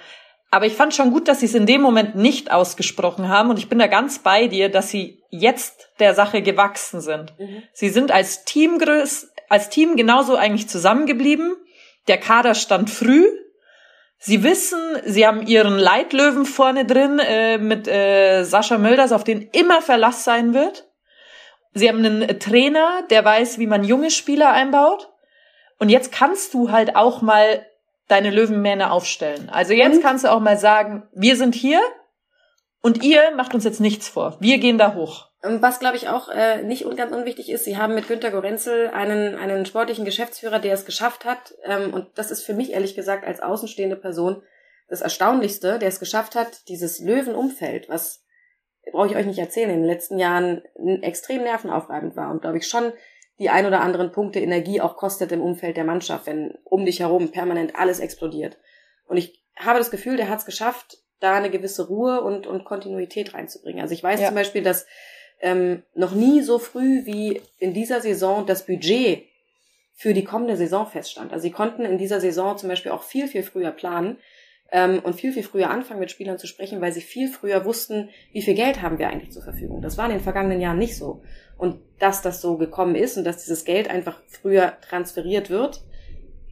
aber 0.51 0.67
ich 0.67 0.73
fand 0.73 0.93
schon 0.93 1.09
gut, 1.09 1.27
dass 1.27 1.39
sie 1.39 1.47
es 1.47 1.55
in 1.55 1.65
dem 1.65 1.81
Moment 1.81 2.15
nicht 2.15 2.51
ausgesprochen 2.51 3.29
haben 3.29 3.49
und 3.49 3.57
ich 3.57 3.67
bin 3.67 3.79
da 3.79 3.87
ganz 3.87 4.19
bei 4.19 4.45
dir, 4.45 4.69
dass 4.69 4.91
sie 4.91 5.23
jetzt 5.31 5.89
der 5.99 6.13
Sache 6.13 6.43
gewachsen 6.43 7.01
sind. 7.01 7.33
Mhm. 7.39 7.63
Sie 7.73 7.89
sind 7.89 8.11
als 8.11 8.45
Team, 8.45 8.77
als 9.49 9.69
Team 9.69 9.95
genauso 9.95 10.35
eigentlich 10.35 10.69
zusammengeblieben. 10.69 11.55
Der 12.07 12.17
Kader 12.17 12.55
stand 12.55 12.89
früh, 12.89 13.25
Sie 14.19 14.43
wissen, 14.43 14.79
sie 15.05 15.27
haben 15.27 15.45
ihren 15.45 15.77
Leitlöwen 15.77 16.45
vorne 16.45 16.85
drin 16.85 17.19
äh, 17.19 17.57
mit 17.59 17.87
äh, 17.87 18.43
Sascha 18.43 18.77
Mölders, 18.77 19.11
auf 19.11 19.23
den 19.23 19.41
immer 19.51 19.81
Verlass 19.81 20.23
sein 20.23 20.53
wird. 20.53 20.87
Sie 21.73 21.87
haben 21.87 22.03
einen 22.03 22.39
Trainer, 22.39 23.03
der 23.11 23.23
weiß, 23.23 23.59
wie 23.59 23.67
man 23.67 23.83
junge 23.83 24.09
Spieler 24.09 24.51
einbaut. 24.51 25.09
Und 25.77 25.89
jetzt 25.89 26.11
kannst 26.11 26.55
du 26.55 26.71
halt 26.71 26.95
auch 26.95 27.21
mal 27.21 27.63
deine 28.07 28.31
Löwenmähne 28.31 28.91
aufstellen. 28.91 29.49
Also 29.49 29.73
jetzt 29.73 29.97
und? 29.97 30.01
kannst 30.01 30.23
du 30.23 30.31
auch 30.31 30.39
mal 30.39 30.57
sagen, 30.57 31.07
wir 31.13 31.35
sind 31.35 31.53
hier 31.53 31.81
und 32.81 33.03
ihr 33.03 33.31
macht 33.35 33.53
uns 33.53 33.65
jetzt 33.65 33.81
nichts 33.81 34.07
vor. 34.07 34.37
Wir 34.39 34.57
gehen 34.57 34.79
da 34.79 34.95
hoch. 34.95 35.26
Was, 35.41 35.79
glaube 35.79 35.97
ich, 35.97 36.09
auch 36.09 36.29
äh, 36.29 36.63
nicht 36.63 36.83
ganz 36.97 37.13
unwichtig 37.13 37.51
ist, 37.51 37.63
sie 37.63 37.77
haben 37.77 37.93
mit 37.93 38.07
Günter 38.07 38.31
Gorenzel 38.31 38.87
einen, 38.87 39.35
einen 39.35 39.67
sportlichen 39.67 40.03
Geschäftsführer, 40.03 40.59
der 40.59 40.73
es 40.73 40.85
geschafft 40.85 41.25
hat, 41.25 41.53
ähm, 41.63 41.93
und 41.93 42.07
das 42.15 42.31
ist 42.31 42.43
für 42.43 42.55
mich 42.55 42.71
ehrlich 42.73 42.95
gesagt 42.95 43.25
als 43.25 43.39
außenstehende 43.39 43.97
Person 43.97 44.41
das 44.87 45.01
Erstaunlichste, 45.01 45.77
der 45.79 45.89
es 45.89 45.99
geschafft 45.99 46.35
hat, 46.35 46.67
dieses 46.69 46.99
Löwenumfeld, 46.99 47.87
was 47.87 48.23
brauche 48.91 49.07
ich 49.07 49.15
euch 49.15 49.25
nicht 49.25 49.37
erzählen, 49.37 49.69
in 49.69 49.81
den 49.81 49.89
letzten 49.89 50.17
Jahren 50.17 50.63
extrem 51.01 51.43
nervenaufreibend 51.43 52.15
war 52.15 52.31
und 52.31 52.41
glaube 52.41 52.57
ich 52.57 52.67
schon 52.67 52.93
die 53.39 53.49
ein 53.49 53.65
oder 53.65 53.81
anderen 53.81 54.11
Punkte 54.11 54.39
Energie 54.39 54.81
auch 54.81 54.95
kostet 54.95 55.31
im 55.31 55.41
Umfeld 55.41 55.77
der 55.77 55.83
Mannschaft, 55.83 56.25
wenn 56.25 56.57
um 56.63 56.85
dich 56.85 57.01
herum 57.01 57.31
permanent 57.31 57.75
alles 57.75 57.99
explodiert. 57.99 58.57
Und 59.05 59.17
ich 59.17 59.43
habe 59.55 59.77
das 59.77 59.91
Gefühl, 59.91 60.17
der 60.17 60.29
hat 60.29 60.39
es 60.39 60.45
geschafft, 60.45 60.97
da 61.19 61.35
eine 61.35 61.49
gewisse 61.49 61.87
Ruhe 61.87 62.21
und, 62.21 62.47
und 62.47 62.65
Kontinuität 62.65 63.33
reinzubringen. 63.33 63.81
Also 63.81 63.93
ich 63.93 64.03
weiß 64.03 64.21
ja. 64.21 64.27
zum 64.27 64.35
Beispiel, 64.35 64.63
dass 64.63 64.87
ähm, 65.41 65.83
noch 65.93 66.13
nie 66.13 66.41
so 66.41 66.59
früh 66.59 67.05
wie 67.05 67.41
in 67.59 67.73
dieser 67.73 68.01
Saison 68.01 68.45
das 68.45 68.65
Budget 68.65 69.23
für 69.93 70.13
die 70.13 70.23
kommende 70.23 70.57
Saison 70.57 70.85
feststand. 70.85 71.31
Also 71.33 71.43
sie 71.43 71.51
konnten 71.51 71.83
in 71.83 71.97
dieser 71.97 72.21
Saison 72.21 72.57
zum 72.57 72.69
Beispiel 72.69 72.91
auch 72.91 73.03
viel, 73.03 73.27
viel 73.27 73.43
früher 73.43 73.71
planen 73.71 74.17
ähm, 74.71 74.99
und 75.03 75.15
viel, 75.15 75.33
viel 75.33 75.43
früher 75.43 75.69
anfangen 75.69 75.99
mit 75.99 76.11
Spielern 76.11 76.37
zu 76.37 76.47
sprechen, 76.47 76.81
weil 76.81 76.91
sie 76.91 77.01
viel 77.01 77.29
früher 77.29 77.65
wussten, 77.65 78.09
wie 78.31 78.41
viel 78.41 78.53
Geld 78.53 78.81
haben 78.81 78.99
wir 78.99 79.09
eigentlich 79.09 79.31
zur 79.31 79.43
Verfügung. 79.43 79.81
Das 79.81 79.97
war 79.97 80.05
in 80.05 80.11
den 80.11 80.19
vergangenen 80.19 80.61
Jahren 80.61 80.77
nicht 80.77 80.95
so. 80.95 81.23
Und 81.57 81.79
dass 81.99 82.21
das 82.21 82.41
so 82.41 82.57
gekommen 82.57 82.95
ist 82.95 83.17
und 83.17 83.23
dass 83.23 83.43
dieses 83.43 83.65
Geld 83.65 83.89
einfach 83.89 84.21
früher 84.27 84.77
transferiert 84.81 85.49
wird, 85.49 85.81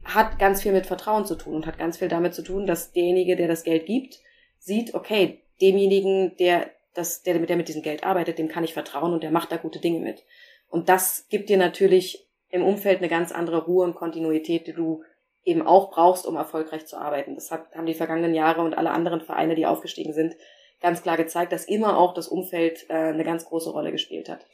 hat 0.04 0.38
ganz 0.38 0.62
viel 0.62 0.72
mit 0.72 0.86
Vertrauen 0.86 1.24
zu 1.24 1.34
tun 1.34 1.54
und 1.54 1.66
hat 1.66 1.78
ganz 1.78 1.98
viel 1.98 2.08
damit 2.08 2.34
zu 2.34 2.42
tun, 2.42 2.66
dass 2.66 2.92
derjenige, 2.92 3.36
der 3.36 3.48
das 3.48 3.64
Geld 3.64 3.86
gibt, 3.86 4.20
sieht, 4.58 4.94
okay, 4.94 5.42
demjenigen, 5.60 6.36
der 6.38 6.70
dass 6.96 7.22
der, 7.22 7.38
der 7.38 7.56
mit 7.56 7.68
diesem 7.68 7.82
Geld 7.82 8.04
arbeitet, 8.04 8.38
dem 8.38 8.48
kann 8.48 8.64
ich 8.64 8.74
vertrauen 8.74 9.12
und 9.12 9.22
der 9.22 9.30
macht 9.30 9.52
da 9.52 9.56
gute 9.56 9.80
Dinge 9.80 10.00
mit. 10.00 10.24
Und 10.68 10.88
das 10.88 11.26
gibt 11.28 11.48
dir 11.48 11.56
natürlich 11.56 12.26
im 12.48 12.64
Umfeld 12.64 12.98
eine 12.98 13.08
ganz 13.08 13.32
andere 13.32 13.64
Ruhe 13.64 13.84
und 13.84 13.94
Kontinuität, 13.94 14.66
die 14.66 14.72
du 14.72 15.02
eben 15.44 15.62
auch 15.62 15.90
brauchst, 15.90 16.26
um 16.26 16.36
erfolgreich 16.36 16.86
zu 16.86 16.96
arbeiten. 16.96 17.34
Das 17.34 17.50
haben 17.50 17.86
die 17.86 17.94
vergangenen 17.94 18.34
Jahre 18.34 18.62
und 18.62 18.76
alle 18.76 18.90
anderen 18.90 19.20
Vereine, 19.20 19.54
die 19.54 19.66
aufgestiegen 19.66 20.12
sind, 20.12 20.34
ganz 20.80 21.02
klar 21.02 21.16
gezeigt, 21.16 21.52
dass 21.52 21.64
immer 21.64 21.98
auch 21.98 22.14
das 22.14 22.28
Umfeld 22.28 22.86
äh, 22.88 22.94
eine 22.94 23.24
ganz 23.24 23.44
große 23.44 23.70
Rolle 23.70 23.92
gespielt 23.92 24.28
hat. 24.28 24.44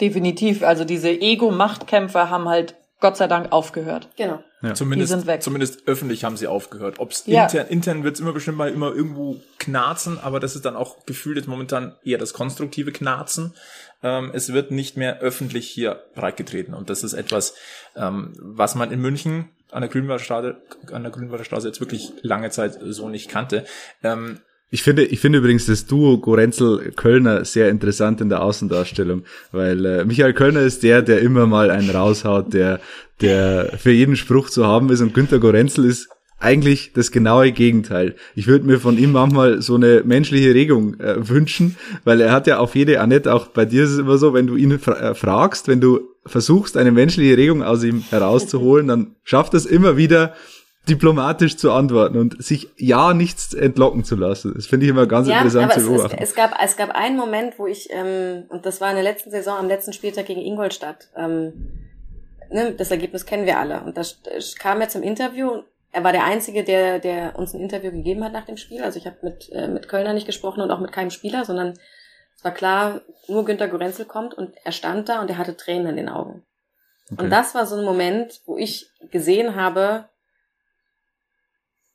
Definitiv. 0.00 0.62
Also 0.62 0.84
diese 0.84 1.10
Ego-Machtkämpfer 1.10 2.30
haben 2.30 2.48
halt 2.48 2.74
Gott 3.00 3.16
sei 3.16 3.26
Dank 3.26 3.50
aufgehört. 3.50 4.08
Genau. 4.16 4.42
Ja. 4.62 4.74
Zumindest, 4.74 5.42
zumindest 5.42 5.88
öffentlich 5.88 6.24
haben 6.24 6.36
sie 6.36 6.46
aufgehört. 6.46 6.98
Ob 6.98 7.12
es 7.12 7.24
Ja. 7.26 7.44
intern, 7.44 7.66
intern 7.68 8.04
wird 8.04 8.14
es 8.16 8.20
immer 8.20 8.32
bestimmt 8.32 8.58
mal 8.58 8.70
immer 8.70 8.94
irgendwo 8.94 9.40
knarzen, 9.58 10.18
aber 10.18 10.38
das 10.38 10.54
ist 10.54 10.66
dann 10.66 10.76
auch 10.76 11.06
gefühlt 11.06 11.36
jetzt 11.38 11.48
momentan 11.48 11.96
eher 12.04 12.18
das 12.18 12.34
konstruktive 12.34 12.92
Knarzen. 12.92 13.54
Ähm, 14.02 14.30
es 14.34 14.52
wird 14.52 14.70
nicht 14.70 14.96
mehr 14.98 15.20
öffentlich 15.20 15.68
hier 15.68 16.02
breitgetreten 16.14 16.74
und 16.74 16.90
das 16.90 17.02
ist 17.02 17.14
etwas, 17.14 17.54
ähm, 17.96 18.34
was 18.38 18.74
man 18.74 18.92
in 18.92 19.00
München 19.00 19.48
an 19.70 19.80
der 19.82 19.90
Grünwalder 19.90 20.22
Straße, 20.22 20.56
an 20.92 21.02
der 21.02 21.12
Grünwalder 21.12 21.44
Straße 21.44 21.68
jetzt 21.68 21.80
wirklich 21.80 22.12
lange 22.22 22.50
Zeit 22.50 22.78
so 22.82 23.08
nicht 23.08 23.30
kannte. 23.30 23.64
Ähm, 24.02 24.40
Ich 24.72 24.84
finde, 24.84 25.04
ich 25.04 25.18
finde 25.18 25.38
übrigens 25.38 25.66
das 25.66 25.86
Duo 25.86 26.18
Gorenzel-Kölner 26.18 27.44
sehr 27.44 27.70
interessant 27.70 28.20
in 28.20 28.28
der 28.28 28.42
Außendarstellung, 28.42 29.24
weil 29.50 29.84
äh, 29.84 30.04
Michael 30.04 30.32
Kölner 30.32 30.60
ist 30.60 30.84
der, 30.84 31.02
der 31.02 31.20
immer 31.20 31.46
mal 31.46 31.72
einen 31.72 31.90
raushaut, 31.90 32.52
der, 32.52 32.80
der 33.20 33.72
für 33.78 33.90
jeden 33.90 34.14
Spruch 34.14 34.48
zu 34.48 34.64
haben 34.64 34.88
ist 34.90 35.00
und 35.00 35.12
Günter 35.12 35.40
Gorenzel 35.40 35.86
ist 35.86 36.08
eigentlich 36.38 36.92
das 36.94 37.10
genaue 37.10 37.50
Gegenteil. 37.50 38.14
Ich 38.36 38.46
würde 38.46 38.64
mir 38.64 38.78
von 38.78 38.96
ihm 38.96 39.12
manchmal 39.12 39.60
so 39.60 39.74
eine 39.74 40.02
menschliche 40.04 40.54
Regung 40.54 40.98
äh, 41.00 41.28
wünschen, 41.28 41.76
weil 42.04 42.20
er 42.20 42.30
hat 42.30 42.46
ja 42.46 42.58
auf 42.58 42.76
jede 42.76 43.00
Annette, 43.00 43.34
auch 43.34 43.48
bei 43.48 43.64
dir 43.64 43.82
ist 43.82 43.90
es 43.90 43.98
immer 43.98 44.18
so, 44.18 44.34
wenn 44.34 44.46
du 44.46 44.54
ihn 44.54 44.78
fra 44.78 44.92
äh, 44.92 45.14
fragst, 45.16 45.66
wenn 45.66 45.80
du 45.80 46.00
versuchst, 46.24 46.76
eine 46.76 46.92
menschliche 46.92 47.36
Regung 47.36 47.64
aus 47.64 47.82
ihm 47.82 48.04
herauszuholen, 48.08 48.86
dann 48.86 49.16
schafft 49.24 49.54
es 49.54 49.66
immer 49.66 49.96
wieder, 49.96 50.34
diplomatisch 50.88 51.56
zu 51.56 51.72
antworten 51.72 52.18
und 52.18 52.42
sich 52.42 52.68
ja 52.76 53.12
nichts 53.14 53.54
entlocken 53.54 54.02
zu 54.04 54.16
lassen. 54.16 54.54
Das 54.54 54.66
finde 54.66 54.86
ich 54.86 54.90
immer 54.90 55.06
ganz 55.06 55.28
Ja, 55.28 55.38
interessant 55.38 55.64
aber 55.66 55.74
zu 55.74 55.80
es, 55.80 55.84
es, 55.86 55.92
beobachten. 55.92 56.18
es, 56.22 56.34
gab, 56.34 56.62
es 56.62 56.76
gab 56.76 56.90
einen 56.90 57.16
Moment, 57.16 57.58
wo 57.58 57.66
ich, 57.66 57.88
ähm, 57.90 58.44
und 58.48 58.66
das 58.66 58.80
war 58.80 58.88
in 58.90 58.96
der 58.96 59.04
letzten 59.04 59.30
Saison 59.30 59.56
am 59.58 59.68
letzten 59.68 59.92
Spieltag 59.92 60.26
gegen 60.26 60.40
Ingolstadt, 60.40 61.08
ähm, 61.16 61.52
ne, 62.50 62.72
das 62.72 62.90
Ergebnis 62.90 63.26
kennen 63.26 63.46
wir 63.46 63.58
alle. 63.58 63.82
Und 63.82 63.96
da 63.96 64.00
st- 64.02 64.58
kam 64.58 64.80
er 64.80 64.88
zum 64.88 65.02
Interview 65.02 65.62
er 65.92 66.04
war 66.04 66.12
der 66.12 66.22
Einzige, 66.24 66.62
der, 66.62 67.00
der 67.00 67.36
uns 67.36 67.52
ein 67.52 67.60
Interview 67.60 67.90
gegeben 67.90 68.22
hat 68.22 68.32
nach 68.32 68.46
dem 68.46 68.56
Spiel. 68.56 68.80
Also 68.80 68.96
ich 69.00 69.06
habe 69.06 69.16
mit, 69.22 69.50
äh, 69.50 69.66
mit 69.66 69.88
Kölner 69.88 70.12
nicht 70.12 70.24
gesprochen 70.26 70.60
und 70.60 70.70
auch 70.70 70.78
mit 70.78 70.92
keinem 70.92 71.10
Spieler, 71.10 71.44
sondern 71.44 71.74
es 72.36 72.44
war 72.44 72.52
klar, 72.52 73.00
nur 73.26 73.44
Günter 73.44 73.66
Gorenzel 73.66 74.04
kommt 74.04 74.32
und 74.34 74.52
er 74.62 74.70
stand 74.70 75.08
da 75.08 75.20
und 75.20 75.28
er 75.30 75.36
hatte 75.36 75.56
Tränen 75.56 75.88
in 75.88 75.96
den 75.96 76.08
Augen. 76.08 76.44
Okay. 77.10 77.24
Und 77.24 77.30
das 77.30 77.56
war 77.56 77.66
so 77.66 77.74
ein 77.74 77.84
Moment, 77.84 78.40
wo 78.46 78.56
ich 78.56 78.86
gesehen 79.10 79.56
habe, 79.56 80.04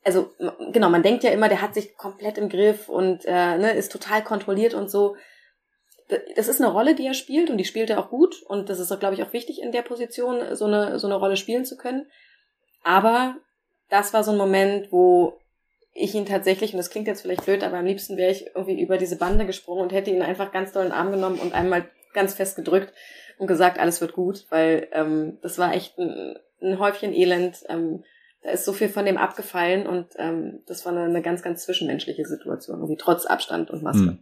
also 0.06 0.30
genau, 0.72 0.88
man 0.88 1.02
denkt 1.02 1.24
ja 1.24 1.30
immer, 1.30 1.48
der 1.48 1.60
hat 1.60 1.74
sich 1.74 1.96
komplett 1.96 2.38
im 2.38 2.48
Griff 2.48 2.88
und 2.88 3.24
äh, 3.24 3.58
ne, 3.58 3.72
ist 3.72 3.90
total 3.90 4.22
kontrolliert 4.22 4.72
und 4.72 4.88
so. 4.88 5.16
Das 6.36 6.46
ist 6.46 6.60
eine 6.60 6.70
Rolle, 6.70 6.94
die 6.94 7.04
er 7.04 7.14
spielt 7.14 7.50
und 7.50 7.58
die 7.58 7.64
spielt 7.64 7.90
er 7.90 7.98
auch 7.98 8.08
gut 8.08 8.40
und 8.42 8.70
das 8.70 8.78
ist, 8.78 8.96
glaube 9.00 9.16
ich, 9.16 9.24
auch 9.24 9.32
wichtig 9.32 9.60
in 9.60 9.72
der 9.72 9.82
Position, 9.82 10.54
so 10.54 10.66
eine, 10.66 11.00
so 11.00 11.08
eine 11.08 11.16
Rolle 11.16 11.36
spielen 11.36 11.64
zu 11.64 11.76
können. 11.76 12.06
Aber 12.84 13.34
das 13.90 14.14
war 14.14 14.22
so 14.22 14.30
ein 14.30 14.38
Moment, 14.38 14.92
wo 14.92 15.40
ich 15.92 16.14
ihn 16.14 16.24
tatsächlich, 16.24 16.72
und 16.72 16.76
das 16.76 16.90
klingt 16.90 17.08
jetzt 17.08 17.22
vielleicht 17.22 17.44
blöd, 17.44 17.64
aber 17.64 17.78
am 17.78 17.86
liebsten 17.86 18.16
wäre 18.16 18.30
ich 18.30 18.46
irgendwie 18.54 18.80
über 18.80 18.98
diese 18.98 19.16
Bande 19.16 19.44
gesprungen 19.44 19.82
und 19.82 19.92
hätte 19.92 20.10
ihn 20.12 20.22
einfach 20.22 20.52
ganz 20.52 20.70
doll 20.70 20.84
in 20.84 20.90
den 20.90 20.96
Arm 20.96 21.10
genommen 21.10 21.40
und 21.40 21.52
einmal 21.52 21.88
ganz 22.12 22.34
fest 22.34 22.54
gedrückt 22.54 22.94
und 23.38 23.48
gesagt, 23.48 23.80
alles 23.80 24.00
wird 24.00 24.12
gut, 24.12 24.46
weil 24.50 24.86
ähm, 24.92 25.38
das 25.42 25.58
war 25.58 25.74
echt 25.74 25.98
ein, 25.98 26.38
ein 26.62 26.78
Häufchen 26.78 27.12
Elend. 27.12 27.64
Ähm, 27.68 28.04
da 28.46 28.52
ist 28.52 28.64
so 28.64 28.72
viel 28.72 28.88
von 28.88 29.04
dem 29.04 29.16
abgefallen 29.16 29.88
und 29.88 30.06
ähm, 30.18 30.60
das 30.66 30.86
war 30.86 30.92
eine, 30.92 31.02
eine 31.02 31.20
ganz, 31.20 31.42
ganz 31.42 31.64
zwischenmenschliche 31.64 32.24
Situation, 32.24 32.76
irgendwie 32.78 32.96
trotz 32.96 33.26
Abstand 33.26 33.70
und 33.70 33.82
Maske. 33.82 34.18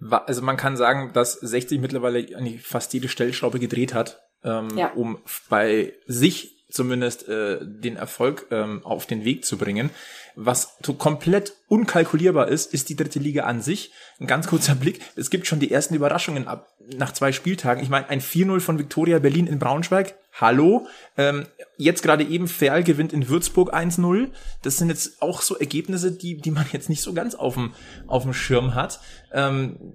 Hm. 0.00 0.12
Also 0.26 0.40
man 0.40 0.56
kann 0.56 0.78
sagen, 0.78 1.12
dass 1.12 1.34
60 1.34 1.80
mittlerweile 1.80 2.20
eigentlich 2.34 2.62
fast 2.62 2.94
jede 2.94 3.08
Stellschraube 3.08 3.58
gedreht 3.58 3.92
hat, 3.92 4.22
ähm, 4.42 4.70
Ja. 4.74 4.92
um 4.94 5.18
bei 5.50 5.92
sich 6.06 6.57
zumindest 6.70 7.28
äh, 7.28 7.58
den 7.62 7.96
Erfolg 7.96 8.46
ähm, 8.50 8.84
auf 8.84 9.06
den 9.06 9.24
Weg 9.24 9.44
zu 9.44 9.56
bringen. 9.56 9.90
Was 10.36 10.76
so 10.84 10.94
komplett 10.94 11.54
unkalkulierbar 11.68 12.48
ist, 12.48 12.72
ist 12.72 12.88
die 12.88 12.96
dritte 12.96 13.18
Liga 13.18 13.44
an 13.44 13.62
sich. 13.62 13.92
Ein 14.20 14.26
ganz 14.26 14.46
kurzer 14.46 14.74
Blick. 14.74 15.00
Es 15.16 15.30
gibt 15.30 15.46
schon 15.46 15.60
die 15.60 15.70
ersten 15.70 15.94
Überraschungen 15.94 16.46
ab 16.46 16.68
nach 16.96 17.12
zwei 17.12 17.32
Spieltagen. 17.32 17.82
Ich 17.82 17.88
meine, 17.88 18.08
ein 18.08 18.20
4-0 18.20 18.60
von 18.60 18.78
Viktoria 18.78 19.18
Berlin 19.18 19.46
in 19.46 19.58
Braunschweig. 19.58 20.14
Hallo. 20.32 20.86
Ähm, 21.16 21.46
jetzt 21.76 22.02
gerade 22.02 22.24
eben 22.24 22.48
Ferl 22.48 22.84
gewinnt 22.84 23.12
in 23.12 23.28
Würzburg 23.28 23.74
1-0. 23.74 24.28
Das 24.62 24.76
sind 24.76 24.90
jetzt 24.90 25.22
auch 25.22 25.42
so 25.42 25.56
Ergebnisse, 25.56 26.12
die, 26.12 26.36
die 26.36 26.50
man 26.50 26.66
jetzt 26.72 26.88
nicht 26.88 27.02
so 27.02 27.14
ganz 27.14 27.34
auf 27.34 27.54
dem, 27.54 27.74
auf 28.06 28.22
dem 28.22 28.34
Schirm 28.34 28.74
hat. 28.74 29.00
Ähm, 29.32 29.94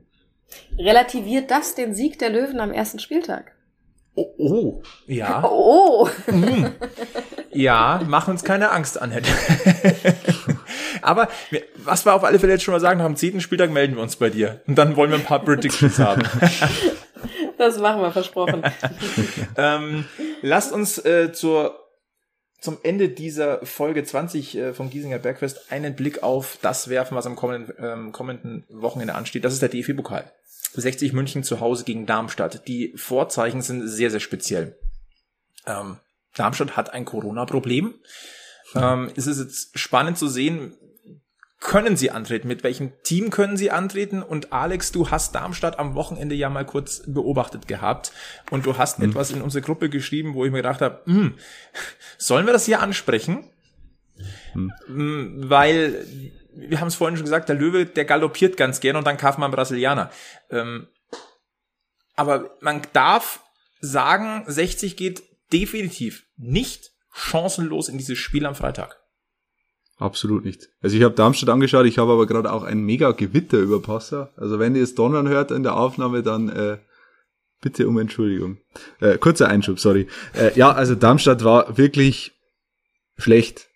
Relativiert 0.77 1.51
das 1.51 1.75
den 1.75 1.93
Sieg 1.93 2.19
der 2.19 2.29
Löwen 2.29 2.59
am 2.59 2.71
ersten 2.71 2.99
Spieltag? 2.99 3.53
Oh, 4.15 4.33
oh. 4.37 4.83
ja. 5.07 5.43
Oh, 5.47 6.07
Mm. 6.27 6.65
Ja, 7.51 8.01
mach 8.07 8.27
uns 8.27 8.43
keine 8.43 8.71
Angst, 8.71 8.99
Annette. 8.99 9.29
Aber 11.01 11.27
was 11.77 12.05
wir 12.05 12.13
auf 12.13 12.23
alle 12.23 12.39
Fälle 12.39 12.53
jetzt 12.53 12.63
schon 12.63 12.73
mal 12.73 12.79
sagen, 12.79 13.01
am 13.01 13.15
zehnten 13.15 13.41
Spieltag 13.41 13.69
melden 13.71 13.95
wir 13.95 14.01
uns 14.01 14.15
bei 14.15 14.29
dir. 14.29 14.61
Und 14.67 14.75
dann 14.77 14.95
wollen 14.95 15.11
wir 15.11 15.17
ein 15.17 15.23
paar 15.23 15.43
Predictions 15.43 15.99
haben. 15.99 16.23
das 17.57 17.77
machen 17.79 18.01
wir, 18.01 18.11
versprochen. 18.11 18.63
ähm, 19.57 20.05
lasst 20.41 20.71
uns 20.71 20.97
äh, 21.05 21.31
zur, 21.31 21.79
zum 22.59 22.77
Ende 22.83 23.09
dieser 23.09 23.63
Folge 23.65 24.03
20 24.03 24.57
äh, 24.57 24.73
vom 24.73 24.89
Giesinger 24.89 25.19
Bergfest 25.19 25.71
einen 25.71 25.95
Blick 25.95 26.23
auf 26.23 26.57
das 26.61 26.89
werfen, 26.89 27.15
was 27.15 27.27
am 27.27 27.35
kommenden, 27.35 27.75
ähm, 27.79 28.11
kommenden 28.11 28.63
Wochenende 28.69 29.13
ansteht. 29.15 29.45
Das 29.45 29.53
ist 29.53 29.61
der 29.61 29.69
DFB-Pokal. 29.69 30.31
60 30.73 31.13
München 31.13 31.43
zu 31.43 31.59
Hause 31.59 31.83
gegen 31.83 32.05
Darmstadt. 32.05 32.67
Die 32.67 32.93
Vorzeichen 32.95 33.61
sind 33.61 33.87
sehr, 33.87 34.11
sehr 34.11 34.19
speziell. 34.19 34.77
Ähm, 35.65 35.97
Darmstadt 36.35 36.75
hat 36.75 36.93
ein 36.93 37.05
Corona-Problem. 37.05 37.93
Ähm, 38.75 39.11
es 39.15 39.27
ist 39.27 39.39
jetzt 39.39 39.77
spannend 39.77 40.17
zu 40.17 40.27
sehen, 40.27 40.75
können 41.63 41.95
sie 41.95 42.11
antreten? 42.11 42.47
Mit 42.47 42.63
welchem 42.63 42.91
Team 43.03 43.29
können 43.29 43.55
sie 43.55 43.71
antreten? 43.71 44.21
Und 44.21 44.51
Alex, 44.51 44.91
du 44.91 45.09
hast 45.09 45.33
Darmstadt 45.33 45.79
am 45.79 45.95
Wochenende 45.95 46.35
ja 46.35 46.49
mal 46.49 46.65
kurz 46.65 47.03
beobachtet 47.07 47.67
gehabt 47.67 48.11
und 48.51 48.65
du 48.65 48.77
hast 48.77 48.99
etwas 48.99 49.31
in 49.31 49.41
unsere 49.41 49.63
Gruppe 49.63 49.89
geschrieben, 49.89 50.33
wo 50.33 50.43
ich 50.43 50.51
mir 50.51 50.57
gedacht 50.57 50.81
habe, 50.81 51.01
hm, 51.05 51.35
sollen 52.17 52.45
wir 52.45 52.53
das 52.53 52.65
hier 52.65 52.81
ansprechen? 52.81 53.45
Mm, 54.87 55.49
Weil, 55.49 56.05
wir 56.55 56.79
haben 56.79 56.87
es 56.87 56.95
vorhin 56.95 57.17
schon 57.17 57.25
gesagt, 57.25 57.49
der 57.49 57.55
Löwe, 57.55 57.85
der 57.85 58.05
galoppiert 58.05 58.57
ganz 58.57 58.79
gern 58.79 58.95
und 58.95 59.05
dann 59.05 59.17
kauft 59.17 59.37
man 59.37 59.47
einen 59.47 59.55
Brasilianer. 59.55 60.11
Ähm, 60.49 60.87
aber 62.15 62.51
man 62.61 62.81
darf 62.93 63.43
sagen, 63.81 64.43
60 64.47 64.95
geht 64.97 65.23
definitiv 65.51 66.25
nicht 66.37 66.91
chancenlos 67.11 67.89
in 67.89 67.97
dieses 67.97 68.17
Spiel 68.17 68.45
am 68.45 68.55
Freitag. 68.55 68.99
Absolut 69.97 70.43
nicht. 70.43 70.69
Also 70.81 70.97
ich 70.97 71.03
habe 71.03 71.13
Darmstadt 71.13 71.49
angeschaut, 71.49 71.85
ich 71.85 71.97
habe 71.97 72.11
aber 72.11 72.25
gerade 72.25 72.51
auch 72.51 72.63
ein 72.63 72.81
mega 72.81 73.11
Gewitter 73.11 73.59
über 73.59 73.81
Passau. 73.81 74.27
Also 74.35 74.59
wenn 74.59 74.75
ihr 74.75 74.83
es 74.83 74.95
donnern 74.95 75.27
hört 75.29 75.51
in 75.51 75.63
der 75.63 75.75
Aufnahme, 75.75 76.23
dann 76.23 76.49
äh, 76.49 76.77
bitte 77.61 77.87
um 77.87 77.97
Entschuldigung. 77.99 78.57
Äh, 78.99 79.17
kurzer 79.17 79.47
Einschub, 79.47 79.79
sorry. 79.79 80.07
Äh, 80.33 80.57
ja, 80.57 80.71
also 80.71 80.95
Darmstadt 80.95 81.43
war 81.43 81.77
wirklich 81.77 82.33
schlecht, 83.17 83.69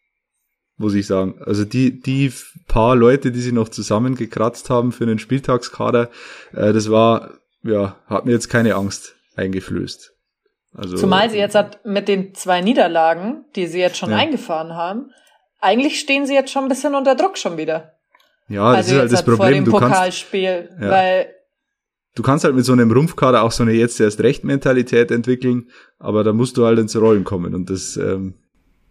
muss 0.77 0.93
ich 0.93 1.07
sagen. 1.07 1.35
Also 1.45 1.65
die, 1.65 1.99
die 1.99 2.31
paar 2.67 2.95
Leute, 2.95 3.31
die 3.31 3.39
sie 3.41 3.51
noch 3.51 3.69
zusammengekratzt 3.69 4.69
haben 4.69 4.91
für 4.91 5.03
einen 5.05 5.19
Spieltagskader, 5.19 6.09
äh, 6.53 6.73
das 6.73 6.89
war, 6.91 7.31
ja, 7.63 7.97
hat 8.07 8.25
mir 8.25 8.31
jetzt 8.31 8.49
keine 8.49 8.75
Angst 8.75 9.15
eingeflößt. 9.35 10.13
Also, 10.75 10.97
Zumal 10.97 11.29
sie 11.29 11.37
jetzt 11.37 11.55
hat 11.55 11.83
mit 11.85 12.07
den 12.07 12.35
zwei 12.35 12.61
Niederlagen, 12.61 13.45
die 13.55 13.67
sie 13.67 13.79
jetzt 13.79 13.97
schon 13.97 14.11
Ja. 14.11 14.17
eingefahren 14.17 14.73
haben, 14.73 15.11
eigentlich 15.59 15.99
stehen 15.99 16.25
sie 16.27 16.35
jetzt 16.35 16.51
schon 16.51 16.63
ein 16.63 16.69
bisschen 16.69 16.93
unter 16.93 17.15
Druck 17.15 17.37
schon 17.37 17.57
wieder. 17.57 17.93
ja, 18.47 18.69
das 18.75 18.77
also 18.87 18.93
ist 18.93 18.99
halt 18.99 19.11
das 19.11 19.17
halt 19.19 19.25
vor 19.25 19.35
Problem. 19.37 19.63
dem 19.63 19.65
Du 19.65 19.71
kannst, 19.77 19.95
Pokalspiel, 19.95 20.69
Ja. 20.79 20.89
weil 20.89 21.27
du 22.15 22.21
kannst 22.23 22.45
halt 22.45 22.55
mit 22.55 22.63
so 22.65 22.73
einem 22.73 22.91
Rumpfkader 22.91 23.41
auch 23.43 23.51
so 23.51 23.63
eine 23.63 23.73
jetzt 23.73 23.99
erst 23.99 24.21
recht 24.21 24.43
Mentalität 24.43 25.09
entwickeln, 25.11 25.69
aber 25.99 26.23
da 26.23 26.31
musst 26.33 26.57
du 26.57 26.65
halt 26.65 26.77
ins 26.79 26.95
Rollen 26.95 27.23
kommen 27.23 27.55
und 27.55 27.69
das, 27.69 27.97
ähm, 27.97 28.35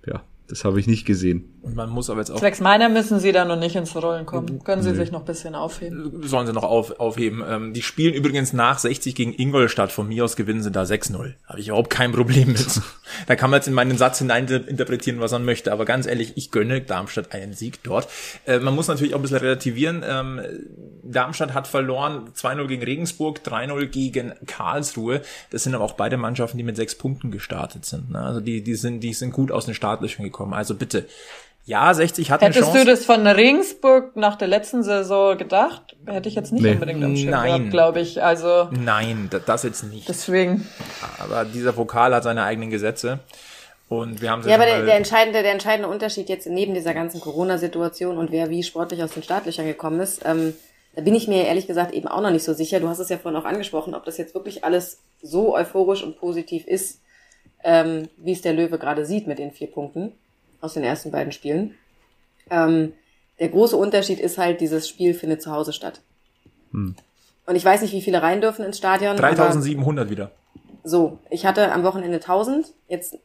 ja, 0.07 0.22
das 0.49 0.64
habe 0.64 0.78
ich 0.80 0.87
nicht 0.89 1.07
gesehen. 1.07 1.55
Und 1.66 1.74
man 1.74 1.90
muss 1.90 2.08
aber 2.10 2.20
jetzt 2.20 2.30
auch 2.30 2.38
zwecks 2.38 2.60
meiner 2.60 2.88
müssen 2.88 3.18
sie 3.18 3.32
da 3.32 3.44
noch 3.44 3.56
nicht 3.58 3.74
ins 3.74 3.96
Rollen 3.96 4.24
kommen. 4.24 4.62
Können 4.62 4.82
sie 4.82 4.92
Nee. 4.92 4.98
sich 4.98 5.10
noch 5.10 5.18
ein 5.20 5.24
bisschen 5.26 5.56
aufheben. 5.56 6.22
sollen 6.22 6.46
sie 6.46 6.52
noch 6.52 6.62
auf, 6.62 7.00
aufheben. 7.00 7.42
Ähm, 7.44 7.72
die 7.72 7.82
spielen 7.82 8.14
übrigens 8.14 8.52
nach 8.52 8.78
60 8.78 9.16
gegen 9.16 9.34
Ingolstadt. 9.36 9.90
Von 9.90 10.06
mir 10.06 10.24
aus 10.24 10.36
gewinnen 10.36 10.62
sie 10.62 10.70
da 10.70 10.84
6-0. 10.84 11.34
Habe 11.44 11.58
ich 11.58 11.66
überhaupt 11.66 11.90
kein 11.90 12.12
Problem 12.12 12.52
mit. 12.52 12.80
da 13.26 13.34
kann 13.34 13.50
man 13.50 13.58
jetzt 13.58 13.66
in 13.66 13.74
meinen 13.74 13.98
Satz 13.98 14.18
hinein 14.18 14.46
interpretieren, 14.46 15.18
was 15.18 15.32
man 15.32 15.44
möchte. 15.44 15.72
Aber 15.72 15.84
ganz 15.84 16.06
ehrlich, 16.06 16.34
ich 16.36 16.52
gönne 16.52 16.82
Darmstadt 16.82 17.32
einen 17.32 17.52
Sieg 17.52 17.82
dort. 17.82 18.06
Äh, 18.46 18.60
man 18.60 18.72
muss 18.76 18.86
natürlich 18.86 19.14
auch 19.14 19.18
ein 19.18 19.22
bisschen 19.22 19.38
relativieren. 19.38 20.04
Ähm, 20.06 20.40
Darmstadt 21.02 21.52
hat 21.52 21.66
verloren 21.66 22.30
2-0 22.32 22.68
gegen 22.68 22.84
Regensburg, 22.84 23.40
3-0 23.44 23.86
gegen 23.86 24.34
Karlsruhe. 24.46 25.20
Das 25.50 25.64
sind 25.64 25.74
aber 25.74 25.82
auch 25.84 25.94
beide 25.94 26.16
Mannschaften, 26.16 26.58
die 26.58 26.64
mit 26.64 26.76
sechs 26.76 26.94
Punkten 26.94 27.32
gestartet 27.32 27.84
sind. 27.86 28.12
Ne? 28.12 28.20
Also 28.20 28.40
die, 28.40 28.62
die 28.62 28.76
sind, 28.76 29.00
die 29.00 29.14
sind 29.14 29.32
gut 29.32 29.50
aus 29.50 29.64
den 29.66 29.74
Startlöchern 29.74 30.24
gekommen. 30.24 30.54
Also 30.54 30.76
bitte, 30.76 31.06
Ja, 31.68 31.92
60 31.92 32.30
hat 32.30 32.42
eine 32.42 32.54
Hättest 32.54 32.70
Chance. 32.72 32.84
du 32.84 32.90
das 32.90 33.04
von 33.04 33.26
Regensburg 33.26 34.14
nach 34.14 34.36
der 34.36 34.46
letzten 34.46 34.84
Saison 34.84 35.36
gedacht? 35.36 35.96
Hätte 36.06 36.28
ich 36.28 36.36
jetzt 36.36 36.52
nicht 36.52 36.62
Nee. 36.62 36.72
unbedingt 36.74 37.02
am 37.02 37.16
Schirm 37.16 37.30
Nein. 37.30 37.46
gehabt, 37.58 37.70
glaube 37.72 38.00
ich. 38.00 38.22
Also 38.22 38.68
Nein, 38.70 39.26
da- 39.30 39.40
das 39.40 39.64
jetzt 39.64 39.82
nicht. 39.82 40.08
deswegen. 40.08 40.66
Aber 41.18 41.44
dieser 41.44 41.72
Pokal 41.72 42.14
hat 42.14 42.22
seine 42.22 42.44
eigenen 42.44 42.70
Gesetze. 42.70 43.18
Und 43.88 44.20
wir 44.22 44.30
haben 44.30 44.42
sie 44.44 44.48
Ja, 44.50 44.54
aber 44.56 44.64
der, 44.66 44.84
der, 44.84 44.96
entscheidende, 44.96 45.42
der 45.42 45.52
entscheidende 45.52 45.88
Unterschied 45.88 46.28
jetzt 46.28 46.46
neben 46.46 46.72
dieser 46.74 46.94
ganzen 46.94 47.20
Corona-Situation 47.20 48.16
und 48.16 48.30
wer 48.30 48.48
wie 48.48 48.62
sportlich 48.62 49.02
aus 49.02 49.12
den 49.12 49.22
Startlöchern 49.24 49.66
gekommen 49.66 49.98
ist, 50.00 50.22
ähm, 50.24 50.54
da 50.94 51.02
bin 51.02 51.14
ich 51.16 51.26
mir 51.28 51.46
ehrlich 51.46 51.66
gesagt 51.66 51.92
eben 51.94 52.06
auch 52.08 52.20
noch 52.20 52.30
nicht 52.30 52.44
so 52.44 52.52
sicher. 52.52 52.78
Du 52.80 52.88
hast 52.88 53.00
es 53.00 53.08
ja 53.08 53.18
vorhin 53.18 53.40
auch 53.40 53.44
angesprochen, 53.44 53.94
ob 53.94 54.04
das 54.04 54.18
jetzt 54.18 54.34
wirklich 54.34 54.64
alles 54.64 55.00
so 55.22 55.54
euphorisch 55.56 56.02
und 56.04 56.18
positiv 56.18 56.64
ist, 56.66 57.00
ähm, 57.64 58.08
wie 58.18 58.32
es 58.32 58.42
der 58.42 58.54
Löwe 58.54 58.78
gerade 58.78 59.04
sieht 59.04 59.26
mit 59.26 59.38
den 59.40 59.50
vier 59.52 59.66
Punkten 59.70 60.12
aus 60.61 60.74
den 60.74 60.82
ersten 60.84 61.11
beiden 61.11 61.32
Spielen. 61.32 61.74
Ähm, 62.50 62.92
der 63.38 63.48
große 63.48 63.76
Unterschied 63.76 64.20
ist 64.20 64.38
halt, 64.38 64.61
dieses 64.61 64.88
Spiel 64.88 65.14
findet 65.14 65.42
zu 65.42 65.50
Hause 65.52 65.72
statt. 65.72 66.00
Und 66.72 66.96
ich 67.54 67.64
weiß 67.64 67.82
nicht, 67.82 67.92
wie 67.92 68.02
viele 68.02 68.22
rein 68.22 68.40
dürfen 68.40 68.64
ins 68.64 68.78
Stadion. 68.78 69.12
aber- 69.12 69.20
3700 69.20 70.11
wieder. 70.11 70.30
so, 70.84 71.18
ich 71.30 71.44
hatte 71.46 71.72
am 71.72 71.82
Wochenende 71.84 72.20
1000. 72.20 72.72
Jetzt 72.88 73.16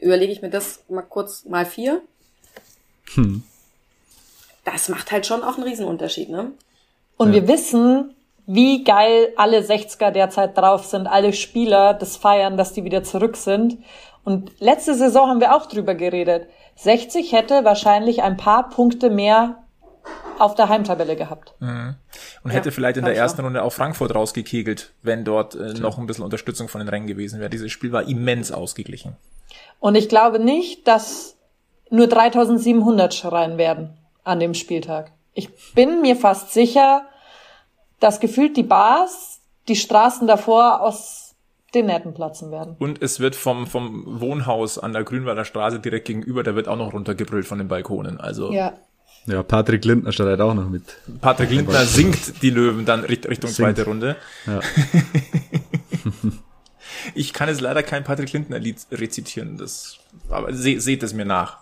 überlege 0.00 0.32
ich 0.32 0.42
mir 0.42 0.50
das 0.50 0.84
mal 0.88 1.02
kurz 1.02 1.44
mal 1.44 1.66
vier. 1.66 2.00
Hm. 3.14 3.42
Das 4.64 4.88
macht 4.88 5.10
halt 5.12 5.26
schon 5.26 5.42
auch 5.42 5.54
einen 5.56 5.64
Riesenunterschied, 5.64 6.28
ne? 6.30 6.52
Und 7.16 7.28
Ja. 7.28 7.34
wir 7.42 7.48
wissen, 7.48 8.14
wie 8.46 8.84
geil 8.84 9.32
alle 9.36 9.62
60er 9.62 10.10
derzeit 10.10 10.56
drauf 10.56 10.84
sind, 10.86 11.06
alle 11.06 11.32
Spieler 11.32 11.94
das 11.94 12.16
feiern, 12.16 12.56
dass 12.56 12.72
die 12.72 12.84
wieder 12.84 13.02
zurück 13.04 13.36
sind. 13.36 13.78
Und 14.24 14.52
letzte 14.60 14.94
Saison 14.94 15.28
haben 15.28 15.40
wir 15.40 15.54
auch 15.54 15.66
drüber 15.66 15.94
geredet. 15.94 16.46
60 16.82 17.32
hätte 17.32 17.64
wahrscheinlich 17.64 18.22
ein 18.22 18.36
paar 18.36 18.70
Punkte 18.70 19.10
mehr 19.10 19.64
auf 20.38 20.54
der 20.54 20.70
Heimtabelle 20.70 21.14
gehabt. 21.14 21.54
Und 22.42 22.50
hätte 22.50 22.72
vielleicht 22.72 22.96
in 22.96 23.04
der 23.04 23.14
ersten 23.14 23.42
Runde 23.42 23.62
auch 23.62 23.72
Frankfurt 23.72 24.14
rausgekegelt, 24.14 24.92
wenn 25.02 25.24
dort 25.24 25.54
äh, 25.54 25.74
noch 25.74 25.98
ein 25.98 26.06
bisschen 26.06 26.24
Unterstützung 26.24 26.68
von 26.68 26.78
den 26.78 26.88
Rängen 26.88 27.06
gewesen 27.06 27.38
wäre. 27.40 27.50
Dieses 27.50 27.70
Spiel 27.70 27.92
war 27.92 28.04
immens 28.04 28.50
ausgeglichen. 28.50 29.16
Und 29.78 29.94
ich 29.94 30.08
glaube 30.08 30.38
nicht, 30.38 30.88
dass 30.88 31.36
nur 31.90 32.06
3700 32.06 33.12
schreien 33.12 33.58
werden 33.58 33.98
an 34.24 34.40
dem 34.40 34.54
Spieltag. 34.54 35.12
Ich 35.34 35.50
bin 35.74 36.00
mir 36.00 36.16
fast 36.16 36.52
sicher, 36.52 37.02
dass 37.98 38.20
gefühlt 38.20 38.56
die 38.56 38.62
Bars 38.62 39.40
die 39.68 39.76
Straßen 39.76 40.26
davor 40.26 40.80
aus 40.80 41.19
den 41.74 41.86
Nähten 41.86 42.14
platzen 42.14 42.50
werden. 42.50 42.76
Und 42.78 43.00
es 43.02 43.20
wird 43.20 43.36
vom, 43.36 43.66
vom 43.66 44.20
Wohnhaus 44.20 44.78
an 44.78 44.92
der 44.92 45.04
Grünwalder 45.04 45.44
Straße 45.44 45.78
direkt 45.80 46.06
gegenüber, 46.06 46.42
der 46.42 46.54
wird 46.56 46.68
auch 46.68 46.76
noch 46.76 46.92
runtergebrüllt 46.92 47.46
von 47.46 47.58
den 47.58 47.68
Balkonen. 47.68 48.18
Also 48.20 48.52
Ja. 48.52 48.74
Ja, 49.26 49.42
Patrick 49.42 49.84
Lindner 49.84 50.12
schreit 50.12 50.40
auch 50.40 50.54
noch 50.54 50.68
mit. 50.70 50.82
Patrick 51.20 51.50
Lindner 51.50 51.84
singt 51.84 52.40
die 52.42 52.48
Löwen 52.50 52.86
dann 52.86 53.00
Richt- 53.04 53.28
Richtung 53.28 53.50
Singt. 53.50 53.76
zweite 53.76 53.84
Runde. 53.84 54.16
Ja. 54.46 54.60
Ich 57.14 57.32
kann 57.32 57.48
jetzt 57.48 57.60
leider 57.60 57.82
kein 57.82 58.04
Patrick 58.04 58.32
Lindner 58.32 58.58
Lied 58.58 58.76
rezitieren, 58.92 59.56
das, 59.56 59.98
aber 60.28 60.52
se, 60.52 60.80
seht 60.80 61.02
es 61.02 61.14
mir 61.14 61.24
nach. 61.24 61.58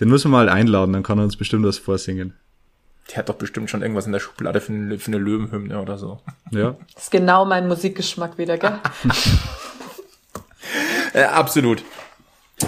Den 0.00 0.08
müssen 0.08 0.30
wir 0.30 0.38
mal 0.38 0.48
einladen, 0.48 0.92
dann 0.92 1.02
kann 1.02 1.18
er 1.18 1.24
uns 1.24 1.36
bestimmt 1.36 1.64
was 1.66 1.78
vorsingen. 1.78 2.34
Der 3.10 3.18
hat 3.18 3.28
doch 3.28 3.34
bestimmt 3.34 3.70
schon 3.70 3.82
irgendwas 3.82 4.06
in 4.06 4.12
der 4.12 4.20
Schublade 4.20 4.60
für 4.60 4.72
eine, 4.72 4.98
für 4.98 5.08
eine 5.08 5.18
Löwenhymne 5.18 5.80
oder 5.80 5.98
so. 5.98 6.20
Ja. 6.50 6.76
Das 6.94 7.02
ist 7.04 7.10
genau 7.10 7.44
mein 7.44 7.68
Musikgeschmack 7.68 8.38
wieder, 8.38 8.58
gell? 8.58 8.78
Äh, 11.12 11.22
absolut. 11.24 11.84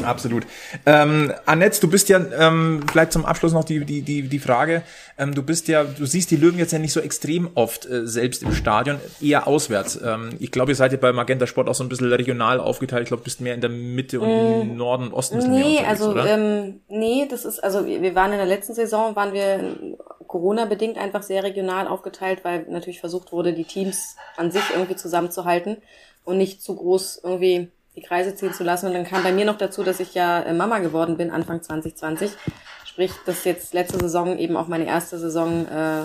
Absolut. 0.03 0.45
Ähm, 0.85 1.33
Annette, 1.47 1.81
du 1.81 1.89
bist 1.89 2.09
ja, 2.09 2.21
ähm, 2.39 2.85
vielleicht 2.91 3.13
zum 3.13 3.25
Abschluss 3.25 3.53
noch 3.53 3.65
die, 3.65 3.85
die, 3.85 4.03
die, 4.03 4.23
die 4.23 4.39
Frage, 4.41 4.83
ähm, 5.17 5.33
du 5.33 5.43
bist 5.43 5.69
ja, 5.69 5.85
du 5.85 6.07
siehst 6.07 6.31
die 6.33 6.37
Löwen 6.37 6.59
jetzt 6.59 6.73
ja 6.73 6.81
nicht 6.81 6.93
so 6.93 7.01
extrem 7.01 7.49
oft 7.55 7.87
äh, 7.87 8.07
selbst 8.07 8.43
im 8.43 8.53
Stadion, 8.53 8.99
eher 9.21 9.47
auswärts. 9.47 9.99
Ähm, 10.05 10.31
ich 10.41 10.51
glaube, 10.51 10.73
ihr 10.73 10.77
seid 10.77 10.91
ja 10.91 10.99
bei 10.99 11.13
Magenta 11.13 11.47
Sport 11.47 11.69
auch 11.69 11.75
so 11.75 11.85
ein 11.85 11.89
bisschen 11.89 12.13
regional 12.13 12.59
aufgeteilt. 12.59 13.05
Ich 13.05 13.09
glaube, 13.09 13.21
du 13.21 13.25
bist 13.25 13.41
mehr 13.41 13.55
in 13.55 13.61
der 13.61 13.71
Mitte 13.71 14.21
und 14.21 14.29
im 14.29 14.77
Norden 14.77 15.05
und 15.05 15.13
Osten. 15.15 15.39
Nee, 15.51 15.79
also 15.87 16.11
oder? 16.11 16.27
ähm, 16.27 16.81
nee, 16.89 17.27
das 17.31 17.45
ist 17.45 17.63
also 17.63 17.87
wir 17.87 18.03
wir 18.03 18.15
waren 18.17 18.33
in 18.33 18.39
der 18.39 18.47
letzten 18.47 18.75
Saison 18.75 19.15
waren 19.15 19.33
wir 19.33 19.77
Corona 20.37 20.67
bedingt 20.67 20.99
einfach 20.99 21.23
sehr 21.23 21.43
regional 21.43 21.89
aufgeteilt, 21.89 22.45
weil 22.45 22.67
natürlich 22.69 23.01
versucht 23.01 23.33
wurde, 23.33 23.55
die 23.55 23.65
Teams 23.65 24.17
an 24.37 24.51
sich 24.51 24.65
irgendwie 24.71 24.95
zusammenzuhalten 24.95 25.79
und 26.27 26.37
nicht 26.37 26.63
zu 26.63 26.77
groß 26.77 27.23
irgendwie 27.25 27.71
die 27.97 28.03
Kreise 28.03 28.35
ziehen 28.35 28.53
zu 28.53 28.63
lassen. 28.63 28.89
Und 28.89 28.93
dann 28.93 29.07
kam 29.07 29.23
bei 29.23 29.33
mir 29.33 29.47
noch 29.47 29.57
dazu, 29.57 29.83
dass 29.83 29.99
ich 29.99 30.13
ja 30.13 30.43
äh, 30.43 30.53
Mama 30.53 30.81
geworden 30.81 31.17
bin 31.17 31.31
Anfang 31.31 31.63
2020. 31.63 32.33
Sprich, 32.85 33.13
dass 33.25 33.45
jetzt 33.45 33.73
letzte 33.73 33.99
Saison 33.99 34.37
eben 34.37 34.59
auch 34.59 34.69
meine 34.69 34.87
erste 34.87 35.19
Saison 35.19 35.67
äh, 35.69 36.03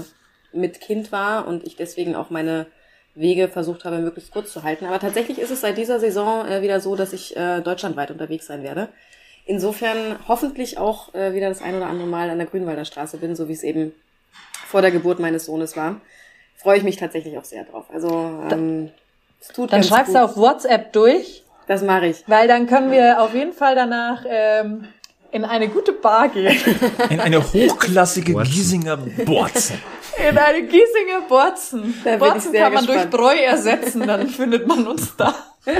mit 0.54 0.80
Kind 0.80 1.12
war 1.12 1.46
und 1.46 1.66
ich 1.66 1.76
deswegen 1.76 2.16
auch 2.16 2.30
meine 2.30 2.68
Wege 3.14 3.50
versucht 3.50 3.84
habe, 3.84 4.00
möglichst 4.00 4.32
kurz 4.32 4.54
zu 4.54 4.64
halten. 4.64 4.86
Aber 4.86 5.00
tatsächlich 5.00 5.40
ist 5.40 5.52
es 5.52 5.60
seit 5.60 5.78
dieser 5.78 6.00
Saison 6.00 6.48
äh, 6.48 6.62
wieder 6.62 6.80
so, 6.80 6.96
dass 6.96 7.12
ich 7.12 7.36
äh, 7.36 7.60
deutschlandweit 7.60 8.12
unterwegs 8.12 8.48
sein 8.48 8.64
werde. 8.64 8.88
Insofern 9.46 10.20
hoffentlich 10.30 10.78
auch 10.78 11.14
äh, 11.14 11.34
wieder 11.34 11.50
das 11.50 11.62
ein 11.62 11.76
oder 11.76 11.88
andere 11.88 12.08
Mal 12.08 12.30
an 12.30 12.38
der 12.38 12.48
Grünwalder 12.48 12.86
Straße 12.86 13.18
bin, 13.18 13.36
so 13.36 13.50
wie 13.50 13.54
es 13.54 13.64
eben 13.64 13.92
vor 14.72 14.82
der 14.82 14.92
Geburt 14.92 15.20
meines 15.20 15.46
Sohnes 15.46 15.76
war. 15.78 15.98
Freue 16.56 16.78
ich 16.78 16.84
mich 16.84 16.96
tatsächlich 16.98 17.38
auch 17.38 17.44
sehr 17.44 17.64
drauf. 17.66 17.86
Also 17.94 18.10
ähm, 18.52 18.90
es 19.40 19.50
tut 19.50 19.72
Dann 19.72 19.82
ganz 19.82 19.88
schreibst 19.88 20.08
gut. 20.14 20.16
du 20.16 20.24
auf 20.24 20.38
WhatsApp 20.38 20.94
durch, 20.94 21.44
Das 21.68 21.82
mache 21.84 22.08
ich. 22.08 22.24
weil 22.28 22.48
dann 22.48 22.68
können 22.68 22.92
wir 22.92 23.22
auf 23.22 23.34
jeden 23.34 23.54
Fall 23.54 23.76
danach 23.76 24.24
ähm, 24.28 24.86
in 25.32 25.44
eine 25.46 25.68
gute 25.70 25.92
Bar 25.94 26.30
gehen. 26.30 26.56
In 27.10 27.20
eine 27.20 27.42
hochklassige 27.42 28.34
Borzen. 28.34 28.52
Giesinger 28.54 28.98
Borzen. 28.98 29.78
In 30.30 30.38
eine 30.38 30.62
Giesinger 30.64 31.22
Borzen. 31.28 31.94
Da 32.04 32.18
Borzen 32.18 32.52
kann 32.54 32.74
man 32.74 32.86
gespannt. 32.86 33.14
durch 33.14 33.22
Bräu 33.22 33.36
ersetzen, 33.38 34.06
dann 34.08 34.28
findet 34.28 34.68
man 34.68 34.88
uns 34.88 35.16
da. 35.18 35.34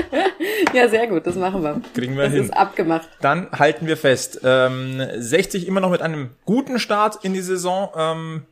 Ja, 0.72 0.88
sehr 0.88 1.08
gut, 1.08 1.26
das 1.26 1.34
machen 1.34 1.62
wir. 1.64 1.80
Kriegen 1.92 2.16
wir 2.16 2.24
das 2.24 2.32
hin. 2.32 2.44
ist 2.44 2.56
abgemacht. 2.56 3.08
Dann 3.20 3.50
halten 3.50 3.86
wir 3.88 3.96
fest. 3.96 4.40
Ähm, 4.44 5.02
60 5.16 5.66
immer 5.66 5.80
noch 5.80 5.90
mit 5.90 6.00
einem 6.02 6.30
guten 6.44 6.78
Start 6.78 7.24
in 7.24 7.34
die 7.34 7.40
Saison. 7.40 7.88
Ähm, 7.96 8.42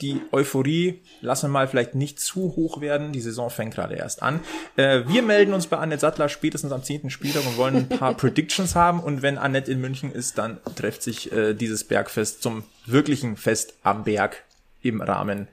die 0.00 0.20
Euphorie 0.32 1.00
lassen 1.20 1.48
wir 1.48 1.52
mal 1.52 1.68
vielleicht 1.68 1.94
nicht 1.94 2.20
zu 2.20 2.56
hoch 2.56 2.80
werden. 2.80 3.12
Die 3.12 3.20
Saison 3.20 3.50
fängt 3.50 3.74
gerade 3.74 3.94
erst 3.94 4.22
an. 4.22 4.40
Äh, 4.76 5.02
wir 5.06 5.22
melden 5.22 5.52
uns 5.52 5.66
bei 5.66 5.78
Annette 5.78 6.00
Sattler 6.00 6.28
spätestens 6.28 6.72
am 6.72 6.82
10. 6.82 7.10
Spieltag 7.10 7.46
und 7.46 7.56
wollen 7.56 7.76
ein 7.76 7.88
paar 7.88 8.14
Predictions 8.16 8.74
haben. 8.74 9.00
Und 9.00 9.22
wenn 9.22 9.38
Annette 9.38 9.70
in 9.70 9.80
München 9.80 10.12
ist, 10.12 10.38
dann 10.38 10.58
trifft 10.76 11.02
sich 11.02 11.32
äh, 11.32 11.54
dieses 11.54 11.84
Bergfest 11.84 12.42
zum 12.42 12.64
wirklichen 12.86 13.36
Fest 13.36 13.74
am 13.82 14.04
Berg 14.04 14.44
im 14.82 15.02
Rahmen 15.02 15.48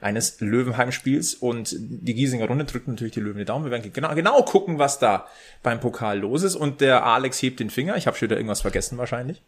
eines 0.00 0.40
Löwenheim-Spiels. 0.40 1.34
Und 1.34 1.74
die 1.78 2.14
Giesinger 2.14 2.46
Runde 2.46 2.64
drückt 2.64 2.88
natürlich 2.88 3.12
die 3.12 3.20
Löwen 3.20 3.38
die 3.38 3.44
Daumen. 3.44 3.64
Wir 3.64 3.70
werden 3.70 3.92
genau, 3.92 4.14
genau 4.14 4.42
gucken, 4.42 4.78
was 4.78 4.98
da 4.98 5.26
beim 5.62 5.80
Pokal 5.80 6.18
los 6.20 6.42
ist. 6.42 6.56
Und 6.56 6.80
der 6.80 7.04
Alex 7.04 7.42
hebt 7.42 7.60
den 7.60 7.70
Finger. 7.70 7.96
Ich 7.96 8.06
habe 8.06 8.16
schon 8.16 8.28
wieder 8.28 8.36
irgendwas 8.36 8.62
vergessen 8.62 8.98
wahrscheinlich. 8.98 9.42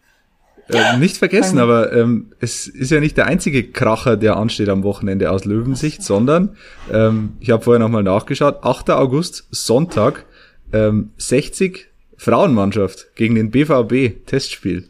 Äh, 0.73 0.99
nicht 0.99 1.17
vergessen, 1.17 1.59
aber 1.59 1.93
ähm, 1.93 2.33
es 2.41 2.67
ist 2.67 2.91
ja 2.91 3.01
nicht 3.01 3.17
der 3.17 3.27
einzige 3.27 3.65
Kracher, 3.65 4.17
der 4.17 4.37
ansteht 4.37 4.69
am 4.69 4.83
Wochenende 4.83 5.31
aus 5.31 5.45
Löwensicht, 5.45 6.03
sondern 6.03 6.57
ähm, 6.93 7.35
ich 7.41 7.51
habe 7.51 7.63
vorher 7.63 7.81
nochmal 7.81 8.03
nachgeschaut, 8.03 8.59
8. 8.63 8.91
August, 8.91 9.47
Sonntag, 9.51 10.25
ähm, 10.73 11.11
60 11.19 11.89
Frauenmannschaft 12.17 13.15
gegen 13.15 13.35
den 13.35 13.51
BVB 13.51 14.27
Testspiel 14.27 14.89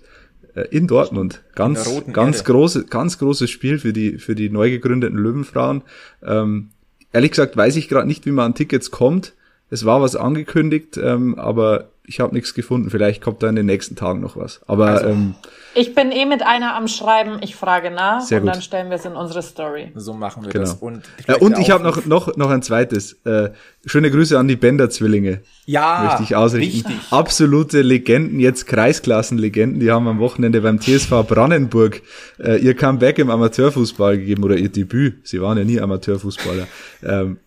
äh, 0.55 0.63
in 0.71 0.87
Dortmund. 0.87 1.43
Ganz, 1.55 1.87
In 1.87 2.13
ganz 2.13 2.39
Erde. 2.39 2.53
große, 2.53 2.85
ganz 2.87 3.19
großes 3.19 3.51
Spiel 3.51 3.79
für 3.79 3.93
die 3.93 4.19
für 4.19 4.35
die 4.35 4.51
neu 4.51 4.71
gegründeten 4.71 5.19
Löwenfrauen. 5.19 5.83
Ähm, 6.23 6.71
ehrlich 7.13 7.31
gesagt 7.31 7.57
weiß 7.57 7.77
ich 7.77 7.89
gerade 7.89 8.07
nicht, 8.07 8.27
wie 8.27 8.33
man 8.33 8.47
an 8.47 8.55
Tickets 8.55 8.91
kommt. 8.91 9.35
Es 9.71 9.87
war 9.87 10.03
was 10.03 10.17
angekündigt, 10.17 10.99
ähm, 11.03 11.39
aber 11.39 11.92
ich 12.05 12.19
habe 12.21 12.35
nichts 12.35 12.53
gefunden. 12.55 12.91
Vielleicht 12.91 13.23
kommt 13.23 13.43
da 13.43 13.49
in 13.49 13.55
den 13.57 13.67
nächsten 13.67 13.95
Tagen 13.95 14.21
noch 14.21 14.37
was. 14.37 14.61
Aber 14.67 14.87
Also, 14.89 15.07
ähm, 15.07 15.35
Ich 15.75 15.95
bin 15.95 16.11
eh 16.11 16.27
mit 16.27 16.43
einer 16.43 16.75
am 16.75 16.89
Schreiben, 16.89 17.39
ich 17.43 17.55
frage 17.55 17.91
nach 17.93 18.21
Sehr 18.23 18.39
und 18.41 18.47
gut. 18.47 18.55
dann 18.57 18.63
stellen 18.63 18.91
wir 18.91 18.97
es 18.97 19.05
in 19.05 19.13
unsere 19.13 19.41
Story. 19.43 19.93
So 19.95 20.13
machen 20.13 20.43
wir 20.45 20.51
Genau. 20.51 20.65
das. 20.65 20.75
Und, 20.75 21.03
Ja, 21.29 21.37
und 21.37 21.59
ich 21.59 21.71
habe 21.71 21.83
noch, 21.85 22.05
noch, 22.05 22.37
noch 22.37 22.51
ein 22.51 22.61
zweites. 22.63 23.13
Äh, 23.25 23.51
schöne 23.87 24.11
Grüße 24.11 24.37
an 24.39 24.49
die 24.49 24.57
Bender-Zwillinge. 24.57 25.41
ja, 25.67 26.03
möchte 26.09 26.25
ich 26.25 26.35
ausrichten. 26.37 26.89
Richtig. 26.89 27.13
Absolute 27.13 27.83
Legenden, 27.83 28.41
jetzt 28.41 28.67
Kreisklassenlegenden. 28.67 29.81
Die 29.81 29.91
haben 29.93 30.09
am 30.09 30.19
Wochenende 30.19 30.61
beim 30.61 30.81
TSV 30.81 31.23
Brandenburg 31.27 32.03
äh, 32.39 32.57
ihr 32.59 32.75
Comeback 32.75 33.19
im 33.21 33.31
Amateurfußball 33.31 34.19
gegeben 34.19 34.43
oder 34.45 34.57
ihr 34.57 34.69
Debüt. 34.71 35.27
Sie 35.27 35.41
waren 35.41 35.57
ja 35.57 35.65
nie 35.65 35.81
Amateurfußballer. 35.81 36.67
Ähm, 37.05 37.39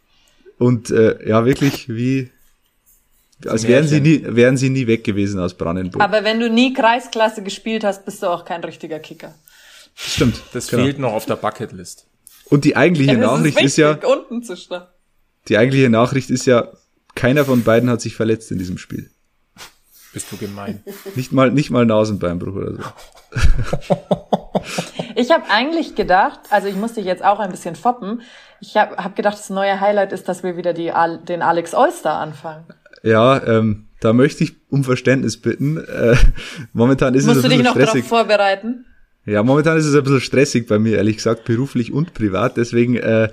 und 0.58 0.90
äh, 0.92 1.28
ja, 1.28 1.46
wirklich 1.46 1.90
wie 1.90 2.30
als 3.46 3.68
wären 3.68 3.88
sie 3.88 4.00
nie, 4.00 4.24
wären 4.26 4.58
sie 4.58 4.70
nie 4.70 4.88
weg 4.88 5.04
gewesen 5.04 5.40
aus 5.40 5.54
Brandenburg. 5.54 6.02
Aber 6.02 6.24
wenn 6.24 6.40
du 6.40 6.50
nie 6.50 6.74
Kreisklasse 6.74 7.44
gespielt 7.44 7.84
hast, 7.84 8.06
bist 8.06 8.24
du 8.24 8.28
auch 8.28 8.46
kein 8.46 8.64
richtiger 8.64 9.00
Kicker. 9.00 9.34
Stimmt. 9.94 10.42
Das 10.54 10.68
genau. 10.68 10.84
fehlt 10.84 11.00
noch 11.00 11.14
auf 11.14 11.26
der 11.26 11.36
Bucketlist. 11.36 12.08
Und 12.46 12.66
die 12.66 12.76
eigentliche 12.76 13.14
Ja, 13.14 13.18
Nachricht 13.20 13.58
ist, 13.58 13.66
ist 13.66 13.78
ja, 13.78 13.92
wichtig, 13.92 14.10
unten 14.10 14.44
zu 14.44 14.56
starten. 14.56 14.88
die 15.48 15.58
eigentliche 15.58 15.90
Nachricht 15.90 16.30
ist 16.30 16.46
ja, 16.46 16.70
keiner 17.16 17.46
von 17.46 17.64
beiden 17.64 17.90
hat 17.90 18.02
sich 18.02 18.16
verletzt 18.16 18.52
in 18.52 18.58
diesem 18.58 18.78
Spiel. 18.78 19.10
Bist 20.14 20.32
du 20.32 20.38
gemein. 20.38 20.82
Nicht 21.16 21.34
mal, 21.34 21.52
nicht 21.52 21.72
mal 21.72 21.86
Nasenbeinbruch 21.86 22.56
oder 22.56 22.72
so. 22.76 22.84
Ich 25.18 25.32
habe 25.32 25.50
eigentlich 25.50 25.96
gedacht, 25.96 26.40
also 26.50 26.68
ich 26.68 26.76
musste 26.76 27.00
jetzt 27.00 27.24
auch 27.24 27.40
ein 27.40 27.50
bisschen 27.50 27.76
foppen. 27.76 28.22
Ich 28.60 28.76
habe 28.76 28.98
hab 28.98 29.16
gedacht, 29.16 29.38
das 29.38 29.50
neue 29.50 29.80
Highlight 29.80 30.12
ist, 30.12 30.28
dass 30.28 30.44
wir 30.44 30.58
wieder 30.58 30.74
die, 30.74 30.92
den 31.28 31.42
Alex 31.42 31.74
Olster 31.74 32.14
anfangen. 32.14 32.66
Ja, 33.06 33.42
ähm, 33.46 33.86
da 34.02 34.14
möchte 34.14 34.44
ich 34.44 34.56
um 34.70 34.84
Verständnis 34.84 35.38
bitten. 35.38 35.78
Äh, 35.78 36.16
momentan 36.74 37.14
ist 37.14 37.26
Musst 37.26 37.38
es 37.40 37.46
ein 37.46 37.50
bisschen 37.52 37.66
stressig. 37.66 37.76
Musst 37.76 37.76
du 37.76 37.80
dich 37.80 37.84
noch 37.86 37.90
stressig. 37.92 38.10
darauf 38.10 38.28
vorbereiten? 38.28 38.86
Ja, 39.28 39.42
momentan 39.42 39.78
ist 39.78 39.86
es 39.86 39.96
ein 39.96 40.04
bisschen 40.04 40.22
stressig 40.22 40.68
bei 40.68 40.78
mir, 40.78 40.98
ehrlich 40.98 41.18
gesagt, 41.18 41.46
beruflich 41.46 41.92
und 41.92 42.14
privat. 42.14 42.58
Deswegen 42.58 42.96
äh, 42.96 43.30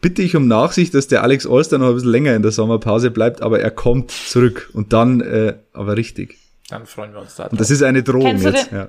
bitte 0.00 0.22
ich 0.22 0.36
um 0.36 0.46
Nachsicht, 0.46 0.94
dass 0.94 1.08
der 1.08 1.22
Alex 1.24 1.44
Olster 1.46 1.78
noch 1.78 1.88
ein 1.88 1.94
bisschen 1.94 2.10
länger 2.10 2.34
in 2.36 2.42
der 2.42 2.52
Sommerpause 2.52 3.10
bleibt, 3.10 3.42
aber 3.42 3.58
er 3.60 3.70
kommt 3.72 4.12
zurück 4.12 4.70
und 4.74 4.92
dann 4.92 5.20
äh, 5.20 5.54
aber 5.72 5.96
richtig. 5.96 6.38
Dann 6.70 6.86
freuen 6.86 7.12
wir 7.12 7.20
uns 7.20 7.34
da. 7.34 7.46
Und 7.46 7.60
das 7.60 7.70
ist 7.72 7.82
eine 7.82 8.02
Drohung 8.04 8.26
Kennst 8.26 8.44
du 8.44 8.48
jetzt. 8.50 8.70
den- 8.70 8.78
Ja. 8.78 8.88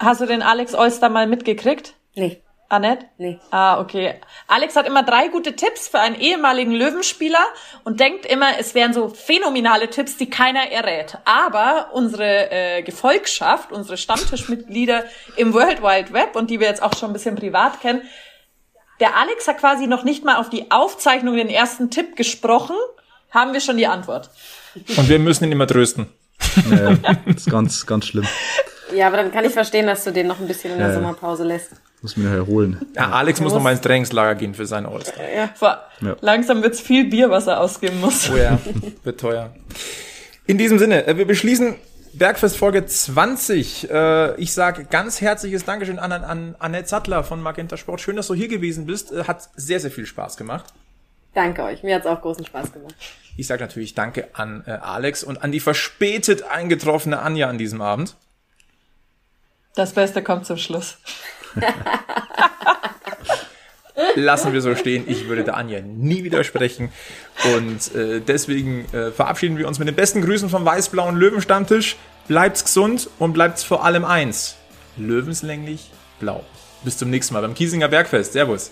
Hast 0.00 0.20
du 0.20 0.26
den 0.26 0.42
Alex 0.42 0.74
Olster 0.74 1.08
mal 1.08 1.26
mitgekriegt? 1.28 1.94
Nee, 2.16 2.40
Annette? 2.70 3.06
nee. 3.18 3.40
Ah, 3.50 3.80
okay. 3.80 4.14
Alex 4.46 4.76
hat 4.76 4.86
immer 4.86 5.02
drei 5.02 5.26
gute 5.26 5.56
Tipps 5.56 5.88
für 5.88 5.98
einen 5.98 6.14
ehemaligen 6.14 6.70
Löwenspieler 6.70 7.44
und 7.82 7.98
denkt 7.98 8.24
immer, 8.24 8.58
es 8.60 8.76
wären 8.76 8.92
so 8.92 9.08
phänomenale 9.08 9.90
Tipps, 9.90 10.16
die 10.16 10.30
keiner 10.30 10.70
errät. 10.70 11.18
Aber 11.24 11.88
unsere 11.92 12.50
äh, 12.52 12.82
Gefolgschaft, 12.82 13.72
unsere 13.72 13.96
Stammtischmitglieder 13.96 15.04
im 15.36 15.52
World 15.52 15.82
Wide 15.82 16.12
Web 16.12 16.36
und 16.36 16.48
die 16.48 16.60
wir 16.60 16.68
jetzt 16.68 16.80
auch 16.80 16.96
schon 16.96 17.10
ein 17.10 17.12
bisschen 17.12 17.34
privat 17.34 17.80
kennen, 17.80 18.02
der 19.00 19.16
Alex 19.16 19.48
hat 19.48 19.58
quasi 19.58 19.88
noch 19.88 20.04
nicht 20.04 20.24
mal 20.24 20.36
auf 20.36 20.48
die 20.48 20.70
Aufzeichnung 20.70 21.34
den 21.34 21.48
ersten 21.48 21.90
Tipp 21.90 22.14
gesprochen, 22.14 22.76
haben 23.30 23.52
wir 23.52 23.60
schon 23.60 23.78
die 23.78 23.88
Antwort. 23.88 24.30
Und 24.96 25.08
wir 25.08 25.18
müssen 25.18 25.42
ihn 25.42 25.52
immer 25.52 25.66
trösten. 25.66 26.06
Ja, 26.70 26.94
das 26.94 27.16
ist 27.36 27.50
ganz, 27.50 27.84
ganz 27.84 28.06
schlimm. 28.06 28.28
Ja, 28.94 29.08
aber 29.08 29.16
dann 29.16 29.32
kann 29.32 29.44
ich 29.44 29.52
verstehen, 29.52 29.88
dass 29.88 30.04
du 30.04 30.12
den 30.12 30.28
noch 30.28 30.38
ein 30.38 30.46
bisschen 30.46 30.72
in 30.72 30.78
der 30.78 30.88
ja. 30.88 30.94
Sommerpause 30.94 31.42
lässt. 31.42 31.72
Muss 32.02 32.16
mir 32.16 32.24
noch 32.28 32.34
erholen. 32.34 32.80
Ja, 32.96 33.10
Alex 33.10 33.40
muss 33.40 33.52
noch 33.52 33.60
mal 33.62 33.72
ins 33.72 33.82
Trainingslager 33.82 34.34
gehen 34.34 34.54
für 34.54 34.64
seinen 34.66 34.86
All-Star. 34.86 35.50
Vor, 35.54 35.82
Ja. 36.00 36.16
Langsam 36.20 36.62
wird's 36.62 36.80
viel 36.80 37.04
Bier, 37.10 37.28
was 37.30 37.46
er 37.46 37.60
ausgeben 37.60 38.00
muss. 38.00 38.30
Oh 38.30 38.36
ja, 38.36 38.58
wird 39.04 39.20
teuer. 39.20 39.54
In 40.46 40.56
diesem 40.56 40.78
Sinne, 40.78 41.06
äh, 41.06 41.16
wir 41.18 41.26
beschließen 41.26 41.74
Bergfest 42.14 42.56
Folge 42.56 42.86
20. 42.86 43.90
Äh, 43.90 44.34
Ich 44.40 44.52
sage 44.54 44.84
ganz 44.84 45.20
herzliches 45.20 45.64
Dankeschön 45.66 45.98
an, 45.98 46.10
an 46.12 46.56
Annette 46.58 46.88
Sattler 46.88 47.22
von 47.22 47.40
Magenta 47.42 47.76
Sport. 47.76 48.00
Schön, 48.00 48.16
dass 48.16 48.26
du 48.28 48.34
hier 48.34 48.48
gewesen 48.48 48.86
bist. 48.86 49.12
Äh, 49.12 49.24
Hat 49.24 49.48
sehr, 49.54 49.78
sehr 49.78 49.90
viel 49.90 50.06
Spaß 50.06 50.36
gemacht. 50.38 50.64
Danke 51.34 51.62
euch. 51.62 51.82
Mir 51.82 51.94
hat's 51.96 52.06
auch 52.06 52.20
großen 52.22 52.44
Spaß 52.46 52.72
gemacht. 52.72 52.94
Ich 53.36 53.46
sage 53.46 53.62
natürlich 53.62 53.94
Danke 53.94 54.28
an 54.32 54.64
äh, 54.66 54.70
Alex 54.72 55.22
und 55.22 55.44
an 55.44 55.52
die 55.52 55.60
verspätet 55.60 56.42
eingetroffene 56.44 57.20
Anja 57.20 57.48
an 57.48 57.58
diesem 57.58 57.80
Abend. 57.82 58.16
Das 59.76 59.92
Beste 59.92 60.22
kommt 60.22 60.46
zum 60.46 60.56
Schluss. 60.56 60.96
Lassen 64.14 64.52
wir 64.52 64.60
so 64.60 64.74
stehen. 64.74 65.04
Ich 65.06 65.28
würde 65.28 65.44
der 65.44 65.56
Anja 65.56 65.80
nie 65.80 66.24
widersprechen. 66.24 66.90
Und 67.56 67.94
äh, 67.94 68.20
deswegen 68.20 68.86
äh, 68.92 69.10
verabschieden 69.10 69.58
wir 69.58 69.68
uns 69.68 69.78
mit 69.78 69.88
den 69.88 69.94
besten 69.94 70.22
Grüßen 70.22 70.48
vom 70.48 70.64
weiß-blauen 70.64 71.16
Löwenstammtisch. 71.16 71.96
Bleibt's 72.28 72.64
gesund 72.64 73.10
und 73.18 73.32
bleibt's 73.32 73.64
vor 73.64 73.84
allem 73.84 74.04
eins. 74.04 74.56
Löwenslänglich 74.96 75.90
blau. 76.18 76.44
Bis 76.84 76.96
zum 76.98 77.10
nächsten 77.10 77.34
Mal 77.34 77.42
beim 77.42 77.54
Kiesinger 77.54 77.88
Bergfest. 77.88 78.32
Servus. 78.32 78.70